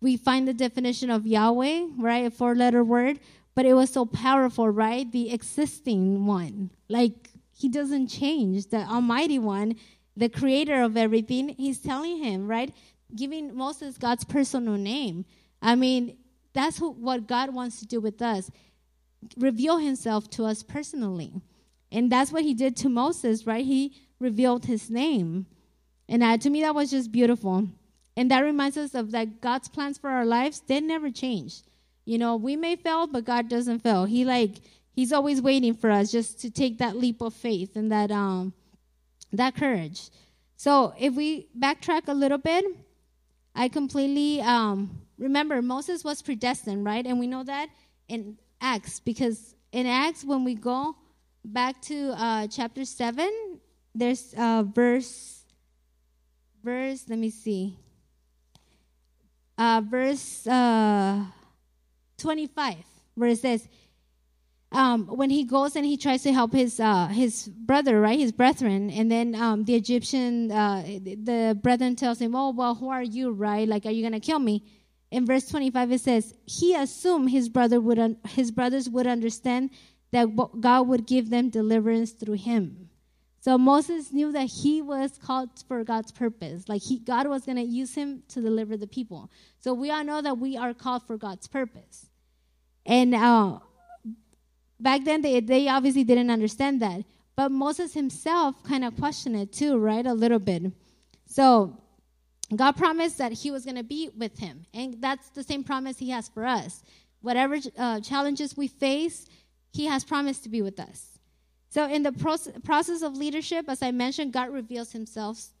we 0.00 0.16
find 0.16 0.46
the 0.46 0.54
definition 0.54 1.10
of 1.10 1.26
Yahweh, 1.26 1.88
right? 1.98 2.26
A 2.26 2.30
four 2.30 2.54
letter 2.54 2.84
word, 2.84 3.18
but 3.56 3.66
it 3.66 3.74
was 3.74 3.90
so 3.90 4.06
powerful, 4.06 4.68
right? 4.68 5.10
The 5.10 5.32
existing 5.32 6.24
one. 6.24 6.70
Like 6.88 7.30
he 7.52 7.68
doesn't 7.68 8.10
change, 8.10 8.68
the 8.68 8.82
Almighty 8.82 9.40
One, 9.40 9.74
the 10.16 10.28
creator 10.28 10.82
of 10.82 10.96
everything. 10.96 11.48
He's 11.58 11.80
telling 11.80 12.22
him, 12.22 12.46
right? 12.46 12.72
Giving 13.12 13.56
Moses 13.56 13.98
God's 13.98 14.22
personal 14.24 14.76
name. 14.76 15.24
I 15.60 15.74
mean, 15.74 16.16
that's 16.52 16.78
who, 16.78 16.92
what 16.92 17.26
God 17.26 17.52
wants 17.52 17.80
to 17.80 17.86
do 17.86 18.00
with 18.00 18.22
us 18.22 18.52
reveal 19.36 19.78
himself 19.78 20.30
to 20.30 20.44
us 20.44 20.62
personally. 20.62 21.32
And 21.90 22.10
that's 22.10 22.30
what 22.30 22.44
he 22.44 22.54
did 22.54 22.76
to 22.76 22.88
Moses, 22.88 23.48
right? 23.48 23.64
He 23.64 23.96
revealed 24.22 24.64
his 24.64 24.88
name. 24.88 25.46
And 26.08 26.22
uh, 26.22 26.38
to 26.38 26.50
me, 26.50 26.62
that 26.62 26.74
was 26.74 26.90
just 26.90 27.12
beautiful. 27.12 27.68
And 28.16 28.30
that 28.30 28.40
reminds 28.40 28.76
us 28.76 28.94
of 28.94 29.10
that 29.12 29.40
God's 29.40 29.68
plans 29.68 29.98
for 29.98 30.10
our 30.10 30.24
lives, 30.24 30.62
they 30.66 30.80
never 30.80 31.10
change. 31.10 31.62
You 32.04 32.18
know, 32.18 32.36
we 32.36 32.56
may 32.56 32.76
fail, 32.76 33.06
but 33.06 33.24
God 33.24 33.48
doesn't 33.48 33.80
fail. 33.80 34.04
He 34.04 34.24
like 34.24 34.60
He's 34.94 35.12
always 35.12 35.40
waiting 35.40 35.72
for 35.74 35.90
us 35.90 36.12
just 36.12 36.38
to 36.40 36.50
take 36.50 36.78
that 36.78 36.96
leap 36.96 37.22
of 37.22 37.32
faith 37.32 37.76
and 37.76 37.90
that 37.90 38.10
um 38.10 38.52
that 39.32 39.54
courage. 39.56 40.10
So 40.56 40.94
if 40.98 41.14
we 41.14 41.48
backtrack 41.58 42.08
a 42.08 42.14
little 42.14 42.38
bit, 42.38 42.64
I 43.54 43.68
completely 43.68 44.42
um 44.42 45.00
remember 45.18 45.62
Moses 45.62 46.04
was 46.04 46.20
predestined, 46.20 46.84
right? 46.84 47.06
And 47.06 47.18
we 47.18 47.26
know 47.26 47.44
that 47.44 47.68
in 48.08 48.36
Acts 48.60 49.00
because 49.00 49.54
in 49.70 49.86
Acts 49.86 50.24
when 50.24 50.44
we 50.44 50.54
go 50.54 50.96
back 51.44 51.80
to 51.82 52.12
uh, 52.16 52.46
chapter 52.48 52.84
seven, 52.84 53.51
there's 53.94 54.34
a 54.36 54.64
verse 54.64 55.42
verse, 56.62 57.04
let 57.08 57.18
me 57.18 57.30
see. 57.30 57.76
Uh, 59.58 59.82
verse 59.84 60.46
uh, 60.46 61.24
25, 62.18 62.76
where 63.14 63.30
it 63.30 63.38
says, 63.38 63.68
um, 64.70 65.06
when 65.06 65.28
he 65.28 65.44
goes 65.44 65.76
and 65.76 65.84
he 65.84 65.98
tries 65.98 66.22
to 66.22 66.32
help 66.32 66.52
his 66.54 66.80
uh, 66.80 67.08
his 67.08 67.46
brother, 67.48 68.00
right, 68.00 68.18
his 68.18 68.32
brethren, 68.32 68.90
and 68.90 69.10
then 69.10 69.34
um, 69.34 69.64
the 69.64 69.74
Egyptian, 69.74 70.50
uh, 70.50 70.82
the 70.82 71.58
brethren 71.60 71.94
tells 71.94 72.18
him, 72.18 72.34
"Oh, 72.34 72.52
well, 72.52 72.74
who 72.74 72.88
are 72.88 73.02
you, 73.02 73.32
right? 73.32 73.68
Like, 73.68 73.84
are 73.84 73.90
you 73.90 74.02
gonna 74.02 74.18
kill 74.18 74.38
me?" 74.38 74.64
In 75.10 75.26
verse 75.26 75.46
25, 75.46 75.92
it 75.92 76.00
says, 76.00 76.32
"He 76.46 76.74
assumed 76.74 77.30
his 77.30 77.50
brother 77.50 77.82
would 77.82 77.98
un- 77.98 78.16
his 78.28 78.50
brothers 78.50 78.88
would 78.88 79.06
understand 79.06 79.68
that 80.10 80.28
God 80.58 80.88
would 80.88 81.06
give 81.06 81.28
them 81.28 81.50
deliverance 81.50 82.12
through 82.12 82.34
him." 82.40 82.88
So 83.42 83.58
Moses 83.58 84.12
knew 84.12 84.30
that 84.30 84.44
he 84.44 84.80
was 84.82 85.18
called 85.18 85.50
for 85.66 85.82
God's 85.82 86.12
purpose. 86.12 86.68
Like 86.68 86.80
he, 86.80 87.00
God 87.00 87.26
was 87.26 87.44
going 87.44 87.56
to 87.56 87.64
use 87.64 87.92
him 87.92 88.22
to 88.28 88.40
deliver 88.40 88.76
the 88.76 88.86
people. 88.86 89.32
So 89.58 89.74
we 89.74 89.90
all 89.90 90.04
know 90.04 90.22
that 90.22 90.38
we 90.38 90.56
are 90.56 90.72
called 90.72 91.04
for 91.08 91.16
God's 91.16 91.48
purpose. 91.48 92.06
And 92.86 93.16
uh, 93.16 93.58
back 94.78 95.02
then, 95.02 95.22
they, 95.22 95.40
they 95.40 95.66
obviously 95.66 96.04
didn't 96.04 96.30
understand 96.30 96.80
that. 96.82 97.02
But 97.34 97.50
Moses 97.50 97.94
himself 97.94 98.62
kind 98.62 98.84
of 98.84 98.96
questioned 98.96 99.34
it 99.34 99.52
too, 99.52 99.76
right? 99.76 100.06
A 100.06 100.14
little 100.14 100.38
bit. 100.38 100.70
So 101.26 101.76
God 102.54 102.76
promised 102.76 103.18
that 103.18 103.32
he 103.32 103.50
was 103.50 103.64
going 103.64 103.76
to 103.76 103.82
be 103.82 104.08
with 104.16 104.38
him. 104.38 104.66
And 104.72 105.00
that's 105.00 105.30
the 105.30 105.42
same 105.42 105.64
promise 105.64 105.98
he 105.98 106.10
has 106.10 106.28
for 106.28 106.46
us. 106.46 106.84
Whatever 107.22 107.58
uh, 107.76 107.98
challenges 108.02 108.56
we 108.56 108.68
face, 108.68 109.26
he 109.72 109.86
has 109.86 110.04
promised 110.04 110.44
to 110.44 110.48
be 110.48 110.62
with 110.62 110.78
us. 110.78 111.11
So, 111.72 111.88
in 111.88 112.02
the 112.02 112.12
process 112.64 113.00
of 113.00 113.16
leadership, 113.16 113.64
as 113.66 113.80
I 113.80 113.92
mentioned, 113.92 114.34
God 114.34 114.50
reveals 114.50 114.92
himself. 114.92 115.54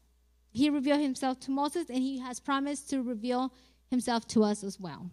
He 0.50 0.68
revealed 0.68 1.00
himself 1.00 1.40
to 1.40 1.50
Moses, 1.50 1.88
and 1.88 2.00
he 2.00 2.18
has 2.18 2.38
promised 2.38 2.90
to 2.90 3.00
reveal 3.00 3.50
himself 3.88 4.28
to 4.28 4.44
us 4.44 4.62
as 4.62 4.78
well. 4.78 5.10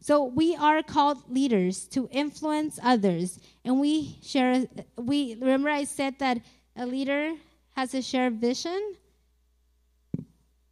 So, 0.00 0.22
we 0.22 0.54
are 0.54 0.82
called 0.82 1.30
leaders 1.30 1.88
to 1.96 2.10
influence 2.12 2.78
others, 2.82 3.40
and 3.64 3.80
we 3.80 4.18
share. 4.22 4.66
We 4.98 5.34
remember 5.36 5.70
I 5.70 5.84
said 5.84 6.18
that 6.18 6.42
a 6.76 6.84
leader 6.84 7.32
has 7.74 7.94
a 7.94 8.02
shared 8.02 8.38
vision. 8.38 8.96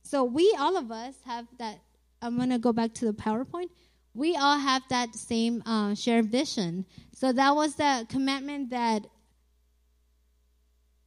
So, 0.03 0.23
we 0.23 0.55
all 0.61 0.77
of 0.77 0.91
us 0.91 1.15
have 1.25 1.47
that. 1.59 1.79
I'm 2.21 2.37
going 2.37 2.51
to 2.51 2.59
go 2.59 2.75
back 2.75 2.93
to 2.97 3.07
the 3.07 3.15
PowerPoint 3.15 3.71
we 4.15 4.37
all 4.37 4.59
have 4.59 4.83
that 4.91 5.15
same 5.15 5.63
uh, 5.65 5.95
shared 5.95 6.27
vision. 6.27 6.85
So 7.15 7.33
that 7.33 7.55
was 7.55 7.77
the 7.77 8.07
commandment 8.09 8.71
that 8.71 9.07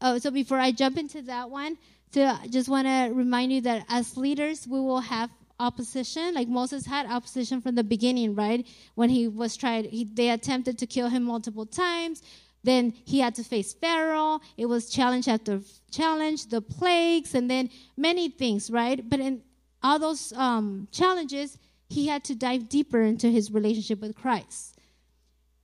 Oh, 0.01 0.17
so 0.17 0.31
before 0.31 0.59
I 0.59 0.71
jump 0.71 0.97
into 0.97 1.21
that 1.23 1.49
one, 1.49 1.77
I 2.15 2.47
just 2.49 2.69
want 2.69 2.87
to 2.87 3.11
remind 3.13 3.51
you 3.51 3.61
that 3.61 3.85
as 3.89 4.15
leaders, 4.15 4.67
we 4.67 4.79
will 4.79 5.01
have 5.01 5.29
opposition. 5.59 6.33
Like 6.33 6.47
Moses 6.47 6.85
had 6.85 7.05
opposition 7.07 7.61
from 7.61 7.75
the 7.75 7.83
beginning, 7.83 8.35
right? 8.35 8.65
When 8.95 9.09
he 9.09 9.27
was 9.27 9.55
tried, 9.55 9.85
he, 9.87 10.05
they 10.05 10.29
attempted 10.29 10.77
to 10.79 10.87
kill 10.87 11.09
him 11.09 11.23
multiple 11.23 11.65
times. 11.65 12.21
Then 12.63 12.93
he 13.05 13.19
had 13.19 13.35
to 13.35 13.43
face 13.43 13.73
Pharaoh. 13.73 14.39
It 14.57 14.65
was 14.65 14.89
challenge 14.89 15.27
after 15.27 15.61
challenge, 15.91 16.47
the 16.47 16.61
plagues, 16.61 17.35
and 17.35 17.49
then 17.49 17.69
many 17.95 18.29
things, 18.29 18.71
right? 18.71 19.07
But 19.07 19.19
in 19.19 19.43
all 19.83 19.99
those 19.99 20.33
um, 20.33 20.87
challenges, 20.91 21.57
he 21.89 22.07
had 22.07 22.23
to 22.25 22.35
dive 22.35 22.67
deeper 22.69 23.01
into 23.01 23.27
his 23.27 23.51
relationship 23.51 24.01
with 24.01 24.15
Christ 24.15 24.74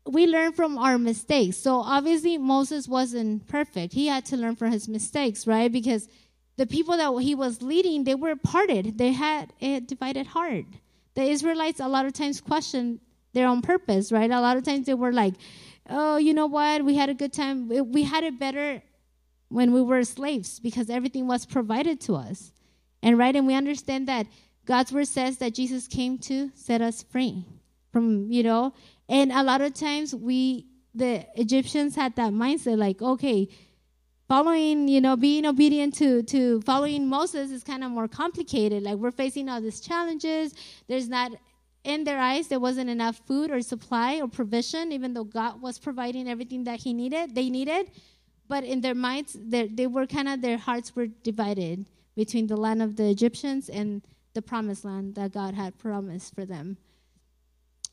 we 0.05 0.25
learn 0.27 0.53
from 0.53 0.77
our 0.77 0.97
mistakes. 0.97 1.57
So 1.57 1.75
obviously 1.75 2.37
Moses 2.37 2.87
wasn't 2.87 3.47
perfect. 3.47 3.93
He 3.93 4.07
had 4.07 4.25
to 4.25 4.37
learn 4.37 4.55
from 4.55 4.71
his 4.71 4.87
mistakes, 4.87 5.45
right? 5.45 5.71
Because 5.71 6.07
the 6.57 6.65
people 6.65 6.97
that 6.97 7.15
he 7.23 7.35
was 7.35 7.61
leading, 7.61 8.03
they 8.03 8.15
were 8.15 8.35
parted. 8.35 8.97
They 8.97 9.11
had 9.11 9.53
a 9.61 9.79
divided 9.79 10.27
heart. 10.27 10.65
The 11.13 11.23
Israelites 11.23 11.79
a 11.79 11.87
lot 11.87 12.05
of 12.05 12.13
times 12.13 12.41
questioned 12.41 12.99
their 13.33 13.47
own 13.47 13.61
purpose, 13.61 14.11
right? 14.11 14.29
A 14.29 14.41
lot 14.41 14.57
of 14.57 14.63
times 14.63 14.85
they 14.85 14.93
were 14.93 15.13
like, 15.13 15.35
"Oh, 15.89 16.17
you 16.17 16.33
know 16.33 16.47
what? 16.47 16.83
We 16.83 16.95
had 16.95 17.09
a 17.09 17.13
good 17.13 17.33
time. 17.33 17.67
We 17.67 18.03
had 18.03 18.23
it 18.23 18.39
better 18.39 18.81
when 19.49 19.71
we 19.71 19.81
were 19.81 20.03
slaves 20.03 20.59
because 20.59 20.89
everything 20.89 21.27
was 21.27 21.45
provided 21.45 21.99
to 22.01 22.15
us." 22.15 22.51
And 23.03 23.17
right, 23.17 23.35
and 23.35 23.47
we 23.47 23.53
understand 23.53 24.07
that 24.07 24.27
God's 24.65 24.91
word 24.91 25.07
says 25.07 25.37
that 25.37 25.53
Jesus 25.53 25.87
came 25.87 26.17
to 26.19 26.51
set 26.55 26.81
us 26.81 27.03
free 27.03 27.45
from, 27.91 28.31
you 28.31 28.43
know, 28.43 28.73
and 29.12 29.30
a 29.34 29.43
lot 29.43 29.59
of 29.59 29.74
times 29.74 30.16
we, 30.16 30.68
the 30.95 31.26
Egyptians 31.36 31.95
had 31.97 32.16
that 32.16 32.32
mindset 32.32 32.78
like, 32.78 33.01
okay, 33.01 33.49
following, 34.30 34.88
you 34.88 35.01
know, 35.01 35.18
being 35.18 35.45
obedient 35.45 35.93
to 35.95 36.24
to 36.24 36.62
following 36.62 37.09
Moses 37.09 37.51
is 37.51 37.62
kind 37.62 37.84
of 37.84 37.91
more 37.91 38.07
complicated. 38.07 38.84
Like 38.84 38.95
we're 38.95 39.12
facing 39.12 39.49
all 39.49 39.59
these 39.59 39.82
challenges. 39.82 40.55
There's 40.88 41.09
not 41.09 41.34
in 41.84 42.05
their 42.05 42.20
eyes 42.20 42.47
there 42.47 42.62
wasn't 42.62 42.89
enough 42.89 43.20
food 43.28 43.51
or 43.51 43.62
supply 43.62 44.22
or 44.22 44.30
provision, 44.30 44.93
even 44.93 45.14
though 45.14 45.26
God 45.26 45.62
was 45.62 45.78
providing 45.78 46.30
everything 46.30 46.64
that 46.64 46.80
He 46.80 46.93
needed. 46.93 47.36
They 47.36 47.49
needed, 47.49 47.91
but 48.47 48.64
in 48.64 48.80
their 48.80 48.95
minds, 48.95 49.36
they 49.38 49.88
were 49.88 50.07
kind 50.07 50.30
of 50.30 50.41
their 50.41 50.57
hearts 50.57 50.95
were 50.95 51.07
divided 51.07 51.86
between 52.16 52.47
the 52.47 52.55
land 52.55 52.82
of 52.82 52.95
the 52.95 53.09
Egyptians 53.09 53.68
and 53.68 54.03
the 54.34 54.41
promised 54.41 54.86
land 54.86 55.16
that 55.16 55.34
God 55.34 55.53
had 55.53 55.78
promised 55.78 56.34
for 56.34 56.45
them. 56.45 56.78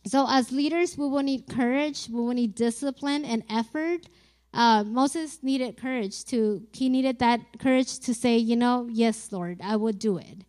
So, 0.09 0.27
as 0.29 0.51
leaders, 0.51 0.97
we 0.97 1.07
will 1.07 1.23
need 1.23 1.47
courage, 1.49 2.09
we 2.11 2.21
will 2.21 2.35
need 2.35 2.55
discipline 2.55 3.25
and 3.25 3.45
effort 3.51 4.09
uh, 4.53 4.83
Moses 4.85 5.43
needed 5.43 5.77
courage 5.77 6.25
to, 6.27 6.63
he 6.73 6.89
needed 6.89 7.19
that 7.19 7.41
courage 7.59 7.99
to 8.01 8.15
say, 8.15 8.39
you 8.39 8.57
know, 8.57 8.89
yes, 8.91 9.31
Lord, 9.31 9.61
I 9.63 9.77
will 9.77 9.93
do 9.93 10.19
it. 10.19 10.45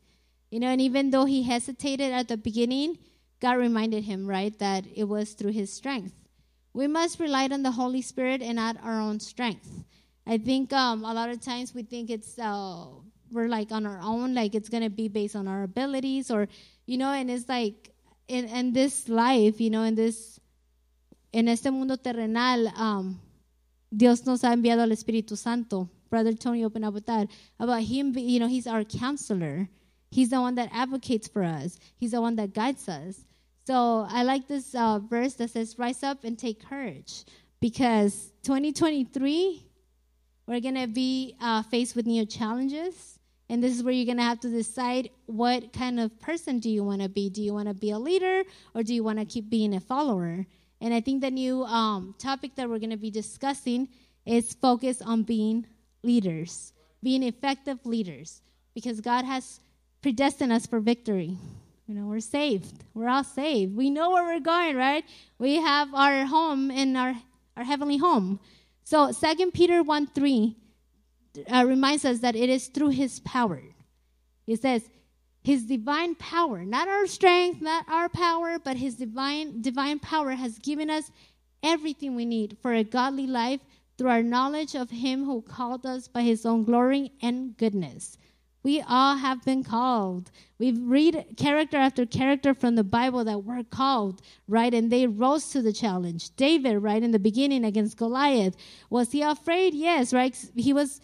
You 0.52 0.60
know, 0.60 0.68
and 0.68 0.82
even 0.82 1.12
though 1.12 1.26
he 1.26 1.44
hesitated 1.44 2.12
at 2.12 2.28
the 2.28 2.38
beginning, 2.38 2.98
God 3.40 3.54
reminded 3.58 4.06
him, 4.06 4.26
right, 4.26 4.58
that 4.60 4.86
it 4.96 5.04
was 5.04 5.34
through 5.34 5.52
his 5.52 5.72
strength. 5.72 6.14
We 6.74 6.88
must 6.88 7.20
rely 7.20 7.48
on 7.52 7.64
the 7.64 7.72
Holy 7.72 8.02
Spirit 8.02 8.42
and 8.42 8.56
not 8.56 8.78
our 8.84 9.00
own 9.00 9.20
strength. 9.20 9.84
I 10.26 10.38
think 10.38 10.72
um, 10.74 11.04
a 11.04 11.14
lot 11.14 11.30
of 11.30 11.42
times 11.42 11.74
we 11.74 11.84
think 11.84 12.10
it's, 12.10 12.38
uh, 12.40 12.86
we're 13.32 13.48
like 13.48 13.72
on 13.72 13.86
our 13.86 14.00
own, 14.02 14.34
like 14.34 14.56
it's 14.56 14.70
going 14.70 14.84
to 14.84 14.90
be 14.90 15.08
based 15.08 15.36
on 15.36 15.48
our 15.48 15.64
abilities 15.64 16.32
or, 16.32 16.48
you 16.86 16.98
know, 16.98 17.12
and 17.12 17.30
it's 17.30 17.50
like 17.50 17.92
in, 18.30 18.46
in 18.46 18.72
this 18.72 19.10
life, 19.10 19.60
you 19.60 19.70
know, 19.70 19.84
in 19.84 19.96
this, 19.96 20.40
en 21.34 21.48
este 21.48 21.66
mundo 21.66 21.96
terrenal, 21.96 22.68
um, 22.78 23.20
Dios 23.96 24.26
nos 24.26 24.44
ha 24.44 24.54
enviado 24.54 24.82
al 24.82 24.90
Espíritu 24.90 25.36
Santo. 25.36 25.90
Brother 26.10 26.34
Tony 26.34 26.64
opened 26.64 26.86
up 26.86 26.94
with 26.94 27.08
that 27.08 27.28
about 27.60 27.84
him. 27.84 28.16
You 28.16 28.40
know, 28.40 28.48
he's 28.48 28.68
our 28.68 28.84
counselor. 28.84 29.68
He's 30.12 30.30
the 30.30 30.42
one 30.42 30.56
that 30.56 30.70
advocates 30.72 31.28
for 31.28 31.44
us. 31.44 31.80
He's 31.98 32.12
the 32.12 32.22
one 32.22 32.36
that 32.38 32.54
guides 32.54 32.88
us. 32.88 33.26
So 33.66 34.08
I 34.10 34.24
like 34.24 34.48
this 34.48 34.74
uh, 34.74 35.00
verse 35.00 35.34
that 35.36 35.52
says, 35.52 35.78
"Rise 35.78 36.02
up 36.02 36.24
and 36.24 36.38
take 36.38 36.68
courage," 36.68 37.26
because 37.60 38.32
2023 38.44 39.66
we're 40.48 40.60
gonna 40.60 40.88
be 40.88 41.36
uh, 41.40 41.62
faced 41.62 41.96
with 41.96 42.08
new 42.08 42.26
challenges, 42.26 43.19
and 43.50 43.64
this 43.64 43.76
is 43.76 43.84
where 43.84 43.94
you're 43.94 44.06
gonna 44.06 44.24
have 44.24 44.40
to 44.42 44.50
decide 44.50 45.10
what 45.26 45.74
kind 45.74 46.00
of 46.00 46.18
person 46.20 46.60
do 46.60 46.70
you 46.70 46.84
want 46.84 47.02
to 47.02 47.10
be. 47.10 47.30
Do 47.30 47.42
you 47.42 47.54
want 47.54 47.68
to 47.68 47.74
be 47.74 47.92
a 47.92 48.00
leader, 48.00 48.44
or 48.76 48.84
do 48.84 48.94
you 48.94 49.04
want 49.04 49.20
to 49.20 49.26
keep 49.26 49.50
being 49.50 49.74
a 49.74 49.80
follower? 49.80 50.46
And 50.82 50.94
I 50.94 51.02
think 51.02 51.22
the 51.22 51.32
new 51.32 51.64
um, 51.66 52.16
topic 52.18 52.56
that 52.56 52.70
we're 52.70 52.80
going 52.80 52.92
to 52.92 52.98
be 52.98 53.12
discussing 53.12 53.90
is 54.26 54.54
focus 54.54 55.02
on 55.02 55.24
being 55.24 55.66
leaders, 56.04 56.74
being 57.04 57.24
effective 57.24 57.86
leaders, 57.86 58.42
because 58.74 59.02
God 59.02 59.26
has 59.26 59.60
predestined 60.02 60.54
us 60.54 60.66
for 60.66 60.80
victory. 60.80 61.38
You 61.88 61.96
know, 61.96 62.06
we're 62.06 62.20
saved. 62.20 62.84
We're 62.94 63.10
all 63.10 63.24
saved. 63.24 63.76
We 63.76 63.90
know 63.90 64.12
where 64.12 64.24
we're 64.24 64.40
going, 64.40 64.76
right? 64.76 65.04
We 65.40 65.56
have 65.56 65.94
our 65.94 66.26
home 66.26 66.70
in 66.70 66.96
our, 66.96 67.16
our 67.58 67.64
heavenly 67.64 67.98
home. 67.98 68.40
So 68.84 69.12
Second 69.12 69.54
Peter 69.54 69.82
1 69.84 70.08
3 70.08 70.56
uh, 71.52 71.66
reminds 71.66 72.06
us 72.06 72.20
that 72.20 72.36
it 72.36 72.50
is 72.50 72.68
through 72.68 72.90
his 72.90 73.20
power. 73.22 73.62
It 74.48 74.62
says, 74.62 74.90
his 75.42 75.66
divine 75.66 76.16
power, 76.16 76.66
not 76.66 76.88
our 76.88 77.08
strength, 77.08 77.62
not 77.62 77.86
our 77.88 78.10
power, 78.10 78.60
but 78.60 78.78
his 78.78 78.96
divine 78.96 79.62
divine 79.62 80.00
power 80.00 80.32
has 80.32 80.60
given 80.60 80.90
us 80.90 81.12
everything 81.64 82.16
we 82.16 82.26
need 82.26 82.58
for 82.62 82.74
a 82.74 82.84
godly 82.84 83.28
life 83.28 83.62
through 83.98 84.10
our 84.10 84.24
knowledge 84.24 84.76
of 84.76 84.90
him 84.90 85.26
who 85.26 85.42
called 85.42 85.86
us 85.86 86.08
by 86.08 86.22
his 86.22 86.46
own 86.46 86.64
glory 86.64 87.12
and 87.22 87.58
goodness. 87.58 88.18
We 88.62 88.82
all 88.82 89.16
have 89.16 89.46
been 89.46 89.64
called. 89.64 90.32
We 90.58 90.74
read 90.74 91.36
character 91.38 91.78
after 91.78 92.06
character 92.06 92.54
from 92.54 92.76
the 92.76 92.84
Bible 92.84 93.24
that 93.24 93.46
were 93.46 93.64
called, 93.64 94.22
right? 94.48 94.74
And 94.74 94.92
they 94.92 95.08
rose 95.08 95.50
to 95.52 95.62
the 95.62 95.72
challenge. 95.72 96.36
David, 96.36 96.80
right, 96.80 97.02
in 97.02 97.12
the 97.12 97.20
beginning 97.20 97.64
against 97.64 97.98
Goliath. 97.98 98.58
Was 98.90 99.14
he 99.14 99.22
afraid? 99.22 99.74
Yes, 99.74 100.14
right? 100.14 100.36
He 100.56 100.74
was 100.74 101.00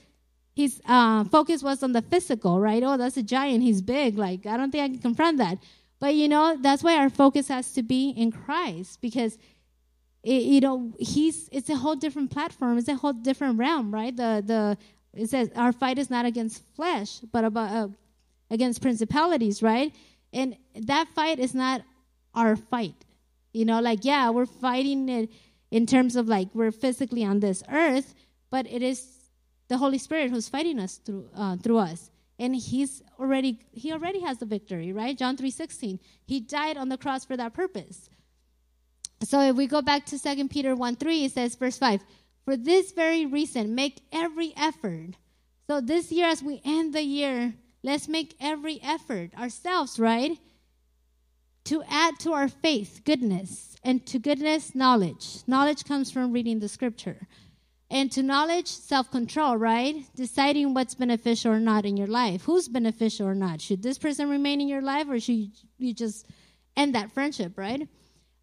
his 0.56 0.82
uh, 0.86 1.26
focus 1.26 1.62
was 1.62 1.84
on 1.84 1.92
the 1.92 2.02
physical, 2.02 2.60
right? 2.60 2.82
Oh, 2.82 2.96
that's 2.96 3.18
a 3.18 3.24
giant. 3.24 3.62
He's 3.62 3.82
big. 3.82 4.18
Like, 4.18 4.46
I 4.46 4.56
don't 4.56 4.72
think 4.72 4.84
I 4.84 4.88
can 4.88 5.00
confront 5.00 5.38
that. 5.40 5.58
But, 6.00 6.16
you 6.16 6.30
know, 6.30 6.58
that's 6.60 6.82
why 6.82 6.98
our 6.98 7.10
focus 7.10 7.50
has 7.50 7.74
to 7.74 7.84
be 7.84 8.10
in 8.10 8.32
Christ 8.32 9.02
because, 9.02 9.38
it, 10.24 10.44
you 10.44 10.62
know, 10.62 10.94
he's, 10.98 11.50
it's 11.52 11.70
a 11.70 11.76
whole 11.76 11.96
different 11.96 12.32
platform. 12.32 12.78
It's 12.78 12.88
a 12.88 12.96
whole 12.96 13.14
different 13.14 13.60
realm, 13.60 13.94
right? 13.94 14.16
The, 14.16 14.42
the, 14.46 14.78
it 15.14 15.30
says 15.30 15.50
our 15.56 15.74
fight 15.74 15.98
is 16.00 16.10
not 16.10 16.26
against 16.26 16.64
flesh, 16.76 17.20
but 17.32 17.44
about, 17.44 17.72
uh, 17.72 17.88
against 18.50 18.82
principalities, 18.82 19.62
right? 19.62 19.94
And 20.32 20.56
that 20.76 21.08
fight 21.10 21.40
is 21.40 21.54
not 21.54 21.82
our 22.34 22.56
fight. 22.56 22.96
You 23.54 23.66
know, 23.66 23.82
like, 23.82 24.04
yeah, 24.04 24.30
we're 24.30 24.46
fighting 24.46 25.10
it 25.10 25.30
in 25.72 25.86
terms 25.86 26.16
of 26.16 26.28
like 26.28 26.48
we're 26.54 26.72
physically 26.72 27.24
on 27.24 27.40
this 27.40 27.64
earth, 27.70 28.14
but 28.50 28.66
it 28.68 28.82
is 28.82 29.15
the 29.68 29.78
Holy 29.78 29.98
Spirit 29.98 30.30
who's 30.30 30.50
fighting 30.50 30.80
us 30.80 30.98
through 30.98 31.30
uh, 31.36 31.58
through 31.58 31.80
us. 31.80 32.12
And 32.38 32.56
he's 32.56 33.02
already 33.20 33.60
he 33.72 33.92
already 33.94 34.22
has 34.22 34.40
the 34.40 34.46
victory, 34.46 34.92
right? 34.92 35.18
John 35.18 35.38
3:16. 35.38 36.00
He 36.26 36.40
died 36.40 36.78
on 36.78 36.90
the 36.90 36.98
cross 36.98 37.26
for 37.26 37.38
that 37.38 37.54
purpose. 37.54 38.10
So 39.24 39.40
if 39.42 39.56
we 39.56 39.68
go 39.68 39.82
back 39.82 40.06
to 40.08 40.20
2 40.20 40.50
Peter 40.50 40.76
1 40.76 40.96
3, 40.98 41.26
it 41.26 41.32
says, 41.32 41.56
verse 41.56 41.78
5, 41.78 42.02
For 42.44 42.58
this 42.58 42.92
very 42.92 43.26
reason, 43.26 43.74
make 43.74 44.02
every 44.12 44.54
effort. 44.56 45.16
So 45.68 45.82
this 45.82 46.12
year, 46.12 46.28
as 46.28 46.44
we 46.44 46.62
end 46.64 46.94
the 46.94 47.02
year, 47.02 47.56
let's 47.84 48.08
make 48.08 48.36
every 48.40 48.80
effort 48.84 49.32
ourselves, 49.36 50.00
right? 50.00 50.38
To 51.66 51.82
add 51.90 52.20
to 52.20 52.34
our 52.34 52.48
faith 52.48 53.02
goodness, 53.04 53.76
and 53.84 54.06
to 54.08 54.20
goodness, 54.20 54.76
knowledge. 54.76 55.40
Knowledge 55.48 55.86
comes 55.86 56.12
from 56.12 56.32
reading 56.32 56.60
the 56.60 56.70
scripture. 56.70 57.28
And 57.90 58.12
to 58.14 58.24
knowledge, 58.24 58.68
self 58.68 59.12
control, 59.12 59.58
right? 59.58 59.96
Deciding 60.16 60.74
what's 60.74 60.96
beneficial 60.96 61.52
or 61.52 61.60
not 61.60 61.86
in 61.86 61.98
your 61.98 62.08
life. 62.08 62.44
Who's 62.44 62.68
beneficial 62.68 63.28
or 63.28 63.36
not? 63.36 63.62
Should 63.62 63.84
this 63.84 64.00
person 64.00 64.30
remain 64.30 64.60
in 64.60 64.68
your 64.68 64.82
life 64.82 65.08
or 65.08 65.20
should 65.20 65.52
you 65.78 65.94
just 65.94 66.26
end 66.76 66.96
that 66.96 67.12
friendship, 67.12 67.58
right? 67.58 67.88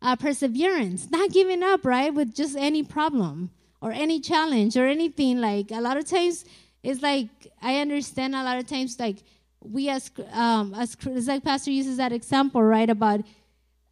Uh, 0.00 0.16
perseverance, 0.16 1.10
not 1.10 1.30
giving 1.30 1.62
up, 1.62 1.84
right? 1.84 2.14
With 2.14 2.34
just 2.34 2.56
any 2.56 2.82
problem 2.82 3.50
or 3.80 3.90
any 3.92 4.20
challenge 4.20 4.76
or 4.76 4.86
anything. 4.86 5.40
Like 5.40 5.70
a 5.70 5.80
lot 5.80 5.96
of 5.96 6.06
times, 6.06 6.44
it's 6.82 7.02
like 7.02 7.28
I 7.60 7.78
understand 7.78 8.34
a 8.34 8.42
lot 8.44 8.58
of 8.58 8.66
times, 8.66 8.98
like 8.98 9.18
we 9.60 9.88
as, 9.88 10.10
um, 10.32 10.74
as, 10.74 10.96
like 11.26 11.44
Pastor 11.44 11.70
uses 11.70 11.96
that 11.96 12.12
example, 12.12 12.62
right? 12.62 12.88
About 12.88 13.22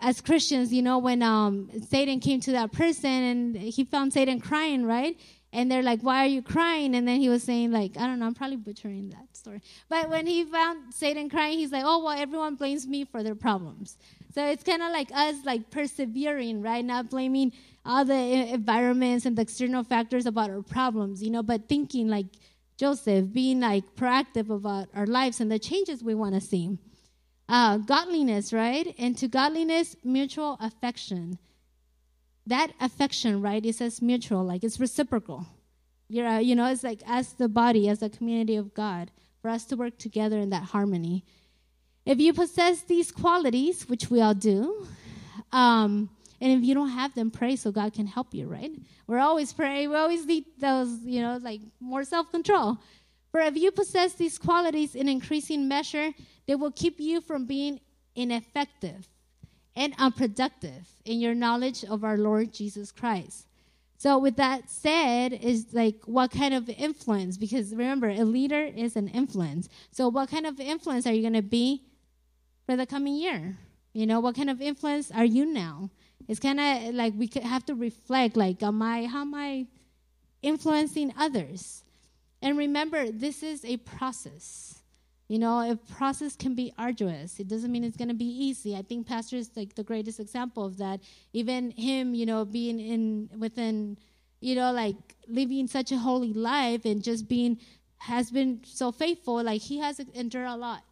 as 0.00 0.20
Christians, 0.20 0.72
you 0.72 0.82
know, 0.82 0.98
when 0.98 1.22
um, 1.22 1.70
Satan 1.88 2.20
came 2.20 2.40
to 2.40 2.52
that 2.52 2.72
person 2.72 3.10
and 3.10 3.56
he 3.56 3.84
found 3.84 4.12
Satan 4.12 4.40
crying, 4.40 4.84
right? 4.84 5.18
And 5.52 5.70
they're 5.70 5.82
like, 5.82 6.02
"Why 6.02 6.24
are 6.24 6.28
you 6.28 6.42
crying?" 6.42 6.94
And 6.94 7.06
then 7.06 7.20
he 7.20 7.28
was 7.28 7.42
saying, 7.42 7.72
like, 7.72 7.96
I 7.96 8.06
don't 8.06 8.18
know, 8.18 8.26
I'm 8.26 8.34
probably 8.34 8.56
butchering 8.56 9.10
that 9.10 9.36
story. 9.36 9.62
But 9.88 10.08
when 10.08 10.26
he 10.26 10.44
found 10.44 10.94
Satan 10.94 11.28
crying, 11.28 11.58
he's 11.58 11.72
like, 11.72 11.84
"Oh 11.84 12.04
well, 12.04 12.18
everyone 12.18 12.54
blames 12.54 12.86
me 12.86 13.04
for 13.04 13.22
their 13.22 13.34
problems." 13.34 13.96
So 14.32 14.46
it's 14.46 14.62
kind 14.62 14.82
of 14.82 14.92
like 14.92 15.10
us, 15.12 15.36
like 15.44 15.70
persevering, 15.70 16.62
right? 16.62 16.84
Not 16.84 17.10
blaming 17.10 17.52
all 17.84 18.04
the 18.04 18.14
environments 18.14 19.26
and 19.26 19.36
the 19.36 19.42
external 19.42 19.82
factors 19.82 20.26
about 20.26 20.50
our 20.50 20.62
problems, 20.62 21.22
you 21.22 21.30
know, 21.30 21.42
but 21.42 21.68
thinking 21.68 22.08
like 22.08 22.26
Joseph, 22.76 23.32
being 23.32 23.60
like 23.60 23.96
proactive 23.96 24.48
about 24.50 24.88
our 24.94 25.06
lives 25.06 25.40
and 25.40 25.50
the 25.50 25.58
changes 25.58 26.02
we 26.02 26.14
want 26.14 26.34
to 26.34 26.40
see. 26.40 26.78
Uh, 27.48 27.78
godliness, 27.78 28.52
right? 28.52 28.94
And 28.98 29.18
to 29.18 29.26
godliness, 29.26 29.96
mutual 30.04 30.56
affection 30.60 31.38
that 32.50 32.72
affection, 32.80 33.40
right, 33.40 33.64
is 33.64 33.80
as 33.80 34.00
mutual, 34.00 34.44
like 34.44 34.62
it's 34.62 34.78
reciprocal. 34.78 35.46
You're, 36.08 36.26
uh, 36.26 36.38
you 36.38 36.54
know, 36.54 36.66
it's 36.66 36.82
like 36.82 37.02
as 37.06 37.32
the 37.34 37.48
body, 37.48 37.88
as 37.88 38.02
a 38.02 38.08
community 38.08 38.56
of 38.56 38.74
God, 38.74 39.10
for 39.40 39.48
us 39.48 39.64
to 39.66 39.76
work 39.76 39.98
together 39.98 40.38
in 40.38 40.50
that 40.50 40.64
harmony. 40.64 41.24
If 42.04 42.18
you 42.18 42.32
possess 42.32 42.82
these 42.82 43.12
qualities, 43.12 43.88
which 43.88 44.10
we 44.10 44.20
all 44.20 44.34
do, 44.34 44.86
um, 45.52 46.10
and 46.40 46.52
if 46.52 46.66
you 46.66 46.74
don't 46.74 46.88
have 46.90 47.14
them, 47.14 47.30
pray 47.30 47.56
so 47.56 47.70
God 47.70 47.92
can 47.92 48.06
help 48.06 48.34
you, 48.34 48.46
right? 48.46 48.72
We're 49.06 49.18
always 49.18 49.52
praying. 49.52 49.90
We 49.90 49.96
always 49.96 50.26
need 50.26 50.44
those, 50.58 50.98
you 51.04 51.20
know, 51.20 51.38
like 51.42 51.60
more 51.80 52.04
self 52.04 52.30
control. 52.30 52.78
For 53.30 53.40
if 53.40 53.56
you 53.56 53.70
possess 53.70 54.14
these 54.14 54.38
qualities 54.38 54.94
in 54.94 55.08
increasing 55.08 55.68
measure, 55.68 56.10
they 56.46 56.54
will 56.54 56.72
keep 56.72 56.98
you 56.98 57.20
from 57.20 57.46
being 57.46 57.80
ineffective 58.16 59.06
and 59.80 59.94
unproductive 59.98 60.90
in 61.06 61.18
your 61.20 61.34
knowledge 61.34 61.84
of 61.86 62.04
our 62.04 62.18
Lord 62.18 62.52
Jesus 62.52 62.92
Christ. 62.92 63.46
So, 63.96 64.18
with 64.18 64.36
that 64.36 64.68
said, 64.68 65.32
is 65.32 65.72
like 65.72 65.96
what 66.04 66.30
kind 66.30 66.52
of 66.52 66.68
influence? 66.68 67.38
Because 67.38 67.70
remember, 67.70 68.10
a 68.10 68.24
leader 68.24 68.62
is 68.62 68.94
an 68.94 69.08
influence. 69.08 69.70
So, 69.90 70.08
what 70.08 70.30
kind 70.30 70.46
of 70.46 70.60
influence 70.60 71.06
are 71.06 71.12
you 71.14 71.22
going 71.22 71.32
to 71.32 71.42
be 71.42 71.82
for 72.66 72.76
the 72.76 72.84
coming 72.84 73.16
year? 73.16 73.56
You 73.94 74.06
know, 74.06 74.20
what 74.20 74.36
kind 74.36 74.50
of 74.50 74.60
influence 74.60 75.10
are 75.10 75.24
you 75.24 75.46
now? 75.46 75.88
It's 76.28 76.40
kind 76.40 76.60
of 76.60 76.94
like 76.94 77.14
we 77.16 77.30
have 77.42 77.64
to 77.66 77.74
reflect, 77.74 78.36
like, 78.36 78.62
am 78.62 78.82
I, 78.82 79.06
how 79.06 79.22
am 79.22 79.34
I 79.34 79.66
influencing 80.42 81.14
others? 81.18 81.84
And 82.42 82.58
remember, 82.58 83.10
this 83.10 83.42
is 83.42 83.64
a 83.64 83.78
process. 83.78 84.79
You 85.30 85.38
know, 85.38 85.60
a 85.60 85.76
process 85.94 86.34
can 86.34 86.56
be 86.56 86.74
arduous. 86.76 87.38
It 87.38 87.46
doesn't 87.46 87.70
mean 87.70 87.84
it's 87.84 87.96
going 87.96 88.08
to 88.08 88.14
be 88.14 88.24
easy. 88.24 88.74
I 88.74 88.82
think 88.82 89.06
Pastor 89.06 89.36
is 89.36 89.48
like 89.54 89.76
the 89.76 89.84
greatest 89.84 90.18
example 90.18 90.64
of 90.64 90.78
that. 90.78 90.98
Even 91.32 91.70
him, 91.70 92.16
you 92.16 92.26
know, 92.26 92.44
being 92.44 92.80
in 92.80 93.30
within, 93.38 93.96
you 94.40 94.56
know, 94.56 94.72
like 94.72 94.96
living 95.28 95.68
such 95.68 95.92
a 95.92 95.98
holy 95.98 96.32
life 96.32 96.84
and 96.84 97.00
just 97.00 97.28
being 97.28 97.58
has 97.98 98.32
been 98.32 98.62
so 98.64 98.90
faithful. 98.90 99.40
Like 99.40 99.60
he 99.60 99.78
has 99.78 100.00
endured 100.00 100.48
a 100.48 100.56
lot, 100.56 100.82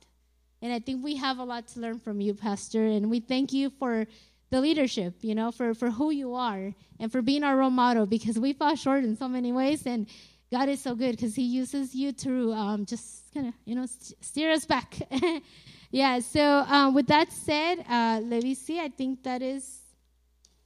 and 0.63 0.73
I 0.73 0.79
think 0.79 1.03
we 1.03 1.17
have 1.17 1.39
a 1.39 1.45
lot 1.45 1.67
to 1.75 1.81
learn 1.81 1.99
from 1.99 2.21
you, 2.21 2.33
Pastor. 2.33 2.87
And 2.87 3.11
we 3.11 3.19
thank 3.19 3.53
you 3.53 3.71
for 3.71 4.07
the 4.51 4.61
leadership, 4.61 5.15
you 5.23 5.35
know, 5.35 5.51
for 5.51 5.75
for 5.75 5.91
who 5.91 6.13
you 6.13 6.35
are 6.35 6.73
and 7.01 7.11
for 7.11 7.23
being 7.23 7.43
our 7.43 7.57
role 7.57 7.71
model 7.71 8.07
because 8.07 8.39
we 8.39 8.53
fall 8.53 8.77
short 8.77 9.03
in 9.03 9.17
so 9.17 9.27
many 9.27 9.51
ways 9.51 9.85
and 9.85 10.07
God 10.51 10.69
is 10.69 10.81
so 10.81 10.95
good 10.95 11.13
because 11.13 11.35
He 11.35 11.43
uses 11.43 11.95
you 11.95 12.13
to 12.13 12.53
um, 12.53 12.87
just 12.87 13.28
kind 13.33 13.49
of, 13.49 13.55
you 13.65 13.75
know, 13.75 13.87
st- 13.87 14.23
steer 14.25 14.51
us 14.51 14.65
back. 14.65 14.95
yeah. 15.91 16.21
So 16.21 16.65
um, 16.69 16.95
with 16.95 17.07
that 17.09 17.33
said, 17.33 17.85
uh, 17.89 18.21
let 18.23 18.43
me 18.43 18.55
see. 18.55 18.81
I 18.81 18.89
think 18.89 19.23
that 19.25 19.43
is. 19.43 19.79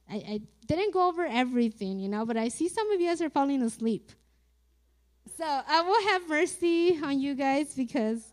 I, 0.09 0.15
I, 0.15 0.41
didn't 0.65 0.93
go 0.93 1.09
over 1.09 1.25
everything, 1.25 1.99
you 1.99 2.07
know, 2.07 2.25
but 2.25 2.37
I 2.37 2.47
see 2.47 2.69
some 2.69 2.89
of 2.91 3.01
you 3.01 3.07
guys 3.07 3.21
are 3.21 3.29
falling 3.29 3.61
asleep. 3.63 4.11
So 5.37 5.43
I 5.45 5.81
will 5.81 6.01
have 6.09 6.29
mercy 6.29 6.97
on 7.03 7.19
you 7.19 7.35
guys 7.35 7.73
because, 7.75 8.31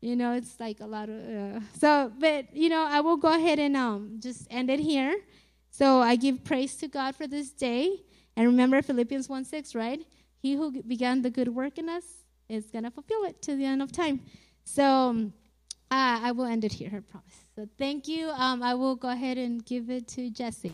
you 0.00 0.16
know, 0.16 0.32
it's 0.32 0.58
like 0.58 0.80
a 0.80 0.86
lot 0.86 1.10
of. 1.10 1.16
Uh, 1.16 1.60
so, 1.78 2.12
but 2.18 2.54
you 2.56 2.70
know, 2.70 2.86
I 2.88 3.00
will 3.00 3.18
go 3.18 3.34
ahead 3.34 3.58
and 3.58 3.76
um, 3.76 4.16
just 4.20 4.46
end 4.50 4.70
it 4.70 4.80
here. 4.80 5.16
So 5.70 6.00
I 6.00 6.16
give 6.16 6.44
praise 6.44 6.76
to 6.76 6.88
God 6.88 7.14
for 7.14 7.26
this 7.26 7.50
day, 7.50 8.00
and 8.36 8.46
remember 8.46 8.80
Philippians 8.80 9.28
one 9.28 9.44
six, 9.44 9.74
right? 9.74 10.00
He 10.38 10.54
who 10.54 10.82
began 10.82 11.20
the 11.20 11.30
good 11.30 11.48
work 11.48 11.76
in 11.76 11.88
us 11.90 12.04
is 12.48 12.66
going 12.66 12.84
to 12.84 12.90
fulfill 12.90 13.24
it 13.24 13.40
to 13.42 13.56
the 13.56 13.64
end 13.64 13.82
of 13.82 13.92
time. 13.92 14.20
So 14.64 15.30
uh, 15.90 16.20
I 16.22 16.32
will 16.32 16.46
end 16.46 16.64
it 16.64 16.72
here, 16.72 16.90
I 16.94 17.00
promise. 17.00 17.46
So 17.54 17.68
thank 17.78 18.08
you. 18.08 18.30
Um, 18.30 18.62
I 18.62 18.74
will 18.74 18.96
go 18.96 19.08
ahead 19.08 19.38
and 19.38 19.64
give 19.64 19.90
it 19.90 20.08
to 20.08 20.30
Jesse. 20.30 20.72